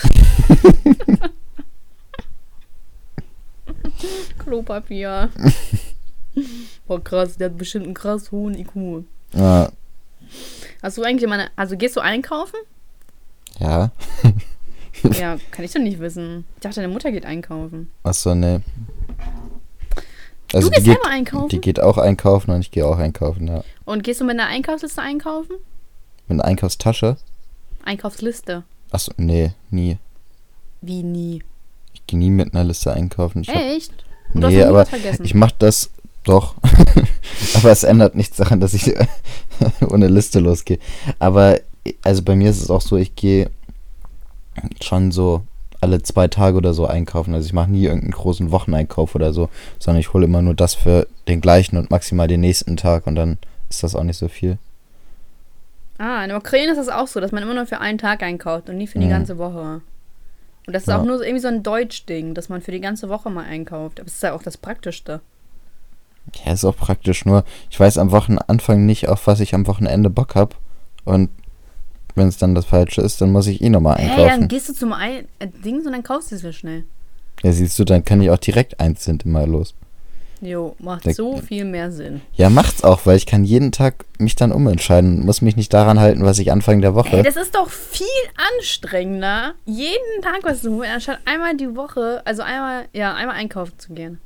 Klopapier. 4.38 5.30
Boah, 6.86 7.02
krass, 7.02 7.36
der 7.36 7.50
hat 7.50 7.58
bestimmt 7.58 7.86
einen 7.86 7.94
krass 7.94 8.30
hohen 8.30 8.54
IQ. 8.58 9.04
Ja, 9.32 9.70
Hast 10.82 10.98
du 10.98 11.02
eigentlich 11.02 11.22
immer 11.22 11.34
eine, 11.34 11.48
also 11.56 11.76
gehst 11.76 11.96
du 11.96 12.00
einkaufen? 12.00 12.58
ja. 13.58 13.90
Ja, 15.18 15.38
kann 15.50 15.64
ich 15.64 15.72
doch 15.72 15.80
nicht 15.80 15.98
wissen. 15.98 16.44
Ich 16.54 16.60
dachte, 16.62 16.76
deine 16.76 16.92
Mutter 16.92 17.10
geht 17.10 17.26
einkaufen. 17.26 17.90
Achso, 18.04 18.34
nee. 18.34 18.60
Also 20.54 20.68
du 20.68 20.74
gehst 20.74 20.86
die 20.86 20.90
geht, 20.90 21.02
selber 21.02 21.10
einkaufen? 21.10 21.48
die 21.48 21.60
geht 21.60 21.80
auch 21.80 21.98
einkaufen 21.98 22.50
und 22.50 22.60
ich 22.60 22.70
gehe 22.70 22.86
auch 22.86 22.98
einkaufen, 22.98 23.48
ja. 23.48 23.64
Und 23.84 24.04
gehst 24.04 24.20
du 24.20 24.24
mit 24.24 24.38
einer 24.38 24.48
Einkaufsliste 24.48 25.02
einkaufen? 25.02 25.56
Mit 26.28 26.40
einer 26.40 26.44
Einkaufstasche? 26.44 27.16
Einkaufsliste. 27.84 28.64
Achso, 28.90 29.12
nee, 29.16 29.52
nie. 29.70 29.98
Wie 30.80 31.02
nie. 31.02 31.42
Ich 31.92 32.06
gehe 32.06 32.18
nie 32.18 32.30
mit 32.30 32.54
einer 32.54 32.64
Liste 32.64 32.92
einkaufen. 32.92 33.42
Ich 33.42 33.48
hab, 33.48 33.56
Echt? 33.56 33.92
Hast 34.28 34.36
nee, 34.36 34.62
aber 34.62 34.86
ich 35.22 35.34
mach 35.34 35.52
das 35.52 35.90
doch. 36.24 36.54
aber 37.54 37.70
es 37.70 37.84
ändert 37.84 38.14
nichts 38.14 38.36
daran, 38.36 38.60
dass 38.60 38.74
ich 38.74 38.94
ohne 39.88 40.08
Liste 40.08 40.40
losgehe. 40.40 40.78
Aber 41.18 41.60
also 42.02 42.22
bei 42.22 42.34
mir 42.34 42.50
ist 42.50 42.62
es 42.62 42.70
auch 42.70 42.80
so, 42.80 42.96
ich 42.96 43.14
gehe 43.14 43.50
schon 44.80 45.12
so 45.12 45.42
alle 45.84 46.02
zwei 46.02 46.28
Tage 46.28 46.56
oder 46.56 46.74
so 46.74 46.86
einkaufen. 46.86 47.34
Also 47.34 47.46
ich 47.46 47.52
mache 47.52 47.70
nie 47.70 47.84
irgendeinen 47.84 48.12
großen 48.12 48.50
Wocheneinkauf 48.50 49.14
oder 49.14 49.32
so, 49.32 49.48
sondern 49.78 50.00
ich 50.00 50.12
hole 50.12 50.24
immer 50.24 50.42
nur 50.42 50.54
das 50.54 50.74
für 50.74 51.06
den 51.28 51.40
gleichen 51.40 51.76
und 51.76 51.90
maximal 51.90 52.26
den 52.26 52.40
nächsten 52.40 52.76
Tag 52.76 53.06
und 53.06 53.14
dann 53.14 53.38
ist 53.70 53.82
das 53.82 53.94
auch 53.94 54.02
nicht 54.02 54.18
so 54.18 54.28
viel. 54.28 54.58
Ah, 55.98 56.22
in 56.24 56.30
der 56.30 56.38
Ukraine 56.38 56.72
ist 56.72 56.78
das 56.78 56.88
auch 56.88 57.06
so, 57.06 57.20
dass 57.20 57.30
man 57.32 57.42
immer 57.42 57.54
nur 57.54 57.66
für 57.66 57.80
einen 57.80 57.98
Tag 57.98 58.22
einkauft 58.22 58.68
und 58.68 58.76
nie 58.78 58.86
für 58.86 58.98
die 58.98 59.06
Mhm. 59.06 59.10
ganze 59.10 59.38
Woche. 59.38 59.80
Und 60.66 60.72
das 60.72 60.82
ist 60.84 60.88
Ja. 60.88 60.98
auch 60.98 61.04
nur 61.04 61.18
so 61.18 61.22
irgendwie 61.24 61.42
so 61.42 61.48
ein 61.48 61.62
Deutsch-Ding, 61.62 62.34
dass 62.34 62.48
man 62.48 62.62
für 62.62 62.72
die 62.72 62.80
ganze 62.80 63.08
Woche 63.08 63.30
mal 63.30 63.44
einkauft. 63.44 64.00
Aber 64.00 64.06
es 64.08 64.14
ist 64.14 64.22
ja 64.22 64.32
auch 64.32 64.42
das 64.42 64.56
Praktischste. 64.56 65.20
Ja, 66.44 66.52
ist 66.52 66.64
auch 66.64 66.76
praktisch, 66.76 67.26
nur 67.26 67.44
ich 67.70 67.78
weiß 67.78 67.98
am 67.98 68.10
Wochenanfang 68.10 68.84
nicht, 68.86 69.08
auf 69.08 69.26
was 69.26 69.40
ich 69.40 69.54
am 69.54 69.66
Wochenende 69.66 70.08
Bock 70.10 70.34
hab 70.34 70.56
und 71.04 71.28
wenn 72.14 72.28
es 72.28 72.38
dann 72.38 72.54
das 72.54 72.64
Falsche 72.66 73.00
ist, 73.00 73.20
dann 73.20 73.32
muss 73.32 73.46
ich 73.46 73.60
eh 73.60 73.70
nochmal 73.70 73.96
einkaufen. 73.96 74.28
dann 74.28 74.48
gehst 74.48 74.68
du 74.68 74.72
zum 74.72 74.92
ein 74.92 75.26
äh, 75.38 75.48
Dings 75.64 75.84
und 75.86 75.92
dann 75.92 76.02
kaufst 76.02 76.30
du 76.30 76.36
es 76.36 76.42
ja 76.42 76.52
schnell. 76.52 76.84
Ja, 77.42 77.52
siehst 77.52 77.78
du, 77.78 77.84
dann 77.84 78.04
kann 78.04 78.22
ich 78.22 78.30
auch 78.30 78.38
direkt 78.38 78.80
einzeln 78.80 79.18
immer 79.24 79.46
los. 79.46 79.74
Jo, 80.40 80.76
macht 80.78 81.06
Der- 81.06 81.14
so 81.14 81.38
viel 81.38 81.64
mehr 81.64 81.90
Sinn. 81.90 82.20
Ja, 82.34 82.50
macht's 82.50 82.84
auch, 82.84 83.06
weil 83.06 83.16
ich 83.16 83.24
kann 83.24 83.44
jeden 83.44 83.72
Tag 83.72 84.04
mich 84.18 84.36
dann 84.36 84.52
umentscheiden 84.52 85.20
und 85.20 85.26
muss 85.26 85.40
mich 85.42 85.56
nicht 85.56 85.72
daran 85.72 85.98
halten, 86.00 86.24
was 86.24 86.38
ich 86.38 86.52
Anfang 86.52 86.80
der 86.82 86.94
Woche. 86.94 87.16
Ey, 87.16 87.22
das 87.22 87.36
ist 87.36 87.54
doch 87.54 87.70
viel 87.70 88.06
anstrengender, 88.58 89.54
jeden 89.64 90.22
Tag 90.22 90.40
was 90.42 90.60
zu 90.60 90.72
holen, 90.72 90.90
anstatt 90.92 91.18
einmal 91.24 91.56
die 91.56 91.74
Woche, 91.74 92.20
also 92.24 92.42
einmal, 92.42 92.84
ja, 92.92 93.14
einmal 93.14 93.36
einkaufen 93.36 93.78
zu 93.78 93.94
gehen. 93.94 94.18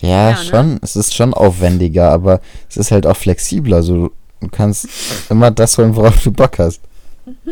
ja, 0.00 0.30
ja, 0.30 0.38
ne? 0.38 0.44
schon. 0.44 0.78
Es 0.82 0.96
ist 0.96 1.14
schon 1.14 1.34
aufwendiger, 1.34 2.10
aber 2.10 2.40
es 2.68 2.76
ist 2.76 2.90
halt 2.90 3.06
auch 3.06 3.16
flexibler. 3.16 3.82
So, 3.82 4.12
du 4.40 4.48
kannst 4.48 4.88
immer 5.30 5.50
das 5.50 5.76
holen, 5.78 5.94
worauf 5.94 6.22
du 6.22 6.30
Bock 6.32 6.58
hast. 6.58 6.80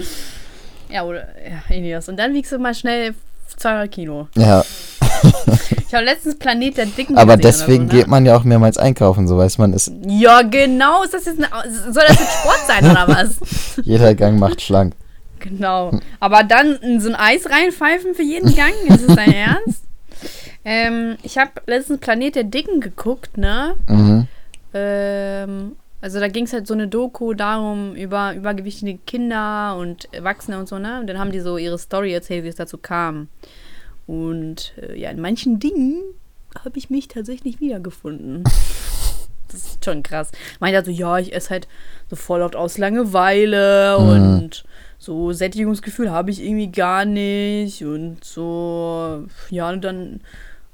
Ja, 0.90 1.02
oder, 1.02 1.26
ja, 1.46 1.62
Elias. 1.68 2.08
Und 2.08 2.16
dann 2.16 2.32
wiegst 2.32 2.50
du 2.50 2.58
mal 2.58 2.74
schnell 2.74 3.14
200 3.58 3.90
Kilo. 3.90 4.26
Ja, 4.36 4.64
Ich 5.88 5.94
habe 5.94 6.04
letztens 6.04 6.38
Planet 6.38 6.76
der 6.76 6.86
Dicken 6.86 7.16
aber 7.16 7.36
deswegen 7.36 7.88
so, 7.88 7.94
ne? 7.94 8.00
geht 8.00 8.08
man 8.08 8.26
ja 8.26 8.36
auch 8.36 8.44
mehrmals 8.44 8.78
einkaufen, 8.78 9.26
so 9.26 9.38
weiß 9.38 9.58
man, 9.58 9.72
ist 9.72 9.92
Ja, 10.06 10.42
genau. 10.42 11.02
Ist 11.02 11.14
das 11.14 11.24
jetzt 11.24 11.38
eine, 11.38 11.48
soll 11.70 12.04
das 12.06 12.18
jetzt 12.18 12.38
Sport 12.40 12.60
sein 12.66 12.90
oder 12.90 13.08
was? 13.08 13.36
jeder 13.84 14.14
Gang 14.14 14.38
macht 14.38 14.60
schlank. 14.60 14.94
Genau. 15.40 15.98
Aber 16.20 16.42
dann 16.42 17.00
so 17.00 17.08
ein 17.08 17.14
Eis 17.14 17.48
reinpfeifen 17.48 18.14
für 18.14 18.22
jeden 18.22 18.54
Gang? 18.54 18.72
Ist 18.88 19.08
das 19.08 19.16
dein 19.16 19.32
Ernst? 19.32 19.84
Ähm, 20.64 21.16
ich 21.22 21.38
habe 21.38 21.52
letztens 21.66 22.00
Planet 22.00 22.34
der 22.34 22.44
Dicken 22.44 22.80
geguckt, 22.80 23.38
ne? 23.38 23.74
Mhm. 23.86 24.26
Ähm, 24.74 25.76
also 26.00 26.20
da 26.20 26.28
ging 26.28 26.44
es 26.44 26.52
halt 26.52 26.66
so 26.66 26.74
eine 26.74 26.88
Doku 26.88 27.34
darum, 27.34 27.94
über 27.94 28.34
übergewichtige 28.34 28.98
Kinder 29.06 29.76
und 29.78 30.12
Erwachsene 30.12 30.58
und 30.58 30.68
so, 30.68 30.78
ne? 30.78 31.00
Und 31.00 31.06
dann 31.08 31.18
haben 31.18 31.32
die 31.32 31.40
so 31.40 31.58
ihre 31.58 31.78
Story 31.78 32.12
erzählt, 32.12 32.44
wie 32.44 32.48
es 32.48 32.56
dazu 32.56 32.78
kam. 32.78 33.28
Und 34.06 34.72
äh, 34.80 34.98
ja, 34.98 35.10
in 35.10 35.20
manchen 35.20 35.58
Dingen 35.58 36.00
habe 36.64 36.78
ich 36.78 36.88
mich 36.90 37.08
tatsächlich 37.08 37.60
wiedergefunden. 37.60 38.44
Das 39.50 39.62
ist 39.64 39.84
schon 39.84 40.02
krass. 40.02 40.30
Meint 40.60 40.84
so, 40.84 40.90
ja, 40.90 41.18
ich 41.18 41.34
esse 41.34 41.50
halt 41.50 41.68
so 42.10 42.16
voll 42.16 42.42
oft 42.42 42.54
aus 42.54 42.76
Langeweile 42.78 43.96
Mhm. 43.98 44.08
und 44.08 44.64
so 44.98 45.32
Sättigungsgefühl 45.32 46.10
habe 46.10 46.30
ich 46.30 46.42
irgendwie 46.42 46.70
gar 46.70 47.04
nicht 47.04 47.84
und 47.84 48.22
so, 48.24 49.24
ja, 49.48 49.70
und 49.70 49.82
dann 49.84 50.20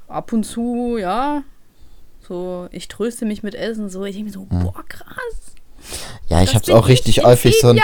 ab 0.09 0.33
und 0.33 0.45
zu, 0.45 0.97
ja, 0.99 1.43
so, 2.27 2.69
ich 2.71 2.89
tröste 2.89 3.25
mich 3.25 3.43
mit 3.43 3.55
Essen, 3.55 3.89
so, 3.91 4.05
ich 4.05 4.15
denke 4.15 4.31
mir 4.31 4.33
so, 4.33 4.47
boah, 4.47 4.85
krass. 4.89 5.55
Ja, 6.29 6.43
ich 6.43 6.55
hab's 6.55 6.67
bin 6.67 6.75
auch 6.75 6.89
richtig 6.89 7.25
häufig 7.25 7.61
so 7.61 7.69
ein 7.69 7.81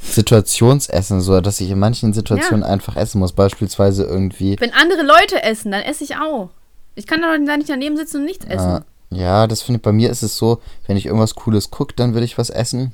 Situationsessen, 0.00 1.20
so 1.20 1.40
dass 1.40 1.60
ich 1.60 1.70
in 1.70 1.78
manchen 1.78 2.12
Situationen 2.12 2.64
einfach 2.64 2.96
essen 2.96 3.20
muss. 3.20 3.32
Beispielsweise 3.32 4.04
irgendwie. 4.04 4.56
Wenn 4.58 4.72
andere 4.72 5.02
Leute 5.02 5.42
essen, 5.42 5.70
dann 5.70 5.82
esse 5.82 6.04
ich 6.04 6.16
auch. 6.16 6.50
Ich 6.96 7.06
kann 7.06 7.22
da 7.22 7.56
nicht 7.56 7.68
daneben 7.68 7.96
sitzen 7.96 8.18
und 8.18 8.24
nichts 8.24 8.44
essen. 8.44 8.66
Ah, 8.66 8.84
ja, 9.10 9.46
das 9.46 9.62
finde 9.62 9.78
ich, 9.78 9.82
bei 9.82 9.92
mir 9.92 10.10
ist 10.10 10.22
es 10.22 10.36
so, 10.36 10.60
wenn 10.86 10.96
ich 10.96 11.06
irgendwas 11.06 11.34
Cooles 11.34 11.70
gucke, 11.70 11.94
dann 11.94 12.14
will 12.14 12.22
ich 12.22 12.38
was 12.38 12.50
essen. 12.50 12.92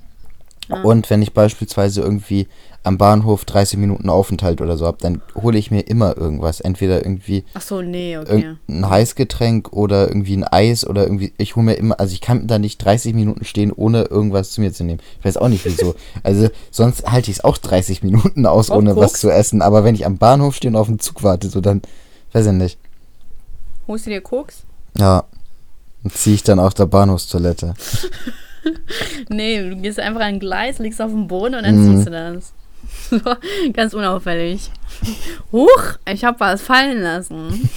Ah. 0.69 0.83
Und 0.83 1.11
wenn 1.11 1.23
ich 1.23 1.33
beispielsweise 1.33 2.01
irgendwie 2.03 2.47
am 2.83 2.97
Bahnhof 2.97 3.45
30 3.45 3.79
Minuten 3.79 4.09
Aufenthalt 4.09 4.61
oder 4.63 4.77
so 4.79 4.87
habe, 4.87 4.97
dann 5.01 5.21
hole 5.35 5.59
ich 5.59 5.71
mir 5.71 5.81
immer 5.83 6.17
irgendwas. 6.17 6.61
Entweder 6.61 7.05
irgendwie 7.05 7.45
Ach 7.53 7.61
so, 7.61 7.83
nee, 7.83 8.17
okay. 8.17 8.57
irgendein 8.69 8.91
Heißgetränk 8.91 9.73
oder 9.73 10.09
irgendwie 10.09 10.37
ein 10.37 10.45
Eis 10.45 10.87
oder 10.87 11.03
irgendwie, 11.03 11.33
ich 11.37 11.57
hole 11.57 11.67
mir 11.67 11.75
immer, 11.75 12.01
also 12.01 12.13
ich 12.15 12.23
kann 12.23 12.47
da 12.47 12.59
nicht 12.59 12.83
30 12.83 13.13
Minuten 13.15 13.45
stehen, 13.45 13.71
ohne 13.71 14.05
irgendwas 14.05 14.53
zu 14.53 14.63
mir 14.63 14.73
zu 14.73 14.85
nehmen. 14.85 15.01
Ich 15.19 15.25
weiß 15.27 15.37
auch 15.37 15.49
nicht 15.49 15.65
wieso. 15.67 15.95
Also 16.23 16.49
sonst 16.71 17.11
halte 17.11 17.31
ich 17.31 17.39
es 17.39 17.45
auch 17.45 17.59
30 17.59 18.03
Minuten 18.03 18.47
aus, 18.47 18.71
Auch 18.71 18.77
ohne 18.79 18.97
was 18.97 19.13
zu 19.15 19.29
essen. 19.31 19.61
Aber 19.63 19.85
wenn 19.85 19.95
ich 19.95 20.07
am 20.07 20.17
Bahnhof 20.17 20.55
stehe 20.57 20.71
und 20.71 20.77
auf 20.77 20.87
den 20.87 20.99
Zug 20.99 21.23
warte, 21.23 21.51
so 21.51 21.61
dann, 21.61 21.83
weiß 22.33 22.47
ich 22.47 22.53
nicht. 22.53 22.79
Holst 23.89 24.07
du 24.07 24.11
dir 24.11 24.21
Koks? 24.23 24.63
Ja. 24.97 25.25
Dann 26.03 26.13
ziehe 26.13 26.35
ich 26.37 26.43
dann 26.45 26.59
auf 26.59 26.73
der 26.73 26.87
Bahnhofstoilette. 26.87 27.75
Nee, 29.31 29.71
du 29.71 29.77
gehst 29.77 29.99
einfach 29.99 30.21
an 30.21 30.27
ein 30.35 30.41
Gleis, 30.41 30.79
liegst 30.79 31.01
auf 31.01 31.11
dem 31.11 31.27
Boden 31.29 31.55
und 31.55 31.63
dann 31.65 31.77
Mhm. 31.83 31.95
ziehst 31.97 32.07
du 32.07 32.11
das. 32.11 32.53
So, 33.11 33.19
Ganz 33.73 33.95
unauffällig. 33.95 34.71
Huch, 35.53 35.99
ich 36.07 36.25
hab 36.25 36.41
was 36.41 36.63
fallen 36.63 37.01
lassen. 37.01 37.69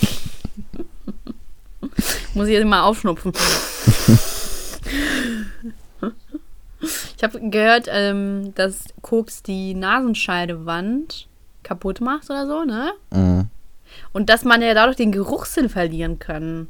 Muss 2.33 2.47
ich 2.47 2.53
jetzt 2.53 2.65
mal 2.65 2.83
aufschnupfen. 2.83 3.31
Ich 7.17 7.23
habe 7.23 7.49
gehört, 7.49 7.87
ähm, 7.89 8.53
dass 8.55 8.85
Koks 9.01 9.43
die 9.43 9.73
Nasenscheidewand 9.73 11.27
kaputt 11.63 12.01
macht 12.01 12.29
oder 12.29 12.45
so, 12.45 12.63
ne? 12.63 12.91
Mhm. 13.11 13.47
Und 14.11 14.29
dass 14.29 14.43
man 14.43 14.61
ja 14.61 14.73
dadurch 14.73 14.97
den 14.97 15.11
Geruchssinn 15.11 15.69
verlieren 15.69 16.19
kann. 16.19 16.67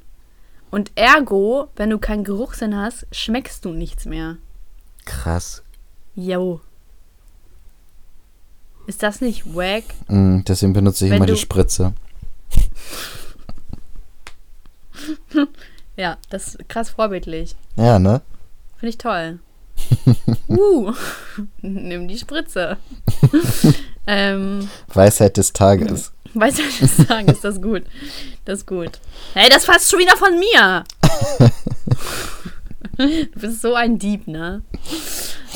Und 0.69 0.91
ergo, 0.95 1.69
wenn 1.75 1.89
du 1.89 1.97
keinen 1.97 2.23
Geruchssinn 2.23 2.75
hast, 2.75 3.07
schmeckst 3.11 3.65
du 3.65 3.69
nichts 3.69 4.05
mehr. 4.05 4.37
Krass. 5.05 5.63
Jo. 6.15 6.61
Ist 8.85 9.03
das 9.03 9.21
nicht 9.21 9.55
wack? 9.55 9.83
Mm, 10.07 10.41
deswegen 10.47 10.73
benutze 10.73 11.05
ich 11.05 11.11
Wenn 11.11 11.17
immer 11.17 11.25
die 11.25 11.37
Spritze. 11.37 11.93
Ja, 15.95 16.17
das 16.29 16.47
ist 16.47 16.69
krass 16.69 16.89
vorbildlich. 16.89 17.55
Ja, 17.75 17.99
ne? 17.99 18.21
Finde 18.77 18.89
ich 18.89 18.97
toll. 18.97 19.39
uh, 20.49 20.91
nimm 21.61 22.07
die 22.07 22.17
Spritze. 22.17 22.77
ähm, 24.07 24.67
Weisheit 24.87 25.37
des 25.37 25.53
Tages. 25.53 26.11
du, 26.33 26.39
was 26.39 26.57
ich 26.57 26.91
sagen? 27.07 27.27
Ist 27.27 27.43
das 27.43 27.61
gut? 27.61 27.83
Das 28.45 28.59
ist 28.59 28.67
gut. 28.67 28.99
Hey, 29.33 29.49
das 29.49 29.65
fasst 29.65 29.91
schon 29.91 29.99
wieder 29.99 30.17
von 30.17 30.39
mir. 30.39 30.83
du 32.97 33.39
bist 33.39 33.61
so 33.61 33.75
ein 33.75 33.99
Dieb, 33.99 34.27
ne? 34.27 34.63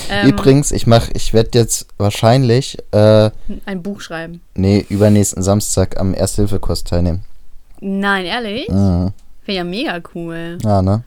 Ähm, 0.10 0.30
Übrigens, 0.30 0.72
ich 0.72 0.88
mach, 0.88 1.10
ich 1.14 1.34
werde 1.34 1.58
jetzt 1.60 1.88
wahrscheinlich, 1.98 2.78
äh, 2.92 3.30
Ein 3.66 3.84
Buch 3.84 4.02
schreiben. 4.02 4.42
nee, 4.56 4.86
übernächsten 4.90 5.44
Samstag 5.44 6.00
am 6.00 6.14
Ersthilfekurs 6.14 6.84
teilnehmen. 6.84 7.24
Nein, 7.80 8.26
ehrlich? 8.26 8.68
Mhm. 8.70 9.12
Wäre 9.46 9.58
ja 9.58 9.64
mega 9.64 10.00
cool. 10.16 10.58
Ja, 10.64 10.82
ne? 10.82 11.04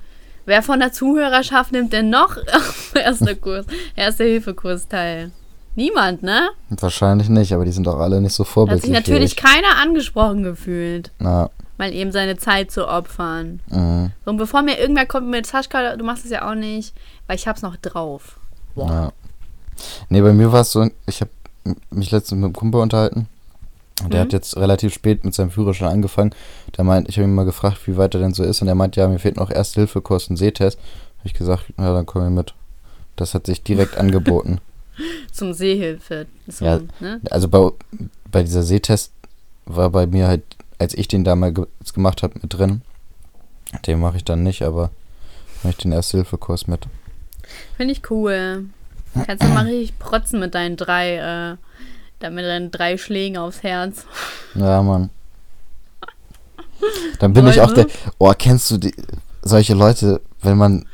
Wer 0.46 0.62
von 0.62 0.80
der 0.80 0.92
Zuhörerschaft 0.92 1.72
nimmt 1.72 1.92
denn 1.92 2.10
noch 2.10 2.36
erster 2.94 3.34
Kurs, 3.34 3.66
erste 3.96 4.24
Hilfekurs 4.24 4.88
teil? 4.88 5.30
Niemand, 5.76 6.22
ne? 6.22 6.48
Wahrscheinlich 6.70 7.28
nicht, 7.28 7.52
aber 7.52 7.64
die 7.64 7.72
sind 7.72 7.86
auch 7.86 8.00
alle 8.00 8.20
nicht 8.20 8.32
so 8.34 8.42
Da 8.42 8.48
hat 8.48 8.48
sich 8.48 8.54
vorbildlich. 8.54 8.92
natürlich 8.92 9.36
keiner 9.36 9.76
angesprochen 9.80 10.42
gefühlt, 10.42 11.12
Na, 11.20 11.48
mal 11.78 11.92
eben 11.94 12.10
seine 12.12 12.36
Zeit 12.36 12.70
zu 12.72 12.88
opfern. 12.88 13.60
mhm. 13.68 14.10
So, 14.24 14.30
und 14.32 14.36
bevor 14.36 14.62
mir 14.62 14.78
irgendwer 14.78 15.06
kommt 15.06 15.28
mit 15.28 15.46
Saschka, 15.46 15.96
du 15.96 16.04
machst 16.04 16.24
es 16.24 16.30
ja 16.32 16.50
auch 16.50 16.54
nicht, 16.56 16.92
weil 17.26 17.36
ich 17.36 17.46
hab's 17.46 17.62
noch 17.62 17.76
drauf. 17.76 18.39
Ja. 18.76 19.12
Nee, 20.08 20.20
bei 20.20 20.32
mir 20.32 20.52
war 20.52 20.60
es 20.62 20.72
so, 20.72 20.88
ich 21.06 21.20
habe 21.20 21.30
mich 21.90 22.10
letztens 22.10 22.38
mit 22.38 22.44
einem 22.46 22.52
Kumpel 22.54 22.80
unterhalten. 22.80 23.26
Und 24.02 24.12
Der 24.12 24.20
Mhm. 24.20 24.24
hat 24.24 24.32
jetzt 24.32 24.56
relativ 24.56 24.94
spät 24.94 25.24
mit 25.24 25.34
seinem 25.34 25.50
Führerschein 25.50 25.88
angefangen. 25.88 26.34
Der 26.76 26.84
meint, 26.84 27.08
ich 27.08 27.16
habe 27.18 27.28
ihn 27.28 27.34
mal 27.34 27.44
gefragt, 27.44 27.86
wie 27.86 27.96
weit 27.96 28.14
er 28.14 28.20
denn 28.20 28.32
so 28.34 28.42
ist. 28.42 28.62
Und 28.62 28.68
er 28.68 28.74
meint, 28.74 28.96
ja, 28.96 29.06
mir 29.08 29.18
fehlt 29.18 29.36
noch 29.36 29.50
Erste-Hilfe-Kurs 29.50 30.28
und 30.28 30.36
Sehtest. 30.36 30.78
Habe 31.18 31.26
ich 31.28 31.34
gesagt, 31.34 31.64
ja, 31.76 31.92
dann 31.92 32.06
komm 32.06 32.24
ich 32.24 32.30
mit. 32.30 32.54
Das 33.16 33.34
hat 33.34 33.46
sich 33.46 33.62
direkt 33.62 33.96
angeboten. 33.98 34.58
Zum 35.32 35.52
Seehilfe. 35.52 36.26
So, 36.48 36.64
Ja. 36.64 36.80
ne? 37.00 37.20
Also 37.30 37.48
bei, 37.48 37.70
bei 38.30 38.42
dieser 38.42 38.62
Sehtest 38.62 39.12
war 39.66 39.90
bei 39.90 40.06
mir 40.06 40.28
halt, 40.28 40.42
als 40.78 40.94
ich 40.94 41.08
den 41.08 41.24
damals 41.24 41.54
ge 41.54 41.66
gemacht 41.94 42.22
habe, 42.22 42.34
mit 42.40 42.54
drin. 42.54 42.80
Den 43.86 44.00
mache 44.00 44.16
ich 44.16 44.24
dann 44.24 44.42
nicht, 44.42 44.62
aber 44.62 44.90
mache 45.62 45.70
ich 45.72 45.76
den 45.76 45.92
Erste-Hilfe-Kurs 45.92 46.66
mit. 46.66 46.86
Finde 47.80 47.94
ich 47.94 48.10
cool. 48.10 48.66
Kannst 49.24 49.42
du 49.42 49.48
mal 49.48 49.64
richtig 49.64 49.98
protzen 49.98 50.38
mit 50.38 50.54
deinen 50.54 50.76
drei, 50.76 51.14
äh, 51.16 51.56
da 52.18 52.28
mit 52.28 52.44
deinen 52.44 52.70
drei 52.70 52.98
Schlägen 52.98 53.38
aufs 53.38 53.62
Herz. 53.62 54.04
Ja, 54.54 54.82
Mann. 54.82 55.08
Dann 57.20 57.32
bin 57.32 57.46
ich 57.46 57.62
auch 57.62 57.72
der. 57.72 57.84
Leute. 57.84 57.98
Oh, 58.18 58.30
kennst 58.36 58.70
du 58.70 58.76
die, 58.76 58.94
solche 59.40 59.72
Leute, 59.72 60.20
wenn 60.42 60.58
man 60.58 60.84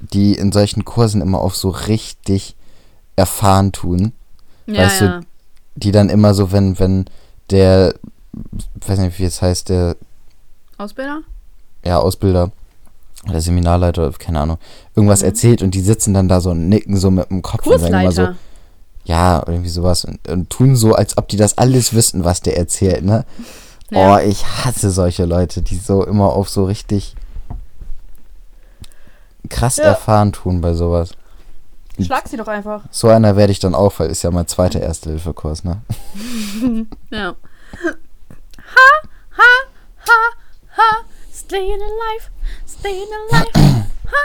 die 0.00 0.34
in 0.34 0.52
solchen 0.52 0.84
Kursen 0.84 1.22
immer 1.22 1.38
auf 1.38 1.56
so 1.56 1.70
richtig 1.70 2.56
erfahren 3.16 3.72
tun, 3.72 4.12
Ja, 4.66 4.82
Weißt 4.82 5.00
du, 5.00 5.04
ja. 5.06 5.20
die 5.76 5.92
dann 5.92 6.10
immer 6.10 6.34
so, 6.34 6.52
wenn, 6.52 6.78
wenn 6.78 7.06
der, 7.48 7.94
weiß 8.86 8.98
nicht, 8.98 9.18
wie 9.18 9.24
es 9.24 9.40
heißt, 9.40 9.70
der 9.70 9.96
Ausbilder? 10.76 11.22
ja, 11.86 11.98
Ausbilder 12.00 12.52
oder 13.30 13.40
Seminarleiter, 13.40 14.10
keine 14.18 14.40
Ahnung, 14.40 14.58
irgendwas 14.94 15.20
Mhm. 15.20 15.26
erzählt 15.26 15.62
und 15.62 15.74
die 15.74 15.80
sitzen 15.80 16.14
dann 16.14 16.28
da 16.28 16.40
so 16.40 16.50
und 16.50 16.68
nicken 16.68 16.96
so 16.96 17.10
mit 17.10 17.30
dem 17.30 17.42
Kopf 17.42 17.66
und 17.66 17.78
sagen 17.80 17.94
immer 18.00 18.12
so, 18.12 18.28
ja, 19.04 19.42
irgendwie 19.46 19.68
sowas 19.68 20.04
und, 20.04 20.26
und 20.28 20.48
tun 20.50 20.76
so, 20.76 20.94
als 20.94 21.18
ob 21.18 21.28
die 21.28 21.36
das 21.36 21.58
alles 21.58 21.92
wissen, 21.94 22.24
was 22.24 22.40
der 22.40 22.56
erzählt, 22.56 23.04
ne? 23.04 23.24
Ja. 23.90 24.14
Oh, 24.16 24.18
ich 24.18 24.44
hasse 24.46 24.90
solche 24.90 25.24
Leute, 25.26 25.60
die 25.62 25.76
so 25.76 26.04
immer 26.04 26.32
auf 26.32 26.48
so 26.48 26.64
richtig 26.64 27.14
krass 29.50 29.76
Ja. 29.76 29.84
erfahren 29.84 30.32
tun 30.32 30.60
bei 30.60 30.72
sowas. 30.74 31.10
Schlag 32.00 32.26
sie 32.26 32.36
doch 32.36 32.48
einfach. 32.48 32.82
So 32.90 33.08
einer 33.08 33.36
werde 33.36 33.52
ich 33.52 33.60
dann 33.60 33.74
auch, 33.74 33.92
weil 33.98 34.10
ist 34.10 34.22
ja 34.22 34.30
mein 34.32 34.48
zweiter 34.48 34.80
Erste-Hilfe-Kurs, 34.80 35.62
ne? 35.64 35.82
Ja. 37.10 37.34
Ha, 38.56 39.08
ha, 39.36 39.42
ha, 40.06 40.76
ha, 40.76 40.96
staying 41.34 41.80
alive, 41.80 42.30
staying 42.66 43.08
alive. 43.30 43.50
Ha, 44.06 44.18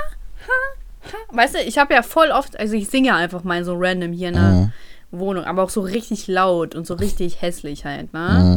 ha, 0.48 1.12
ha. 1.12 1.18
Weißt 1.36 1.56
du, 1.56 1.60
ich 1.62 1.78
habe 1.78 1.94
ja 1.94 2.04
voll 2.04 2.32
oft, 2.32 2.60
also 2.60 2.76
ich 2.76 2.90
singe 2.90 3.16
einfach 3.16 3.44
mal 3.44 3.64
so 3.64 3.76
random 3.78 4.12
hier 4.14 4.28
in 4.30 4.34
der 4.36 4.44
Mhm. 4.44 4.72
Wohnung, 5.12 5.46
aber 5.46 5.64
auch 5.64 5.70
so 5.70 5.82
richtig 5.82 6.28
laut 6.28 6.76
und 6.76 6.86
so 6.86 6.94
richtig 6.96 7.42
hässlich 7.42 7.86
halt, 7.86 8.14
ne? 8.14 8.30
Mhm. 8.44 8.54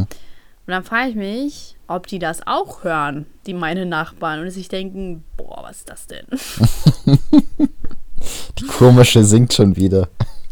Und 0.65 0.71
dann 0.71 0.83
frage 0.83 1.09
ich 1.09 1.15
mich, 1.15 1.75
ob 1.87 2.07
die 2.07 2.19
das 2.19 2.45
auch 2.45 2.83
hören, 2.83 3.25
die 3.47 3.53
meine 3.53 3.85
Nachbarn, 3.85 4.39
und 4.41 4.49
sich 4.51 4.67
denken, 4.67 5.23
boah, 5.37 5.63
was 5.63 5.77
ist 5.77 5.89
das 5.89 6.07
denn? 6.07 6.25
Die 8.59 8.65
komische 8.67 9.23
singt 9.23 9.53
schon 9.53 9.75
wieder. 9.75 10.07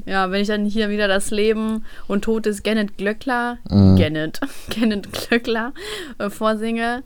Ja, 0.06 0.32
wenn 0.32 0.42
ich 0.42 0.48
dann 0.48 0.66
hier 0.66 0.90
wieder 0.90 1.08
das 1.08 1.30
Leben 1.32 1.86
und 2.08 2.24
Tod 2.24 2.46
des 2.46 2.64
Gennet 2.64 2.98
Glöckler, 2.98 3.60
Mhm. 3.70 3.96
Gennet, 3.96 4.42
Gennet 4.70 5.12
Glöckler 5.14 5.74
äh, 6.18 6.30
vorsinge, 6.30 7.04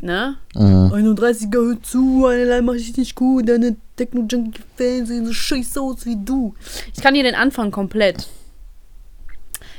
ne? 0.00 0.36
Mhm. 0.54 0.92
31er, 0.92 1.54
hör 1.54 1.82
zu, 1.82 2.26
allein 2.26 2.64
mach 2.64 2.74
ich 2.74 2.96
nicht 2.96 3.14
gut, 3.14 3.48
deine 3.48 3.76
Techno-Junkie-Fans 3.96 5.08
sehen 5.08 5.26
so 5.26 5.32
scheiße 5.32 5.80
aus 5.80 6.06
wie 6.06 6.16
du. 6.16 6.54
Ich 6.94 7.02
kann 7.02 7.14
hier 7.14 7.24
den 7.24 7.34
Anfang 7.34 7.70
komplett. 7.70 8.28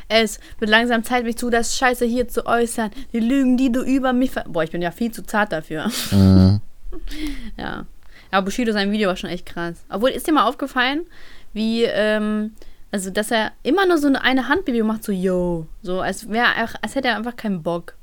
Es 0.08 0.40
wird 0.58 0.72
langsam 0.72 1.04
Zeit, 1.04 1.24
mich 1.24 1.38
zu 1.38 1.52
das 1.52 1.78
Scheiße 1.78 2.04
hier 2.06 2.28
zu 2.28 2.48
äußern. 2.48 2.90
Die 3.14 3.20
Lügen, 3.20 3.58
die 3.58 3.72
du 3.72 3.84
über 3.84 4.12
mich 4.12 4.32
ver... 4.32 4.44
Boah, 4.48 4.64
ich 4.64 4.72
bin 4.72 4.82
ja 4.82 4.90
viel 4.90 5.12
zu 5.12 5.24
zart 5.24 5.52
dafür. 5.52 5.90
Mhm. 6.12 6.62
Ja. 7.58 7.86
Aber 8.32 8.46
Bushido, 8.46 8.72
sein 8.72 8.92
Video 8.92 9.10
war 9.10 9.16
schon 9.16 9.30
echt 9.30 9.46
krass. 9.46 9.86
Obwohl, 9.90 10.10
ist 10.10 10.28
dir 10.28 10.34
mal 10.34 10.48
aufgefallen, 10.48 11.06
wie, 11.54 11.84
ähm, 11.84 12.54
also, 12.92 13.12
dass 13.12 13.32
er 13.32 13.52
immer 13.62 13.86
nur 13.86 14.00
so 14.00 14.08
eine, 14.08 14.48
Handbewegung 14.48 14.88
macht, 14.88 15.04
so, 15.04 15.12
yo. 15.12 15.68
So, 15.82 16.02
als 16.02 16.30
wäre 16.30 16.48
er, 16.56 16.70
als 16.82 16.96
hätte 16.96 17.10
er 17.10 17.18
einfach 17.18 17.36
keinen 17.36 17.62
Bock. 17.62 17.96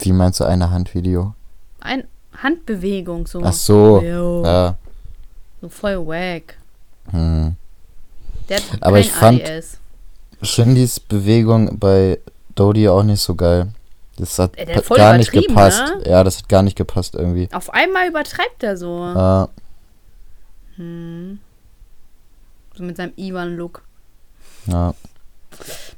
Wie 0.00 0.12
meinst 0.12 0.40
du 0.40 0.44
eine 0.44 0.70
Handvideo? 0.70 1.34
Ein 1.80 2.04
Handbewegung, 2.36 3.26
so. 3.26 3.42
Ach 3.42 3.52
so. 3.52 4.00
Yo. 4.02 4.44
Ja. 4.44 4.76
So 5.60 5.68
voll 5.68 6.06
wack. 6.06 6.56
Hm. 7.10 7.56
Der 8.48 8.56
hat 8.58 8.82
Aber 8.82 8.98
ich 9.00 9.10
fand- 9.10 9.42
ADS. 9.42 9.78
Shindys 10.42 11.00
Bewegung 11.00 11.78
bei 11.78 12.18
Dodie 12.54 12.88
auch 12.88 13.02
nicht 13.02 13.20
so 13.20 13.34
geil. 13.34 13.68
Das 14.16 14.38
hat 14.38 14.56
hat 14.56 14.84
voll 14.84 14.96
gar 14.96 15.16
nicht 15.16 15.32
gepasst. 15.32 15.80
ne? 15.80 16.02
Ja, 16.10 16.22
das 16.24 16.38
hat 16.38 16.48
gar 16.48 16.62
nicht 16.62 16.76
gepasst 16.76 17.14
irgendwie. 17.14 17.48
Auf 17.52 17.70
einmal 17.70 18.08
übertreibt 18.08 18.62
er 18.62 18.76
so. 18.76 18.98
Ja. 19.04 19.48
Hm. 20.76 21.40
So 22.76 22.84
mit 22.84 22.96
seinem 22.96 23.12
Ivan-Look. 23.16 23.82
ja. 24.66 24.94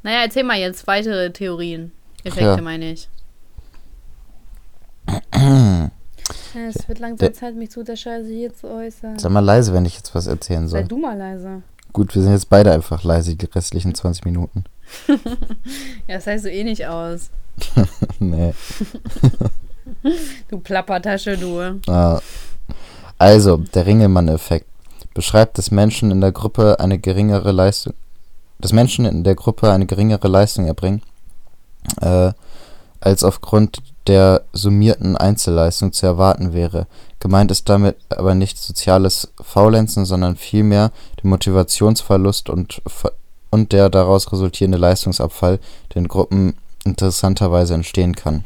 Naja, 0.02 0.22
erzähl 0.22 0.44
mal 0.44 0.56
jetzt 0.58 0.86
weitere 0.86 1.30
Theorien. 1.32 1.92
Effekte 2.24 2.44
Ja. 2.44 2.60
meine 2.62 2.92
ich. 2.92 3.08
Es 6.54 6.88
wird 6.88 6.98
langsam 6.98 7.18
Der- 7.18 7.32
Zeit, 7.32 7.54
mich 7.54 7.70
zu 7.70 7.82
der 7.82 7.96
Scheiße 7.96 8.28
hier 8.28 8.52
zu 8.54 8.68
äußern. 8.68 9.18
Sei 9.18 9.28
mal 9.28 9.40
leise, 9.40 9.72
wenn 9.72 9.84
ich 9.84 9.96
jetzt 9.96 10.14
was 10.14 10.26
erzählen 10.26 10.66
Sei 10.68 10.80
soll. 10.80 10.88
du 10.88 10.98
mal 10.98 11.16
leise. 11.16 11.62
Gut, 11.92 12.14
wir 12.14 12.22
sind 12.22 12.32
jetzt 12.32 12.48
beide 12.48 12.72
einfach 12.72 13.02
leise, 13.04 13.34
die 13.34 13.46
restlichen 13.46 13.94
20 13.94 14.24
Minuten. 14.24 14.64
Ja, 16.08 16.16
das 16.16 16.26
heißt 16.26 16.44
so 16.44 16.48
eh 16.50 16.64
nicht 16.64 16.86
aus. 16.86 17.30
nee. 18.18 18.52
Du 20.48 20.58
Plappertasche, 20.58 21.36
du. 21.36 21.80
Ja. 21.86 22.20
Also, 23.18 23.56
der 23.58 23.86
Ringelmann-Effekt 23.86 24.66
beschreibt, 25.14 25.58
dass 25.58 25.70
Menschen 25.70 26.10
in 26.10 26.20
der 26.20 26.32
Gruppe 26.32 26.80
eine 26.80 26.98
geringere 26.98 27.52
Leistung, 27.52 27.94
dass 28.58 28.72
Menschen 28.72 29.04
in 29.04 29.24
der 29.24 29.34
Gruppe 29.34 29.70
eine 29.70 29.86
geringere 29.86 30.28
Leistung 30.28 30.66
erbringen, 30.66 31.02
äh, 32.00 32.32
als 33.00 33.24
aufgrund 33.24 33.82
der 34.06 34.42
summierten 34.52 35.16
Einzelleistung 35.16 35.92
zu 35.92 36.06
erwarten 36.06 36.52
wäre. 36.52 36.86
Gemeint 37.20 37.50
ist 37.50 37.68
damit 37.68 37.96
aber 38.08 38.34
nicht 38.34 38.58
soziales 38.58 39.32
Faulenzen, 39.40 40.04
sondern 40.04 40.36
vielmehr 40.36 40.90
der 41.22 41.30
Motivationsverlust 41.30 42.48
und, 42.50 42.82
der 43.52 43.90
daraus 43.90 44.32
resultierende 44.32 44.78
Leistungsabfall, 44.78 45.58
der 45.94 46.02
in 46.02 46.08
Gruppen 46.08 46.54
interessanterweise 46.84 47.74
entstehen 47.74 48.14
kann. 48.14 48.44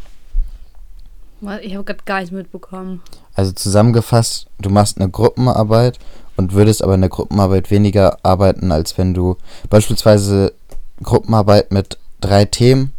Ich 1.60 1.74
habe 1.74 1.84
gerade 1.84 2.04
gar 2.06 2.20
nichts 2.20 2.32
mitbekommen. 2.32 3.02
Also 3.34 3.52
zusammengefasst, 3.52 4.46
du 4.58 4.70
machst 4.70 4.98
eine 4.98 5.10
Gruppenarbeit 5.10 5.98
und 6.36 6.54
würdest 6.54 6.82
aber 6.82 6.94
in 6.94 7.02
der 7.02 7.10
Gruppenarbeit 7.10 7.70
weniger 7.70 8.18
arbeiten, 8.22 8.72
als 8.72 8.96
wenn 8.96 9.12
du 9.12 9.36
beispielsweise 9.68 10.54
Gruppenarbeit 11.02 11.70
mit 11.70 11.98
drei 12.20 12.46
Themen, 12.46 12.93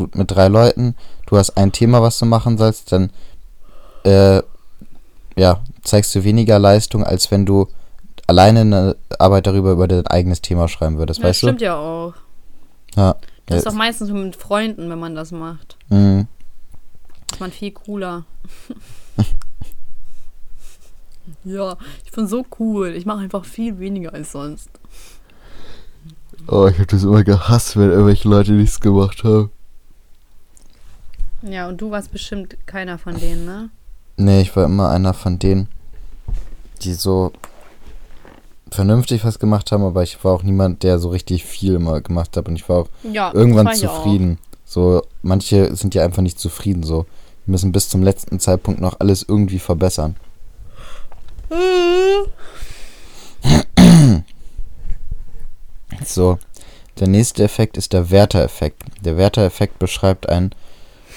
du, 0.00 0.08
mit 0.14 0.30
drei 0.30 0.48
Leuten, 0.48 0.94
du 1.26 1.36
hast 1.36 1.50
ein 1.56 1.72
Thema, 1.72 2.02
was 2.02 2.18
du 2.18 2.26
machen 2.26 2.58
sollst, 2.58 2.92
dann 2.92 3.10
äh, 4.04 4.42
ja, 5.36 5.60
zeigst 5.82 6.14
du 6.14 6.24
weniger 6.24 6.58
Leistung, 6.58 7.04
als 7.04 7.30
wenn 7.30 7.46
du 7.46 7.68
alleine 8.26 8.60
eine 8.60 8.96
Arbeit 9.18 9.46
darüber 9.46 9.72
über 9.72 9.88
dein 9.88 10.06
eigenes 10.06 10.40
Thema 10.40 10.68
schreiben 10.68 10.98
würdest, 10.98 11.20
das 11.20 11.26
weißt 11.28 11.38
stimmt 11.38 11.60
ja 11.60 11.76
auch. 11.76 12.14
Ja. 12.96 13.16
Das 13.46 13.58
ist 13.58 13.64
Ja. 13.64 13.70
doch 13.70 13.78
meistens 13.78 14.10
mit 14.10 14.36
Freunden, 14.36 14.88
wenn 14.90 14.98
man 14.98 15.14
das 15.14 15.32
macht. 15.32 15.76
Mhm. 15.88 16.26
ist 17.32 17.40
man 17.40 17.50
viel 17.52 17.72
cooler. 17.72 18.24
ja, 21.44 21.76
ich 22.04 22.12
bin 22.12 22.26
so 22.26 22.44
cool. 22.58 22.88
Ich 22.94 23.06
mache 23.06 23.20
einfach 23.20 23.44
viel 23.44 23.78
weniger 23.78 24.12
als 24.14 24.32
sonst. 24.32 24.70
Oh, 26.48 26.66
ich 26.66 26.78
hab 26.78 26.88
das 26.88 27.02
immer 27.04 27.22
gehasst, 27.22 27.76
wenn 27.76 27.90
irgendwelche 27.90 28.28
Leute 28.28 28.52
nichts 28.52 28.80
gemacht 28.80 29.24
haben. 29.24 29.50
Ja, 31.42 31.68
und 31.68 31.80
du 31.80 31.90
warst 31.90 32.12
bestimmt 32.12 32.56
keiner 32.66 32.98
von 32.98 33.18
denen, 33.18 33.46
ne? 33.46 33.70
Nee, 34.16 34.42
ich 34.42 34.54
war 34.54 34.64
immer 34.64 34.90
einer 34.90 35.14
von 35.14 35.38
denen, 35.38 35.68
die 36.82 36.92
so 36.92 37.32
vernünftig 38.70 39.24
was 39.24 39.38
gemacht 39.38 39.72
haben, 39.72 39.82
aber 39.82 40.02
ich 40.02 40.22
war 40.22 40.32
auch 40.32 40.42
niemand, 40.42 40.82
der 40.82 40.98
so 40.98 41.08
richtig 41.08 41.44
viel 41.44 41.74
immer 41.74 42.00
gemacht 42.00 42.36
hat 42.36 42.48
und 42.48 42.56
ich 42.56 42.68
war 42.68 42.80
auch 42.80 42.88
Ja, 43.02 43.32
irgendwann 43.32 43.66
war 43.66 43.74
zufrieden. 43.74 44.38
So, 44.64 45.02
manche 45.22 45.74
sind 45.74 45.94
ja 45.94 46.04
einfach 46.04 46.22
nicht 46.22 46.38
zufrieden 46.38 46.82
so. 46.82 47.06
Die 47.46 47.50
müssen 47.50 47.72
bis 47.72 47.88
zum 47.88 48.02
letzten 48.02 48.38
Zeitpunkt 48.38 48.80
noch 48.80 49.00
alles 49.00 49.24
irgendwie 49.26 49.58
verbessern. 49.58 50.16
Auch. 51.50 52.26
So, 56.06 56.38
der 56.98 57.08
nächste 57.08 57.42
Effekt 57.44 57.76
ist 57.76 57.92
der 57.92 58.10
Werther-Effekt. 58.10 58.82
Der 59.04 59.16
Werther-Effekt 59.16 59.78
beschreibt 59.78 60.28
ein 60.28 60.50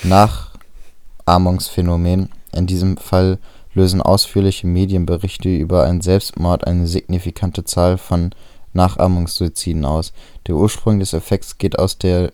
Nachahmungsphänomen. 0.04 2.30
In 2.52 2.68
diesem 2.68 2.98
Fall 2.98 3.40
lösen 3.74 4.02
ausführliche 4.02 4.68
Medienberichte 4.68 5.50
über 5.50 5.84
einen 5.84 6.02
Selbstmord 6.02 6.68
eine 6.68 6.88
signifikante 6.88 7.64
Zahl 7.64 7.98
von 7.98 8.32
Nachahmungssuiziden 8.74 9.86
aus. 9.86 10.12
Der 10.48 10.56
Ursprung 10.56 11.00
des 11.00 11.14
Effekts 11.14 11.58
geht 11.58 11.80
aus 11.80 11.98
der 11.98 12.34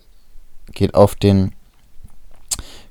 geht 0.72 0.94
auf 0.94 1.16
den 1.16 1.52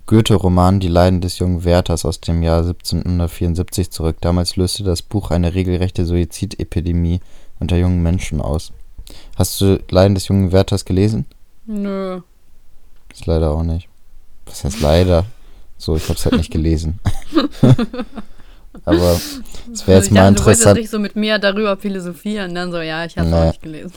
Goethe-Roman 0.05 0.79
Die 0.79 0.87
Leiden 0.87 1.21
des 1.21 1.37
jungen 1.37 1.63
Werthers 1.63 2.03
aus 2.03 2.19
dem 2.19 2.41
Jahr 2.41 2.61
1774 2.61 3.91
zurück. 3.91 4.17
Damals 4.21 4.55
löste 4.55 4.83
das 4.83 5.01
Buch 5.01 5.31
eine 5.31 5.53
regelrechte 5.53 6.05
Suizidepidemie 6.05 7.21
unter 7.59 7.77
jungen 7.77 8.01
Menschen 8.01 8.41
aus. 8.41 8.73
Hast 9.35 9.61
du 9.61 9.79
Leiden 9.89 10.15
des 10.15 10.27
jungen 10.27 10.51
Werthers 10.51 10.85
gelesen? 10.85 11.25
Nö. 11.67 12.21
Ist 13.13 13.27
leider 13.27 13.51
auch 13.51 13.63
nicht. 13.63 13.87
Was 14.49 14.63
heißt 14.63 14.79
leider? 14.81 15.25
So, 15.77 15.95
ich 15.95 16.09
hab's 16.09 16.25
halt 16.25 16.35
nicht 16.37 16.51
gelesen. 16.51 16.99
Aber 18.85 19.19
es 19.73 19.87
wäre 19.87 19.97
jetzt 19.99 20.07
ich 20.07 20.11
mal 20.11 20.21
dachte, 20.21 20.33
Du 20.35 20.39
interessant. 20.49 20.79
nicht 20.79 20.89
so 20.89 20.99
mit 20.99 21.15
mir 21.15 21.37
darüber 21.39 21.77
philosophieren. 21.77 22.53
Dann 22.55 22.71
so, 22.71 22.79
ja, 22.79 23.05
ich 23.05 23.17
habe 23.17 23.27
es 23.27 23.33
Nee. 23.33 23.39
auch 23.41 23.47
nicht 23.47 23.61
gelesen. 23.61 23.93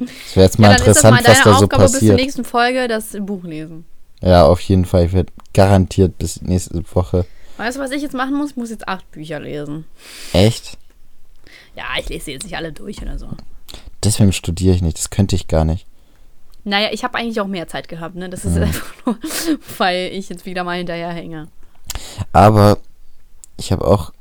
Es 0.00 0.36
wäre 0.36 0.46
jetzt 0.46 0.58
mal 0.58 0.70
ja, 0.72 0.76
das 0.78 1.02
mal 1.02 1.10
interessant, 1.18 1.28
was 1.28 1.36
da 1.44 1.58
so 1.58 1.64
Aufgabe 1.64 1.82
bis 1.84 1.92
zur 1.92 2.00
passiert. 2.00 2.16
nächsten 2.16 2.44
Folge, 2.44 2.88
das 2.88 3.16
Buch 3.20 3.44
lesen. 3.44 3.84
Ja, 4.20 4.44
auf 4.46 4.60
jeden 4.60 4.84
Fall. 4.84 5.06
Ich 5.06 5.12
werde 5.12 5.32
garantiert 5.54 6.18
bis 6.18 6.42
nächste 6.42 6.82
Woche. 6.94 7.24
Weißt 7.56 7.76
du, 7.76 7.80
was 7.80 7.90
ich 7.90 8.02
jetzt 8.02 8.14
machen 8.14 8.34
muss? 8.36 8.50
Ich 8.50 8.56
muss 8.56 8.70
jetzt 8.70 8.88
acht 8.88 9.10
Bücher 9.12 9.40
lesen. 9.40 9.84
Echt? 10.32 10.78
Ja, 11.76 11.84
ich 12.00 12.08
lese 12.08 12.24
sie 12.26 12.32
jetzt 12.32 12.44
nicht 12.44 12.56
alle 12.56 12.72
durch 12.72 13.00
oder 13.02 13.18
so. 13.18 13.28
Deswegen 14.04 14.32
studiere 14.32 14.74
ich 14.74 14.82
nicht. 14.82 14.98
Das 14.98 15.10
könnte 15.10 15.36
ich 15.36 15.48
gar 15.48 15.64
nicht. 15.64 15.86
Naja, 16.64 16.88
ich 16.92 17.02
habe 17.04 17.18
eigentlich 17.18 17.40
auch 17.40 17.46
mehr 17.48 17.66
Zeit 17.68 17.88
gehabt, 17.88 18.14
ne? 18.14 18.28
Das 18.30 18.44
ist 18.44 18.56
Mhm. 18.56 18.62
einfach 18.62 18.92
nur, 19.06 19.16
weil 19.78 20.10
ich 20.12 20.28
jetzt 20.28 20.46
wieder 20.46 20.62
mal 20.64 20.78
hinterherhänge. 20.78 21.48
Aber 22.32 22.78
ich 23.56 23.72
habe 23.72 23.86
auch 23.86 24.12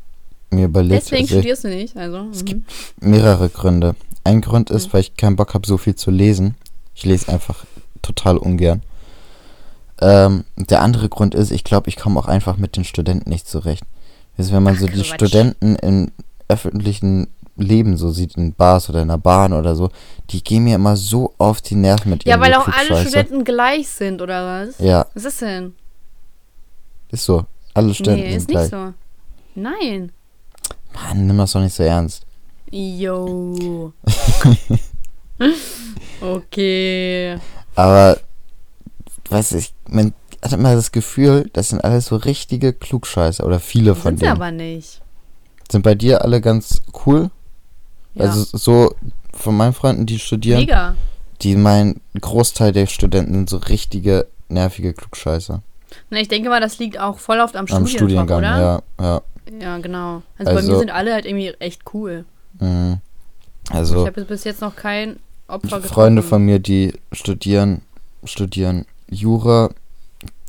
mir 0.50 0.66
überlegt, 0.66 1.04
Deswegen 1.06 1.24
also 1.24 1.36
studierst 1.36 1.64
du 1.64 1.70
nicht, 1.70 1.96
also. 1.98 2.24
Mhm. 2.24 2.46
gibt- 2.46 2.72
mehrere 3.00 3.50
Gründe. 3.50 3.96
Ein 4.24 4.42
Grund 4.42 4.70
ist, 4.70 4.88
Mhm. 4.88 4.94
weil 4.94 5.02
ich 5.02 5.16
keinen 5.18 5.36
Bock 5.36 5.54
habe, 5.54 5.66
so 5.68 5.78
viel 5.78 5.96
zu 5.96 6.12
lesen. 6.12 6.56
Ich 6.96 7.06
lese 7.06 7.32
einfach 7.32 7.64
total 8.02 8.38
ungern. 8.38 8.82
Ähm, 10.02 10.46
der 10.58 10.82
andere 10.82 11.10
Grund 11.10 11.36
ist, 11.36 11.52
ich 11.52 11.64
glaube, 11.64 11.90
ich 11.90 11.96
komme 11.96 12.20
auch 12.20 12.28
einfach 12.28 12.58
mit 12.58 12.76
den 12.76 12.84
Studenten 12.84 13.30
nicht 13.30 13.48
zurecht. 13.48 13.84
Also 14.38 14.54
wenn 14.54 14.64
man 14.64 14.76
Ach, 14.76 14.80
so 14.80 14.88
die 14.88 14.94
Quatsch. 14.94 15.14
Studenten 15.14 15.76
im 15.76 16.12
öffentlichen 16.48 17.28
Leben 17.58 17.98
so 17.98 18.12
sieht, 18.12 18.36
in 18.38 18.54
Bars 18.54 18.90
oder 18.90 19.02
in 19.02 19.08
der 19.10 19.18
Bahn 19.18 19.54
oder 19.54 19.76
so, 19.76 19.90
die 20.30 20.44
gehen 20.44 20.64
mir 20.64 20.76
immer 20.76 20.96
so 20.96 21.34
auf 21.38 21.62
die 21.62 21.76
Nerven 21.76 22.10
mit 22.12 22.26
Ja, 22.26 22.40
weil 22.40 22.54
auch 22.54 22.68
alle. 22.68 23.02
Studenten 23.02 23.44
gleich 23.44 23.88
sind, 23.90 24.22
oder 24.22 24.68
was? 24.68 24.80
Ja, 24.80 25.06
Was 25.14 25.26
ist 25.26 25.42
denn? 25.42 25.74
ist 27.12 27.26
so. 27.26 27.46
Alle 27.74 27.94
Studenten 27.94 28.24
nee, 28.24 28.30
sind 28.32 28.38
ist 28.40 28.48
gleich. 28.48 28.64
nicht 28.64 28.72
so. 28.72 28.94
Nein. 29.56 30.12
Mann, 30.94 31.28
nimm 31.28 31.38
das 31.38 31.52
doch 31.52 31.62
nicht 31.62 31.74
so 31.76 31.84
ernst. 31.84 32.26
Yo. 32.70 33.92
okay. 36.22 37.38
Aber, 37.76 38.18
weißt 39.30 39.52
du, 39.54 39.58
ich, 39.58 39.74
man 39.90 40.14
hat 40.42 40.54
immer 40.54 40.74
das 40.76 40.92
Gefühl, 40.92 41.50
das 41.54 41.70
sind 41.70 41.84
alles 41.84 42.08
so 42.08 42.16
richtige 42.16 42.74
Klugscheißer 42.74 43.46
oder 43.46 43.60
viele 43.60 43.96
von 43.96 44.12
Sind 44.12 44.20
sie 44.20 44.26
denen. 44.26 44.36
aber 44.38 44.52
nicht. 44.52 45.02
Sind 45.72 45.84
bei 45.84 45.96
dir 45.96 46.24
alle 46.24 46.42
ganz 46.42 46.82
cool? 47.06 47.30
Ja. 48.14 48.26
Also 48.26 48.58
so 48.58 48.96
von 49.34 49.56
meinen 49.56 49.74
Freunden, 49.74 50.06
die 50.06 50.20
studieren, 50.20 50.60
Mega. 50.62 50.96
die 51.42 51.56
meinen, 51.56 52.02
Großteil 52.20 52.72
der 52.72 52.88
Studenten 52.88 53.34
sind 53.34 53.50
so 53.50 53.58
richtige 53.58 54.28
nervige 54.50 54.94
Klugscheißer. 54.94 55.62
Na, 56.10 56.20
ich 56.20 56.28
denke 56.28 56.50
mal, 56.50 56.60
das 56.62 56.78
liegt 56.80 57.00
auch 57.00 57.20
voll 57.20 57.40
oft 57.40 57.56
am, 57.56 57.66
Am 57.70 57.88
Studiengang, 57.88 58.40
oder? 58.40 58.60
ja, 58.60 58.82
ja. 59.00 59.22
Ja, 59.60 59.78
genau. 59.80 60.22
Also, 60.38 60.52
bei 60.52 60.58
Also- 60.58 60.72
mir 60.72 60.80
sind 60.80 60.92
alle 60.92 61.14
halt 61.14 61.26
irgendwie 61.26 61.50
echt 61.60 61.82
cool. 61.94 62.26
Mhm. 62.60 63.00
Ich 63.66 63.72
Also 63.76 64.06
habe 64.06 64.24
bis 64.26 64.44
jetzt 64.44 64.62
noch 64.62 64.76
kein 64.76 65.18
Opfer 65.48 65.78
getroffen. 65.78 65.88
Freunde 65.94 66.22
von 66.24 66.44
mir, 66.44 66.60
die 66.60 66.94
studieren, 67.12 67.82
studieren 68.24 68.86
Jura, 69.10 69.70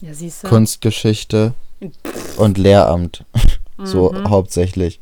Ja. 0.01 0.13
Kunstgeschichte 0.49 1.55
und 2.37 2.59
Lehramt. 2.59 3.25
So 3.85 4.13
Mhm. 4.13 4.31
hauptsächlich. 4.31 5.01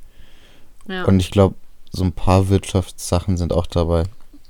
Ja. 0.89 1.05
Und 1.05 1.21
ich 1.21 1.31
glaube, 1.31 1.55
so 1.91 2.05
ein 2.05 2.13
paar 2.13 2.49
Wirtschaftssachen 2.49 3.37
sind 3.37 3.53
auch 3.53 3.67
dabei. 3.67 4.05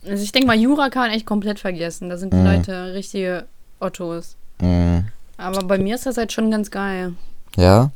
Also 0.07 0.23
ich 0.23 0.33
denke 0.33 0.47
mal, 0.47 0.57
Jura 0.59 0.89
kann 0.91 1.03
man 1.03 1.11
echt 1.13 1.27
komplett 1.27 1.59
vergessen. 1.59 2.09
Da 2.09 2.17
sind 2.17 2.33
die 2.33 2.37
Mhm. 2.39 2.45
Leute 2.47 2.95
richtige 2.95 3.47
Ottos. 3.81 4.37
Mhm. 4.61 5.07
Aber 5.37 5.63
bei 5.67 5.79
mir 5.79 5.95
ist 5.95 6.07
das 6.07 6.17
halt 6.17 6.33
schon 6.33 6.51
ganz 6.51 6.71
geil. 6.71 7.15
Ja? 7.57 7.91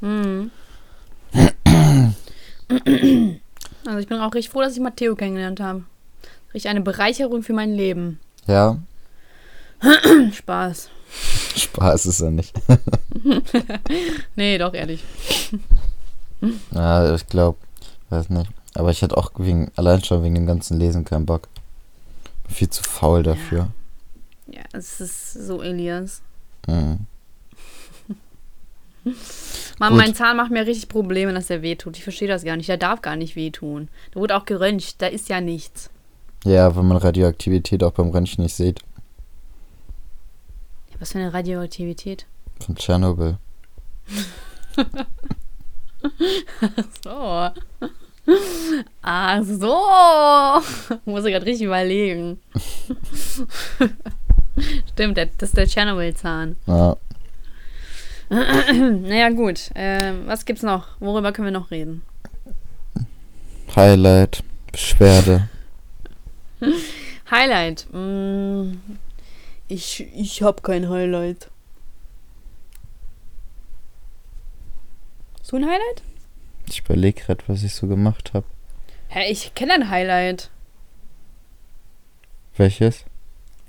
Mhm. 0.00 0.50
Also 3.86 3.98
ich 3.98 4.06
bin 4.08 4.18
auch 4.20 4.34
richtig 4.34 4.50
froh, 4.50 4.60
dass 4.60 4.74
ich 4.74 4.80
Matteo 4.80 5.14
kennengelernt 5.16 5.60
habe. 5.60 5.84
Richtig 6.54 6.70
eine 6.70 6.80
Bereicherung 6.80 7.42
für 7.42 7.52
mein 7.52 7.72
Leben. 7.74 8.20
Ja? 8.46 8.78
Spaß. 10.32 10.90
Spaß 11.56 12.06
ist 12.06 12.20
er 12.20 12.30
nicht. 12.30 12.54
Nee, 14.36 14.56
doch, 14.58 14.72
ehrlich. 14.74 15.02
Ja, 16.72 17.14
ich 17.14 17.26
glaube, 17.26 17.58
weiß 18.08 18.30
nicht. 18.30 18.50
Aber 18.74 18.90
ich 18.90 19.02
hatte 19.02 19.16
auch 19.16 19.32
wegen, 19.38 19.70
allein 19.76 20.02
schon 20.04 20.22
wegen 20.22 20.34
dem 20.34 20.46
ganzen 20.46 20.78
Lesen 20.78 21.04
keinen 21.04 21.26
Bock. 21.26 21.48
Viel 22.48 22.70
zu 22.70 22.82
faul 22.82 23.22
dafür. 23.22 23.68
Ja, 24.46 24.62
es 24.72 25.00
ist 25.00 25.32
so 25.32 25.62
Elias. 25.62 26.22
Mhm. 26.66 27.06
Mann, 29.78 29.96
mein 29.96 30.14
Zahn 30.14 30.36
macht 30.36 30.50
mir 30.50 30.66
richtig 30.66 30.88
Probleme, 30.88 31.32
dass 31.32 31.48
er 31.48 31.62
wehtut. 31.62 31.96
Ich 31.96 32.02
verstehe 32.04 32.28
das 32.28 32.44
gar 32.44 32.56
nicht. 32.56 32.68
Der 32.68 32.76
darf 32.76 33.00
gar 33.00 33.16
nicht 33.16 33.34
wehtun. 33.34 33.88
Da 34.12 34.20
wurde 34.20 34.36
auch 34.36 34.44
geröntgt. 34.44 35.00
Da 35.00 35.06
ist 35.06 35.28
ja 35.28 35.40
nichts. 35.40 35.90
Ja, 36.44 36.76
wenn 36.76 36.86
man 36.86 36.96
Radioaktivität 36.96 37.82
auch 37.82 37.92
beim 37.92 38.10
Röntgen 38.10 38.44
nicht 38.44 38.54
sieht. 38.54 38.80
Ja, 40.90 40.96
was 41.00 41.12
für 41.12 41.18
eine 41.18 41.32
Radioaktivität. 41.32 42.26
Von 42.64 42.76
Tschernobyl. 42.76 43.38
So. 47.04 47.50
Ach 49.02 49.42
so. 49.42 49.76
Muss 51.04 51.24
ich 51.24 51.32
gerade 51.32 51.46
richtig 51.46 51.66
überlegen. 51.66 52.40
Stimmt, 54.92 55.16
das 55.16 55.28
ist 55.40 55.56
der 55.56 55.66
Tschernobyl-Zahn. 55.66 56.56
Ja. 56.66 56.96
Naja, 58.30 59.30
gut. 59.30 59.70
Ähm, 59.74 60.22
was 60.26 60.44
gibt's 60.44 60.62
noch? 60.62 60.86
Worüber 61.00 61.32
können 61.32 61.46
wir 61.46 61.52
noch 61.52 61.72
reden? 61.72 62.02
Highlight, 63.74 64.44
Beschwerde. 64.70 65.48
Highlight. 67.30 67.86
Mm, 67.92 68.74
ich 69.68 70.06
ich 70.14 70.42
habe 70.42 70.62
kein 70.62 70.88
Highlight. 70.88 71.48
So 75.42 75.56
ein 75.56 75.64
Highlight? 75.64 76.02
Ich 76.70 76.80
überlege 76.80 77.20
gerade, 77.22 77.42
was 77.48 77.62
ich 77.62 77.74
so 77.74 77.86
gemacht 77.86 78.32
habe. 78.34 78.46
Hä, 79.08 79.30
ich 79.30 79.54
kenne 79.54 79.74
ein 79.74 79.90
Highlight. 79.90 80.50
Welches? 82.56 83.04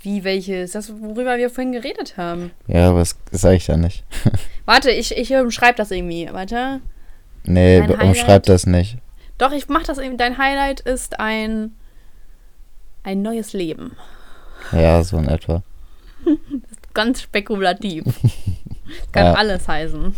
Wie 0.00 0.24
welches? 0.24 0.72
Das, 0.72 0.92
worüber 1.00 1.36
wir 1.38 1.50
vorhin 1.50 1.72
geredet 1.72 2.16
haben. 2.16 2.50
Ja, 2.66 2.90
aber 2.90 3.00
das 3.00 3.16
sage 3.30 3.56
ich 3.56 3.66
ja 3.68 3.76
nicht. 3.76 4.04
Warte, 4.66 4.90
ich, 4.90 5.16
ich 5.16 5.28
schreibe 5.54 5.76
das 5.76 5.90
irgendwie. 5.90 6.28
Warte. 6.32 6.80
Nee, 7.44 7.80
Ein 7.80 7.86
be- 7.88 7.94
umschreib 7.94 8.26
Highlight? 8.28 8.48
das 8.48 8.66
nicht. 8.66 8.98
Doch, 9.38 9.52
ich 9.52 9.68
mach 9.68 9.82
das 9.84 9.98
eben. 9.98 10.16
Dein 10.16 10.38
Highlight 10.38 10.80
ist 10.80 11.18
ein, 11.20 11.72
ein 13.02 13.22
neues 13.22 13.52
Leben. 13.52 13.96
Ja, 14.72 15.02
so 15.02 15.18
in 15.18 15.28
etwa. 15.28 15.62
Ganz 16.94 17.22
spekulativ. 17.22 18.04
Kann 19.12 19.26
Ja. 19.26 19.34
alles 19.34 19.66
heißen. 19.66 20.14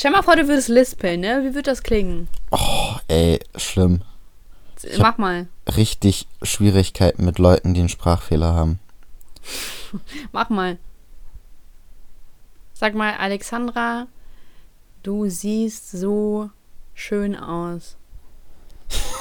Stell 0.00 0.12
mal 0.12 0.22
vor, 0.22 0.34
du 0.34 0.48
würdest 0.48 0.68
lispeln, 0.70 1.20
ne? 1.20 1.42
Wie 1.44 1.54
wird 1.54 1.66
das 1.66 1.82
klingen? 1.82 2.26
Oh, 2.50 2.94
ey, 3.08 3.38
schlimm. 3.56 4.00
hab- 4.82 4.98
Mach 4.98 5.18
mal. 5.18 5.46
Richtig 5.76 6.26
Schwierigkeiten 6.42 7.22
mit 7.26 7.38
Leuten, 7.38 7.74
die 7.74 7.80
einen 7.80 7.90
Sprachfehler 7.90 8.54
haben. 8.54 8.78
Mach 10.32 10.48
mal. 10.48 10.78
Sag 12.72 12.94
mal, 12.94 13.12
Alexandra, 13.12 14.06
du 15.02 15.28
siehst 15.28 15.90
so 15.90 16.48
schön 16.94 17.36
aus. 17.36 17.98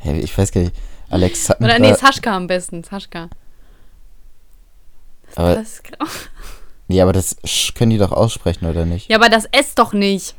Hey, 0.00 0.20
ich 0.20 0.38
weiß 0.38 0.52
gar 0.52 0.60
nicht. 0.62 0.76
Alexandra. 1.10 1.64
Oder 1.66 1.78
nee, 1.80 1.92
Saschka 1.92 2.34
am 2.34 2.46
besten. 2.46 2.82
Saschka. 2.84 3.28
aber, 5.34 5.56
Das, 5.56 5.82
nee, 6.88 7.00
aber 7.00 7.12
das 7.12 7.36
Sch 7.44 7.74
können 7.74 7.90
die 7.90 7.98
doch 7.98 8.12
aussprechen, 8.12 8.66
oder 8.66 8.84
nicht? 8.84 9.08
ja, 9.08 9.16
aber 9.16 9.28
das 9.28 9.44
S 9.52 9.74
doch 9.74 9.92
nicht. 9.92 10.34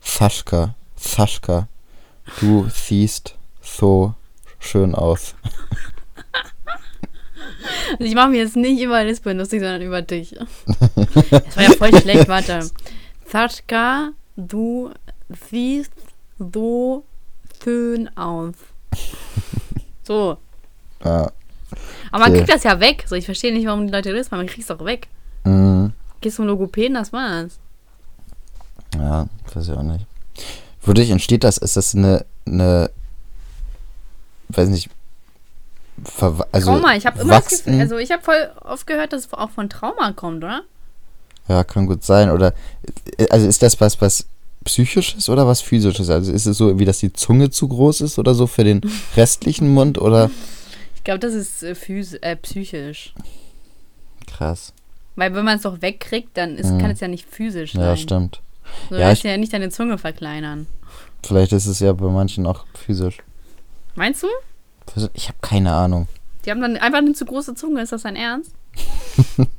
Saschka. 0.00 0.74
Saschka. 0.96 1.68
Du 2.40 2.68
siehst 2.72 3.34
so 3.60 4.14
schön 4.58 4.94
aus. 4.94 5.34
Also 7.92 8.04
ich 8.04 8.14
mache 8.14 8.28
mir 8.30 8.38
jetzt 8.42 8.56
nicht 8.56 8.80
über 8.80 9.02
Lisbon 9.04 9.38
lustig, 9.38 9.60
sondern 9.60 9.82
über 9.82 10.02
dich. 10.02 10.34
Das 11.30 11.56
war 11.56 11.62
ja 11.64 11.70
voll 11.72 12.00
schlecht, 12.00 12.28
warte. 12.28 12.68
Saschka, 13.26 14.10
du 14.36 14.90
siehst 15.50 15.92
so 16.38 17.04
schön 17.62 18.14
aus. 18.16 18.54
So. 20.04 20.36
Ja. 21.04 21.30
Aber 22.10 22.18
man 22.24 22.30
Okay. 22.30 22.38
kriegt 22.38 22.52
das 22.54 22.64
ja 22.64 22.78
weg. 22.80 23.04
So, 23.06 23.14
ich 23.14 23.24
verstehe 23.24 23.52
nicht, 23.52 23.66
warum 23.66 23.86
die 23.86 23.92
Leute 23.92 24.12
das 24.12 24.30
machen. 24.30 24.40
Man 24.40 24.46
kriegt 24.46 24.60
es 24.62 24.66
doch 24.66 24.84
weg. 24.84 25.08
Mhm. 25.44 25.92
Gehst 26.20 26.36
zum 26.36 26.46
Logopäden, 26.46 26.94
das 26.94 27.12
war's. 27.12 27.58
Ja, 28.96 29.26
weiß 29.54 29.68
ich 29.68 29.74
auch 29.74 29.82
nicht. 29.82 30.06
Wodurch 30.82 31.10
entsteht 31.10 31.44
das? 31.44 31.58
Ist 31.58 31.76
das 31.76 31.94
eine, 31.94 32.24
eine 32.46 32.90
weiß 34.48 34.68
nicht, 34.68 34.90
Verwa 36.04 36.46
also 36.52 36.72
Trauma, 36.72 36.96
ich 36.96 37.06
habe 37.06 37.20
immer 37.20 37.40
das 37.40 37.48
Gefühl, 37.48 37.80
also 37.80 37.98
ich 37.98 38.10
habe 38.10 38.22
voll 38.22 38.50
oft 38.62 38.86
gehört, 38.86 39.12
dass 39.12 39.26
es 39.26 39.32
auch 39.32 39.50
von 39.50 39.68
Trauma 39.68 40.12
kommt, 40.12 40.42
oder? 40.42 40.62
Ja, 41.48 41.64
kann 41.64 41.86
gut 41.86 42.02
sein. 42.02 42.30
Oder, 42.30 42.54
also 43.30 43.46
ist 43.46 43.62
das 43.62 43.80
was, 43.80 44.00
was 44.00 44.26
psychisches 44.64 45.28
oder 45.28 45.46
was 45.46 45.60
physisches? 45.60 46.08
Also 46.08 46.32
ist 46.32 46.46
es 46.46 46.56
so, 46.56 46.78
wie 46.78 46.84
dass 46.84 46.98
die 46.98 47.12
Zunge 47.12 47.50
zu 47.50 47.68
groß 47.68 48.00
ist 48.00 48.18
oder 48.18 48.34
so 48.34 48.46
für 48.46 48.64
den 48.64 48.80
restlichen 49.16 49.72
Mund 49.72 49.98
oder? 49.98 50.30
Ich 50.96 51.04
glaube, 51.04 51.20
das 51.20 51.34
ist 51.34 51.62
äh, 51.62 51.74
äh, 52.20 52.36
psychisch. 52.36 53.12
Krass. 54.26 54.72
Weil 55.16 55.34
wenn 55.34 55.44
man 55.44 55.56
es 55.56 55.62
doch 55.62 55.82
wegkriegt, 55.82 56.36
dann 56.36 56.56
ist, 56.56 56.70
Mhm. 56.70 56.78
kann 56.78 56.90
es 56.90 57.00
ja 57.00 57.08
nicht 57.08 57.28
physisch 57.28 57.72
sein. 57.74 57.82
Ja, 57.82 57.96
stimmt. 57.96 58.40
So, 58.88 58.94
Ja, 58.96 59.00
ja, 59.02 59.12
ich- 59.12 59.22
ja 59.22 59.36
nicht 59.36 59.52
deine 59.52 59.68
Zunge 59.70 59.98
verkleinern. 59.98 60.66
Vielleicht 61.24 61.52
ist 61.52 61.66
es 61.66 61.80
ja 61.80 61.92
bei 61.92 62.08
manchen 62.08 62.46
auch 62.46 62.64
physisch. 62.74 63.18
Meinst 63.94 64.22
du? 64.22 64.26
Ich 65.14 65.28
habe 65.28 65.38
keine 65.42 65.72
Ahnung. 65.72 66.08
Die 66.44 66.50
haben 66.50 66.60
dann 66.60 66.76
einfach 66.76 66.98
eine 66.98 67.12
zu 67.12 67.24
große 67.24 67.54
Zunge, 67.54 67.82
ist 67.82 67.92
das 67.92 68.02
dein 68.02 68.16
Ernst? 68.16 68.52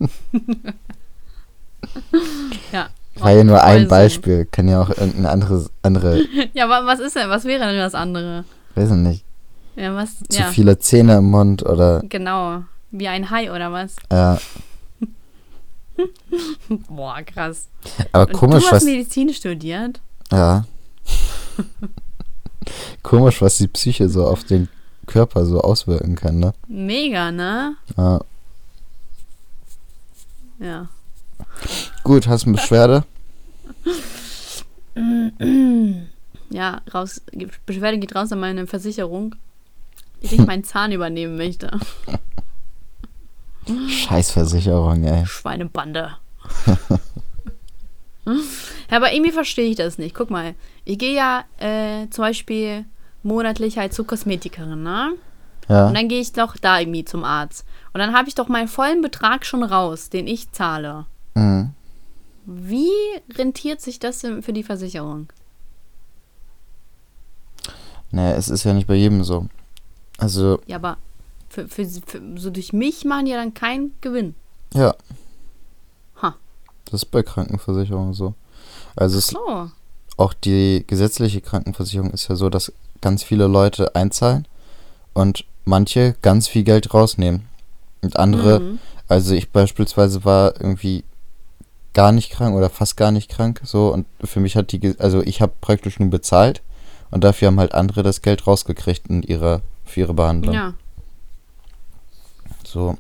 ja. 2.72 2.90
War 3.16 3.32
ja 3.32 3.44
nur 3.44 3.62
ein 3.64 3.82
Voll 3.82 3.88
Beispiel. 3.88 4.46
Kann 4.46 4.68
ja 4.68 4.82
auch 4.82 4.90
irgendeine 4.90 5.30
andere, 5.30 5.70
andere. 5.84 6.22
Ja, 6.54 6.66
aber 6.66 6.86
was 6.88 7.00
ist 7.00 7.16
denn? 7.16 7.30
Was 7.30 7.46
wäre 7.46 7.66
denn 7.66 7.78
das 7.78 7.94
andere? 7.96 8.44
weiß 8.76 8.90
ich 8.90 8.96
nicht, 8.96 9.24
Ja, 9.76 9.94
was? 9.96 10.18
zu 10.30 10.40
ja, 10.40 10.46
viele 10.48 10.80
Zähne 10.80 11.18
im 11.18 11.30
Mund 11.30 11.64
oder, 11.64 12.02
genau. 12.10 12.64
Wie 12.90 13.08
ein 13.08 13.30
Hai 13.30 13.52
oder 13.52 13.72
was? 13.72 13.96
ja. 14.12 14.40
Boah, 16.90 17.22
krass. 17.24 17.68
Aber 18.12 18.28
Und 18.28 18.34
komisch, 18.34 18.64
du 18.64 18.68
hast 18.68 18.76
was, 18.78 18.84
Medizin 18.84 19.34
studiert? 19.34 20.02
ja. 20.32 20.66
komisch, 23.04 23.42
was 23.42 23.58
die 23.58 23.68
Psyche 23.68 24.10
so 24.10 24.26
auf 24.26 24.44
den 24.44 24.70
Körper 25.06 25.46
so 25.46 25.62
auswirken 25.62 26.16
kann, 26.16 26.40
ne? 26.40 26.54
Mega, 26.68 27.32
ne? 27.32 27.76
Ja. 27.98 28.22
Ja. 30.60 30.88
Gut, 32.04 32.28
hast 32.28 32.46
du 32.46 32.50
eine 32.50 32.58
Beschwerde? 32.58 33.04
Ja, 36.50 36.82
raus. 36.94 37.20
Beschwerde 37.66 37.98
geht 37.98 38.14
raus 38.16 38.32
an 38.32 38.40
meine 38.40 38.68
Versicherung, 38.68 39.34
die 40.22 40.36
ich 40.36 40.46
meinen 40.46 40.64
Zahn 40.64 40.92
übernehmen 40.92 41.36
möchte. 41.36 41.72
Scheißversicherung, 43.90 45.04
ey. 45.04 45.26
Schweinebande. 45.26 46.18
ja, 48.26 48.34
aber 48.98 49.14
irgendwie 49.14 49.32
verstehe 49.32 49.70
ich 49.70 49.76
das 49.76 49.98
nicht. 49.98 50.16
Guck 50.16 50.30
mal, 50.30 50.56
ich 50.86 50.98
gehe 50.98 51.16
ja 51.16 51.46
äh, 51.58 52.10
zum 52.10 52.24
Beispiel 52.24 52.86
monatlich 53.24 53.78
halt 53.78 53.94
zur 53.94 54.08
Kosmetikerin, 54.08 54.84
ne? 54.84 55.14
Ja. 55.70 55.88
Und 55.88 55.96
dann 55.96 56.10
gehe 56.10 56.20
ich 56.20 56.34
doch 56.34 56.58
da 56.58 56.80
irgendwie 56.80 57.06
zum 57.06 57.24
Arzt. 57.24 57.66
Und 57.94 58.00
dann 58.00 58.14
habe 58.14 58.28
ich 58.28 58.36
doch 58.36 58.50
meinen 58.50 58.68
vollen 58.68 59.02
Betrag 59.02 59.46
schon 59.46 59.64
raus, 59.64 60.10
den 60.10 60.28
ich 60.28 60.52
zahle. 60.52 61.06
Mhm. 61.36 61.72
Wie 62.46 62.92
rentiert 63.34 63.80
sich 63.80 64.00
das 64.00 64.20
denn 64.20 64.42
für 64.44 64.52
die 64.52 64.64
Versicherung? 64.64 65.32
Naja, 68.12 68.36
es 68.36 68.50
ist 68.50 68.64
ja 68.64 68.74
nicht 68.74 68.88
bei 68.88 68.96
jedem 68.96 69.24
so. 69.24 69.48
Also, 70.18 70.60
Ja, 70.68 70.76
aber 70.76 70.98
für, 71.54 71.68
für, 71.68 71.86
für, 71.86 72.22
so 72.38 72.50
durch 72.50 72.74
mich 72.74 73.06
machen 73.06 73.26
die 73.26 73.32
ja 73.32 73.38
dann 73.38 73.54
keinen 73.54 73.94
Gewinn. 74.02 74.36
ja. 74.74 74.96
Ha. 76.22 76.36
Das 76.86 77.04
ist 77.04 77.12
bei 77.12 77.22
Krankenversicherungen 77.24 78.14
so. 78.14 78.34
Also 78.96 79.18
es, 79.18 79.28
So. 79.28 79.70
auch 80.18 80.34
die 80.34 80.84
gesetzliche 80.88 81.42
Krankenversicherung 81.42 82.12
ist 82.12 82.28
ja 82.28 82.36
so, 82.36 82.50
dass 82.50 82.72
ganz 83.02 83.24
viele 83.24 83.48
Leute 83.48 83.96
einzahlen 83.96 84.48
und 85.14 85.46
manche 85.66 86.16
ganz 86.22 86.48
viel 86.48 86.64
Geld 86.64 86.94
rausnehmen. 86.94 87.48
Und 88.02 88.18
andere, 88.18 88.60
Mhm. 88.60 88.80
also 89.08 89.34
ich 89.34 89.50
beispielsweise 89.52 90.26
war 90.26 90.54
irgendwie 90.60 91.04
gar 91.94 92.12
nicht 92.12 92.32
krank 92.32 92.56
oder 92.56 92.70
fast 92.70 92.98
gar 92.98 93.12
nicht 93.12 93.30
krank, 93.30 93.62
so 93.64 93.94
und 93.94 94.06
für 94.24 94.40
mich 94.40 94.56
hat 94.56 94.72
die, 94.72 94.96
also 95.00 95.22
ich 95.22 95.42
habe 95.42 95.54
praktisch 95.62 96.00
nur 96.00 96.10
bezahlt 96.10 96.62
und 97.12 97.24
dafür 97.24 97.48
haben 97.50 97.60
halt 97.60 97.74
andere 97.74 98.02
das 98.04 98.22
Geld 98.24 98.48
rausgekriegt 98.48 99.08
in 99.08 99.22
ihrer, 99.24 99.62
für 99.86 100.00
ihre 100.02 100.14
Behandlung. 100.16 100.56
Ja. 100.56 100.74
So. 102.74 102.98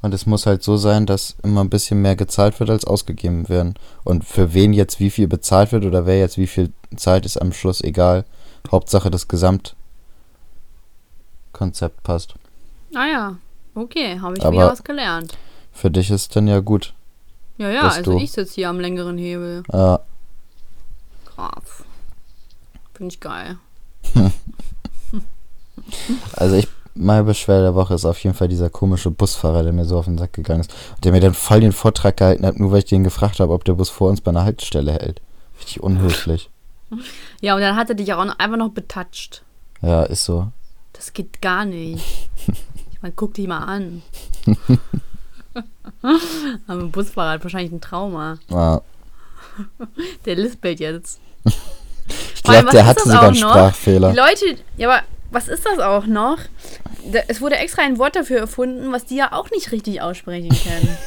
Und 0.00 0.14
es 0.14 0.26
muss 0.26 0.46
halt 0.46 0.62
so 0.62 0.76
sein, 0.76 1.06
dass 1.06 1.36
immer 1.42 1.62
ein 1.62 1.70
bisschen 1.70 2.00
mehr 2.02 2.16
gezahlt 2.16 2.58
wird, 2.60 2.70
als 2.70 2.84
ausgegeben 2.84 3.48
werden. 3.48 3.74
Und 4.04 4.24
für 4.24 4.54
wen 4.54 4.72
jetzt 4.72 5.00
wie 5.00 5.10
viel 5.10 5.28
bezahlt 5.28 5.72
wird 5.72 5.84
oder 5.84 6.06
wer 6.06 6.18
jetzt 6.18 6.38
wie 6.38 6.46
viel 6.46 6.72
zahlt, 6.96 7.26
ist 7.26 7.36
am 7.40 7.52
Schluss 7.52 7.80
egal. 7.80 8.24
Hauptsache 8.70 9.10
das 9.10 9.28
Gesamtkonzept 9.28 9.74
passt. 12.02 12.34
Ah 12.94 13.06
ja. 13.06 13.36
Okay, 13.74 14.18
habe 14.20 14.36
ich 14.36 14.44
Aber- 14.44 14.52
wieder 14.56 14.70
was 14.70 14.84
gelernt. 14.84 15.36
Für 15.72 15.90
dich 15.90 16.10
ist 16.10 16.34
dann 16.36 16.46
ja 16.48 16.60
gut. 16.60 16.94
Ja, 17.58 17.70
ja, 17.70 17.82
also 17.88 18.12
du- 18.12 18.18
ich 18.18 18.32
sitze 18.32 18.54
hier 18.54 18.68
am 18.68 18.80
längeren 18.80 19.16
Hebel. 19.18 19.62
Äh, 19.68 19.98
Krass. 21.24 21.84
Finde 22.94 23.14
ich 23.14 23.20
geil. 23.20 23.56
also 26.36 26.56
ich, 26.56 26.68
meine 26.94 27.24
Beschwerde 27.24 27.62
der 27.64 27.74
Woche 27.74 27.94
ist 27.94 28.04
auf 28.04 28.18
jeden 28.22 28.34
Fall 28.34 28.48
dieser 28.48 28.70
komische 28.70 29.10
Busfahrer, 29.10 29.62
der 29.62 29.72
mir 29.72 29.84
so 29.84 29.98
auf 29.98 30.04
den 30.04 30.18
Sack 30.18 30.32
gegangen 30.32 30.60
ist. 30.60 30.74
Und 30.94 31.04
der 31.04 31.12
mir 31.12 31.20
dann 31.20 31.34
voll 31.34 31.60
den 31.60 31.72
Vortrag 31.72 32.16
gehalten 32.16 32.46
hat, 32.46 32.58
nur 32.58 32.72
weil 32.72 32.80
ich 32.80 32.84
den 32.86 33.04
gefragt 33.04 33.40
habe, 33.40 33.52
ob 33.52 33.64
der 33.64 33.74
Bus 33.74 33.90
vor 33.90 34.10
uns 34.10 34.20
bei 34.20 34.30
einer 34.30 34.44
Haltestelle 34.44 34.92
hält. 34.92 35.20
Richtig 35.58 35.82
unhöflich. 35.82 36.50
Ja, 37.40 37.54
und 37.54 37.62
dann 37.62 37.76
hat 37.76 37.88
er 37.88 37.94
dich 37.94 38.12
auch 38.12 38.24
noch, 38.24 38.38
einfach 38.38 38.58
noch 38.58 38.70
betatscht. 38.70 39.42
Ja, 39.80 40.02
ist 40.02 40.24
so. 40.24 40.48
Das 40.92 41.12
geht 41.12 41.40
gar 41.40 41.64
nicht. 41.64 42.04
Ich 42.92 43.02
meine, 43.02 43.14
guck 43.16 43.34
dich 43.34 43.48
mal 43.48 43.64
an. 43.64 44.02
Aber 46.66 46.80
ein 46.80 46.90
Busfahrer 46.90 47.32
hat 47.32 47.42
wahrscheinlich 47.42 47.72
ein 47.72 47.80
Trauma. 47.80 48.38
Ja. 48.48 48.80
Der 50.24 50.36
lispelt 50.36 50.80
jetzt. 50.80 51.20
Ich 52.34 52.42
glaube, 52.42 52.70
der 52.70 52.86
hatte 52.86 53.02
sogar 53.04 53.28
einen 53.28 53.40
noch? 53.40 53.50
Sprachfehler. 53.50 54.10
Die 54.12 54.16
Leute, 54.16 54.62
ja, 54.76 54.88
aber 54.88 55.02
was 55.32 55.48
ist 55.48 55.66
das 55.66 55.78
auch 55.80 56.06
noch? 56.06 56.38
Da, 57.10 57.20
es 57.28 57.40
wurde 57.40 57.56
extra 57.56 57.82
ein 57.82 57.98
Wort 57.98 58.14
dafür 58.16 58.38
erfunden, 58.38 58.92
was 58.92 59.04
die 59.06 59.16
ja 59.16 59.32
auch 59.32 59.50
nicht 59.50 59.72
richtig 59.72 60.00
aussprechen 60.02 60.50
können. 60.50 60.96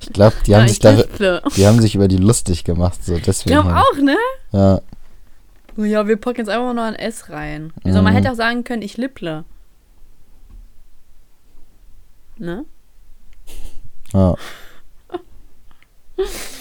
Ich 0.00 0.12
glaube, 0.14 0.34
die, 0.46 0.52
Ja, 0.52 0.58
haben 0.58 0.64
ich 0.64 0.70
sich 0.72 0.78
da, 0.80 0.90
lisple. 0.92 1.42
die 1.56 1.66
haben 1.66 1.80
sich 1.82 1.94
über 1.94 2.08
die 2.08 2.16
lustig 2.16 2.64
gemacht. 2.64 3.04
So, 3.04 3.16
Ich 3.16 3.22
deswegen. 3.22 3.50
glaube 3.52 3.74
haben- 3.74 3.84
auch, 3.98 4.02
ne? 4.02 4.16
Ja, 4.52 4.80
So, 5.76 5.84
ja, 5.84 6.06
wir 6.08 6.16
packen 6.16 6.38
jetzt 6.38 6.48
einfach 6.48 6.72
noch 6.72 6.82
ein 6.84 6.94
S 6.94 7.28
rein. 7.28 7.72
Also 7.84 8.00
man 8.00 8.12
Mhm. 8.12 8.16
hätte 8.16 8.32
auch 8.32 8.36
sagen 8.36 8.64
können, 8.64 8.80
ich 8.82 8.96
lipple. 8.96 9.44
Ne? 12.38 12.64
ja. 14.14 14.34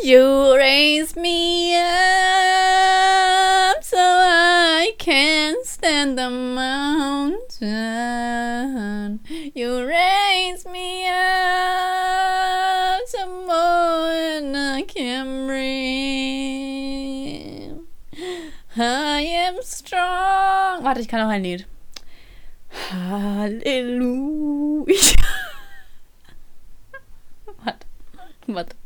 You 0.00 0.54
raise 0.56 1.16
me 1.16 1.74
up 1.76 3.82
so 3.82 3.98
I 3.98 4.92
can 4.96 5.56
stand 5.64 6.16
the 6.16 6.30
mountain. 6.30 7.58
You 9.54 9.84
raise 9.84 10.64
me 10.66 11.08
up 11.08 13.00
some 13.06 13.46
more 13.46 14.12
than 14.12 14.54
I 14.54 14.82
can 14.82 15.48
breathe. 15.48 15.58
I 18.76 19.22
am 19.22 19.60
strong. 19.62 20.84
Warte, 20.84 21.00
ich 21.00 21.08
kann 21.08 21.18
noch 21.20 21.28
ein 21.28 21.42
Lied. 21.42 21.66
Halleluja. 22.92 24.84
Warte. 27.64 27.86
Warte. 28.46 28.76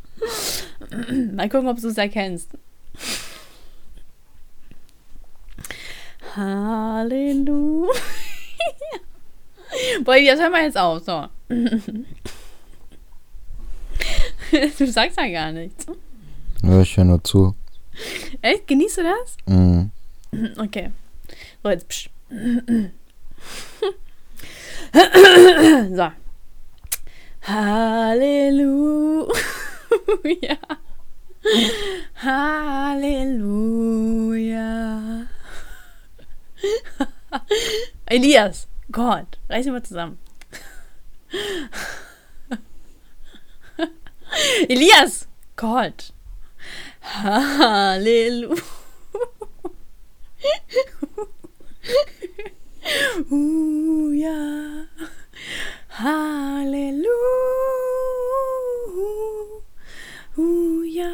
Mal 1.35 1.49
gucken, 1.49 1.69
ob 1.69 1.81
du 1.81 1.89
es 1.89 1.97
erkennst. 1.99 2.51
Halleluja. 6.37 7.93
Boah, 10.05 10.17
das 10.17 10.41
hören 10.41 10.53
wir 10.53 10.63
jetzt 10.63 10.79
auf. 10.79 11.03
So. 11.05 11.27
Du 14.79 14.87
sagst 14.87 15.17
ja 15.17 15.29
gar 15.29 15.51
nichts. 15.51 15.87
Ja, 16.63 16.83
ich 16.83 16.95
höre 16.95 17.05
nur 17.05 17.25
zu. 17.25 17.55
Echt? 18.43 18.67
Genießt 18.67 18.99
du 18.99 19.03
das? 19.03 19.37
Mhm. 19.47 19.91
Okay. 20.59 20.91
So, 21.63 21.71
jetzt. 21.71 21.89
Psch. 21.89 22.11
So. 24.93 26.11
Halleluja. 27.43 29.33
Halleluja. 32.23 33.43
Elias, 38.07 38.69
Gott, 38.91 39.39
reiß 39.49 39.65
dich 39.65 39.73
mal 39.73 39.83
zusammen. 39.83 40.19
Elias, 44.69 45.27
Gott. 45.57 46.13
Halleluja. 47.03 48.63
Halleluja. 55.91 57.13
Halleluja. 60.37 61.11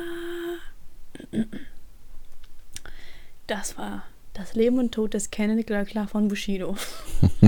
Das 3.46 3.78
war 3.78 4.02
das 4.34 4.54
Leben 4.54 4.78
und 4.78 4.92
Tod 4.92 5.14
des 5.14 5.30
Kennedy 5.30 5.62
Glöckler 5.62 6.06
von 6.06 6.28
Bushido. 6.28 6.76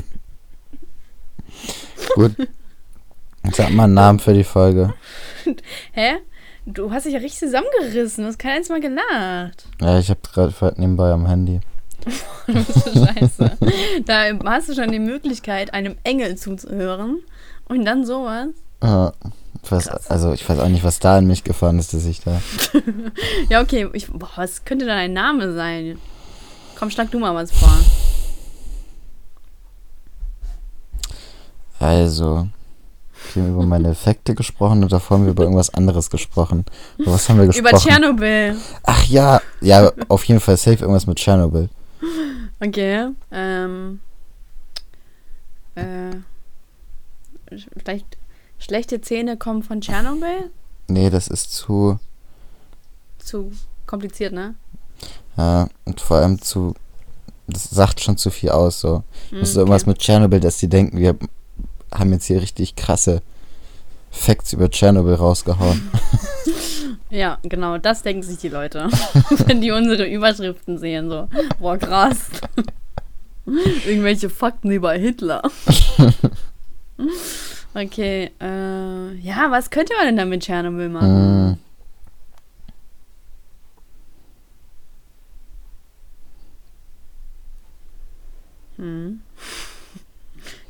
Gut. 2.15 2.35
Sag 3.53 3.71
mal 3.71 3.85
einen 3.85 3.95
Namen 3.95 4.19
für 4.19 4.35
die 4.35 4.45
Folge. 4.45 4.95
Hä? 5.93 6.17
Du 6.67 6.91
hast 6.91 7.07
dich 7.07 7.15
ja 7.15 7.21
richtig 7.21 7.41
zusammengerissen. 7.41 8.25
Du 8.25 8.29
hast 8.29 8.39
kein 8.39 8.57
einziges 8.57 8.69
Mal 8.71 8.81
gelacht. 8.81 9.67
Ja, 9.81 9.99
ich 9.99 10.11
habe 10.11 10.21
gerade 10.33 10.75
nebenbei 10.81 11.11
am 11.11 11.27
Handy. 11.27 11.61
Du 12.47 12.55
bist 12.55 12.75
so 12.75 13.07
scheiße. 13.07 13.59
Da 14.05 14.25
hast 14.45 14.69
du 14.69 14.75
schon 14.75 14.93
die 14.93 14.99
Möglichkeit, 14.99 15.73
einem 15.75 15.97
Engel 16.05 16.37
zuzuhören. 16.37 17.21
Und 17.67 17.85
dann 17.85 18.05
sowas. 18.05 18.49
Ja, 18.83 19.13
weiß, 19.69 19.89
also 20.09 20.33
ich 20.33 20.49
weiß 20.49 20.59
auch 20.59 20.69
nicht, 20.69 20.85
was 20.85 20.99
da 20.99 21.19
in 21.19 21.27
mich 21.27 21.45
gefahren 21.45 21.79
ist, 21.79 21.95
dass 21.95 22.05
ich 22.05 22.21
da. 22.21 22.41
Ja, 23.49 23.61
okay. 23.61 23.89
Ich, 23.93 24.09
boah, 24.11 24.31
was 24.37 24.65
könnte 24.65 24.87
dann 24.87 24.99
ein 24.99 25.13
Name 25.13 25.53
sein? 25.53 25.99
Komm, 26.79 26.91
schlag 26.91 27.11
du 27.11 27.19
mal 27.19 27.35
was 27.35 27.53
vor. 27.53 27.69
Also, 31.79 32.49
wir 33.35 33.43
haben 33.43 33.55
über 33.55 33.65
meine 33.65 33.89
Effekte 33.91 34.35
gesprochen 34.35 34.83
und 34.83 34.93
davor 34.93 35.19
haben 35.19 35.25
wir 35.25 35.33
über 35.33 35.45
irgendwas 35.45 35.73
anderes 35.73 36.11
gesprochen. 36.11 36.65
Über 36.99 37.13
was 37.13 37.29
haben 37.29 37.39
wir 37.39 37.47
gesprochen? 37.49 37.69
Über 37.69 37.79
Tschernobyl. 37.79 38.57
Ach 38.83 39.05
ja, 39.07 39.41
ja, 39.61 39.93
auf 40.09 40.25
jeden 40.25 40.41
Fall 40.41 40.57
safe 40.57 40.79
irgendwas 40.81 41.07
mit 41.07 41.19
Tschernobyl. 41.19 41.69
Okay. 42.63 43.09
Ähm. 43.33 44.01
Äh. 45.75 46.11
Vielleicht 47.79 48.19
schlechte 48.61 49.01
Zähne 49.01 49.37
kommen 49.37 49.63
von 49.65 49.81
Tschernobyl? 49.81 50.51
Nee, 50.87 51.11
das 51.11 51.27
ist 51.27 51.53
zu, 51.53 51.99
Zu 53.19 53.51
kompliziert, 53.87 54.33
ne? 54.33 54.55
ja, 55.37 55.69
und 55.85 56.01
vor 56.01 56.19
allem 56.19 56.41
zu, 56.41 56.75
das 57.49 57.71
sagt 57.71 58.01
schon 58.01 58.17
zu 58.17 58.31
viel 58.31 58.51
aus, 58.51 58.81
so. 58.81 59.03
Hm, 59.31 59.41
Das 59.41 59.51
ist 59.51 59.57
irgendwas 59.57 59.83
okay. 59.83 59.91
mit 59.91 59.99
Tschernobyl, 59.99 60.41
dass 60.41 60.59
die 60.59 60.69
denken, 60.69 60.99
wir 60.99 61.17
haben 61.93 62.13
jetzt 62.13 62.27
hier 62.27 62.41
richtig 62.41 62.77
krasse 62.77 63.23
Facts 64.11 64.53
über 64.53 64.71
Tschernobyl 64.71 65.15
rausgehauen. 65.15 65.91
Ja, 67.13 67.39
genau, 67.43 67.77
das 67.77 68.03
denken 68.05 68.23
sich 68.23 68.39
die 68.39 68.49
Leute, 68.51 68.89
wenn 69.47 69.61
die 69.61 69.73
unsere 69.73 70.07
Überschriften 70.07 70.79
sehen. 70.79 71.11
So, 71.11 71.27
boah, 71.59 71.77
krass. 71.77 72.19
Irgendwelche 73.85 74.31
Fakten 74.31 74.71
über 74.71 74.93
Hitler. 74.93 75.43
Okay, 77.75 78.31
äh, 78.41 79.15
ja, 79.21 79.51
was 79.51 79.71
könnte 79.71 79.93
man 79.97 80.07
denn 80.07 80.17
da 80.17 80.25
mit 80.25 80.43
Tschernobyl 80.43 80.89
machen? 80.89 81.51
Mm, 81.53 81.59
Hm. 88.77 89.21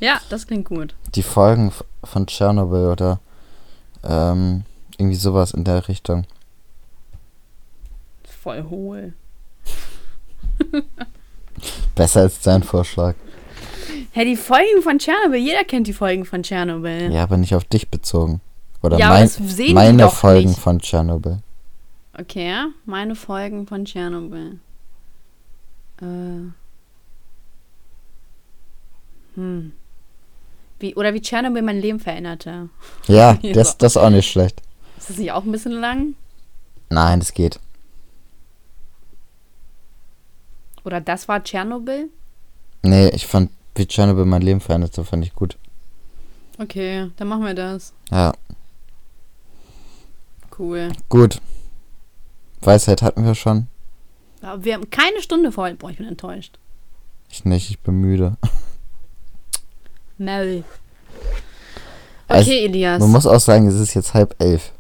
Ja, 0.01 0.19
das 0.31 0.47
klingt 0.47 0.65
gut. 0.67 0.95
die 1.15 1.23
Folgen 1.23 1.73
von 2.03 2.27
Tschernobyl 2.27 2.87
oder 2.89 3.21
ähm, 4.03 4.65
irgendwie 4.97 5.17
sowas 5.17 5.53
in 5.53 5.65
der 5.65 5.89
Richtung. 5.89 6.25
Voll 8.25 8.65
hohl. 8.71 9.13
Besser 11.95 12.21
als 12.23 12.41
dein 12.41 12.63
Vorschlag. 12.63 13.15
Hä, 14.13 14.25
die 14.25 14.37
Folgen 14.37 14.83
von 14.83 14.99
Tschernobyl, 14.99 15.39
jeder 15.41 15.65
kennt 15.65 15.87
die 15.87 15.93
Folgen 15.93 16.25
von 16.25 16.43
Tschernobyl. 16.43 17.13
Ja, 17.13 17.23
aber 17.23 17.37
nicht 17.37 17.55
auf 17.55 17.65
dich 17.65 17.89
bezogen. 17.89 18.41
Oder 18.83 18.99
Ja, 18.99 19.09
mein, 19.11 19.75
meine 19.75 20.09
Folgen 20.11 20.49
nicht. 20.49 20.59
von 20.61 20.81
Tschernobyl. 20.81 21.39
Okay, 22.19 22.55
meine 22.87 23.15
Folgen 23.15 23.67
von 23.67 23.85
Tschernobyl. 23.85 24.59
Äh. 26.03 26.05
Hm. 29.37 29.73
Wie, 30.81 30.95
oder 30.97 31.15
wie 31.15 31.21
Tschernobyl 31.21 31.63
mein 31.63 31.81
Leben 31.81 32.01
veränderte. 32.01 32.69
Ja, 33.07 33.39
Ja. 33.43 33.53
das, 33.53 33.79
das 33.79 33.93
ist 33.93 33.97
auch 33.97 34.11
nicht 34.11 34.29
schlecht. 34.31 34.61
Ist 34.99 35.11
das 35.11 35.19
nicht 35.19 35.31
auch 35.33 35.45
ein 35.45 35.53
bisschen 35.53 35.73
lang? 35.73 36.15
Nein, 36.89 37.21
das 37.21 37.33
geht. 37.33 37.61
Oder 40.85 41.01
das 41.01 41.29
war 41.29 41.45
Tschernobyl? 41.45 42.09
Nee, 42.83 43.09
ich 43.11 43.27
fand, 43.27 43.51
wie 43.75 43.87
Tschernobyl 43.87 44.25
mein 44.25 44.43
Leben 44.43 44.61
veränderte, 44.61 45.05
fand 45.05 45.25
ich 45.25 45.35
gut. 45.35 45.57
Okay, 46.59 47.11
dann 47.17 47.29
machen 47.29 47.45
wir 47.45 47.55
das. 47.55 47.93
Ja, 48.11 48.33
Cool. 50.59 50.89
gut. 51.09 51.41
Weisheit 52.61 53.01
hatten 53.03 53.25
wir 53.25 53.35
schon. 53.35 53.69
Aber 54.43 54.63
wir 54.65 54.75
haben 54.75 54.91
keine 54.91 55.23
Stunde 55.23 55.53
voll. 55.53 55.75
Boah, 55.75 55.91
ich 55.91 55.97
bin 55.97 56.07
enttäuscht. 56.07 56.59
Ich 57.31 57.45
nicht, 57.45 57.71
ich 57.71 57.79
bin 57.79 57.95
müde. 57.95 58.37
Mel. 60.19 60.65
Also, 62.29 62.51
Okay, 62.51 62.65
Elias. 62.67 63.01
Man 63.01 63.11
muss 63.11 63.27
auch 63.27 63.41
sagen, 63.41 63.67
es 63.69 63.75
ist 63.77 63.95
jetzt 63.95 64.13
halb 64.15 64.35
elf. 64.39 64.73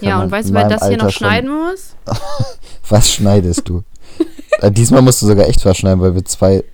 Ja, 0.00 0.20
und 0.22 0.30
weißt 0.30 0.48
du, 0.50 0.54
wer 0.54 0.68
das 0.68 0.80
hier 0.82 0.90
Alter 0.92 1.04
noch 1.04 1.10
schon- 1.12 1.26
schneiden 1.28 1.50
muss? 1.50 1.94
Was 2.88 3.10
schneidest 3.12 3.68
du? 3.68 3.82
äh, 4.60 4.70
diesmal 4.70 5.02
musst 5.02 5.22
du 5.22 5.26
sogar 5.26 5.46
echt 5.48 5.64
was 5.64 5.76
schneiden, 5.76 6.00
weil 6.00 6.14
wir 6.14 6.24
zwei 6.24 6.64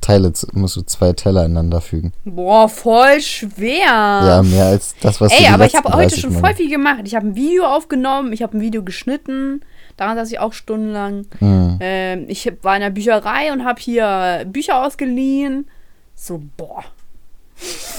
Teile, 0.00 0.32
musst 0.52 0.76
du 0.76 0.82
zwei 0.82 1.12
Teller 1.12 1.44
ineinander 1.44 1.80
fügen. 1.80 2.12
Boah, 2.24 2.68
voll 2.68 3.20
schwer. 3.20 3.86
Ja, 3.86 4.42
mehr 4.42 4.66
als 4.66 4.94
das, 5.00 5.20
was 5.20 5.32
du 5.32 5.38
Ey, 5.42 5.48
aber 5.48 5.66
ich 5.66 5.74
habe 5.74 5.88
heute 5.88 6.08
30 6.08 6.20
schon 6.20 6.32
voll 6.32 6.54
viel 6.54 6.70
gemacht. 6.70 7.00
Ich 7.04 7.14
habe 7.14 7.26
ein 7.26 7.36
Video 7.36 7.66
aufgenommen, 7.66 8.32
ich 8.32 8.42
habe 8.42 8.56
ein 8.56 8.60
Video 8.60 8.82
geschnitten. 8.82 9.62
Daran 9.96 10.16
saß 10.16 10.30
ich 10.30 10.38
auch 10.38 10.52
stundenlang. 10.52 11.26
Hm. 11.38 11.78
Ähm, 11.80 12.24
ich 12.28 12.50
war 12.62 12.76
in 12.76 12.82
der 12.82 12.90
Bücherei 12.90 13.52
und 13.52 13.64
habe 13.64 13.80
hier 13.80 14.44
Bücher 14.46 14.84
ausgeliehen. 14.84 15.68
So, 16.14 16.42
boah. 16.56 16.84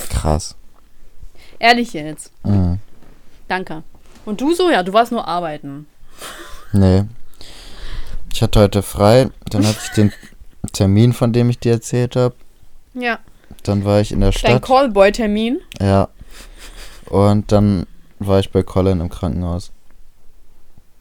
Krass. 0.09 0.55
Ehrlich 1.59 1.93
jetzt. 1.93 2.31
Hm. 2.43 2.79
Danke. 3.47 3.83
Und 4.25 4.41
du 4.41 4.53
so? 4.53 4.69
Ja, 4.69 4.83
du 4.83 4.93
warst 4.93 5.11
nur 5.11 5.27
arbeiten. 5.27 5.87
Nee. 6.71 7.03
Ich 8.31 8.41
hatte 8.41 8.59
heute 8.59 8.81
frei, 8.81 9.29
dann 9.49 9.67
hatte 9.67 9.79
ich 9.83 9.89
den 9.89 10.13
Termin, 10.73 11.13
von 11.13 11.33
dem 11.33 11.49
ich 11.49 11.59
dir 11.59 11.73
erzählt 11.73 12.15
habe. 12.15 12.35
Ja. 12.93 13.19
Dann 13.63 13.85
war 13.85 14.01
ich 14.01 14.11
in 14.11 14.19
der 14.19 14.31
Dein 14.31 14.37
Stadt. 14.39 14.61
Callboy-Termin. 14.61 15.59
Ja. 15.79 16.09
Und 17.09 17.51
dann 17.51 17.85
war 18.19 18.39
ich 18.39 18.51
bei 18.51 18.63
Colin 18.63 18.99
im 18.99 19.09
Krankenhaus. 19.09 19.71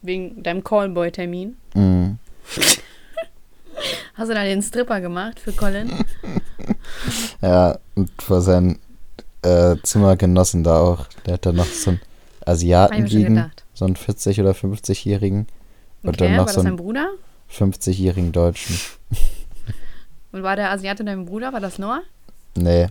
Wegen 0.01 0.41
deinem 0.43 0.63
Callboy-Termin. 0.63 1.57
Mhm. 1.73 2.17
Hast 4.15 4.29
du 4.29 4.33
da 4.33 4.43
den 4.43 4.61
Stripper 4.61 4.99
gemacht 5.01 5.39
für 5.39 5.51
Colin? 5.53 5.91
Ja, 7.41 7.77
und 7.95 8.09
vor 8.21 8.41
seinen 8.41 8.79
äh, 9.43 9.75
Zimmergenossen 9.83 10.63
da 10.63 10.79
auch. 10.81 11.05
Der 11.25 11.35
hat 11.35 11.45
da 11.45 11.51
noch 11.53 11.65
so 11.65 11.91
einen 11.91 12.01
Asiaten 12.45 13.05
liegen, 13.05 13.51
so 13.73 13.85
einen 13.85 13.95
40- 13.95 14.41
oder 14.41 14.51
50-Jährigen. 14.51 15.47
Und 16.03 16.09
Okay, 16.09 16.17
dann 16.17 16.31
war 16.31 16.37
noch 16.39 16.45
das 16.47 16.55
so 16.55 16.61
einen 16.61 16.75
Bruder? 16.75 17.09
50-Jährigen 17.53 18.31
Deutschen. 18.31 18.77
Und 20.31 20.43
war 20.43 20.55
der 20.55 20.71
Asiate 20.71 21.03
dein 21.03 21.25
Bruder? 21.25 21.53
War 21.53 21.59
das 21.59 21.79
Noah? 21.79 22.01
Nee. 22.55 22.87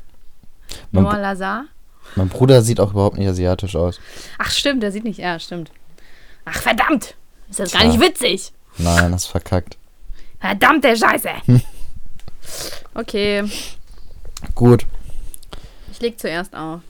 Mein, 0.91 1.05
Noah 1.05 1.19
Lazar? 1.19 1.65
mein 2.17 2.29
Bruder 2.29 2.63
sieht 2.63 2.81
auch 2.81 2.91
überhaupt 2.93 3.19
nicht 3.19 3.29
asiatisch 3.29 3.77
aus. 3.77 4.01
Ach, 4.39 4.51
stimmt, 4.51 4.83
der 4.83 4.93
sieht 4.93 5.05
nicht. 5.05 5.19
Ja, 5.19 5.39
stimmt. 5.39 5.71
Ach, 6.45 6.57
verdammt! 6.61 7.15
Ist 7.51 7.61
das 7.61 7.73
gar 7.73 7.83
Tja. 7.83 7.91
nicht 7.91 8.01
witzig? 8.01 8.53
Nein, 8.79 9.13
das 9.13 9.23
ist 9.25 9.31
verkackt. 9.31 9.77
Verdammte 10.41 10.97
Scheiße! 10.97 11.29
okay, 12.95 13.45
Gut, 14.55 14.87
ich 15.91 16.01
leg 16.01 16.19
zuerst 16.19 16.55
auf. 16.55 16.81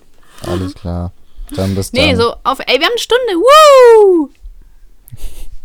alles 0.46 0.74
klar. 0.76 1.12
Dann 1.56 1.74
bis 1.74 1.90
dann. 1.90 2.04
Nee, 2.04 2.14
so 2.14 2.34
auf. 2.44 2.60
Ey, 2.60 2.78
wir 2.78 2.84
haben 2.86 2.92
eine 2.92 2.98
Stunde. 2.98 3.34
Woo! 3.36 4.28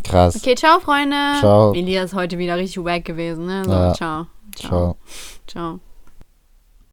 Krass. 0.03 0.35
Okay, 0.35 0.55
ciao, 0.55 0.79
Freunde. 0.79 1.15
Ciao. 1.39 1.73
Elias 1.73 2.11
ist 2.11 2.13
heute 2.15 2.37
wieder 2.37 2.55
richtig 2.57 2.83
wack 2.83 3.03
gewesen, 3.05 3.45
ne? 3.45 3.63
So, 3.65 3.71
Ja. 3.71 4.27
Ciao. 4.55 4.69
Ciao. 4.69 4.97
Ciao. 5.45 5.92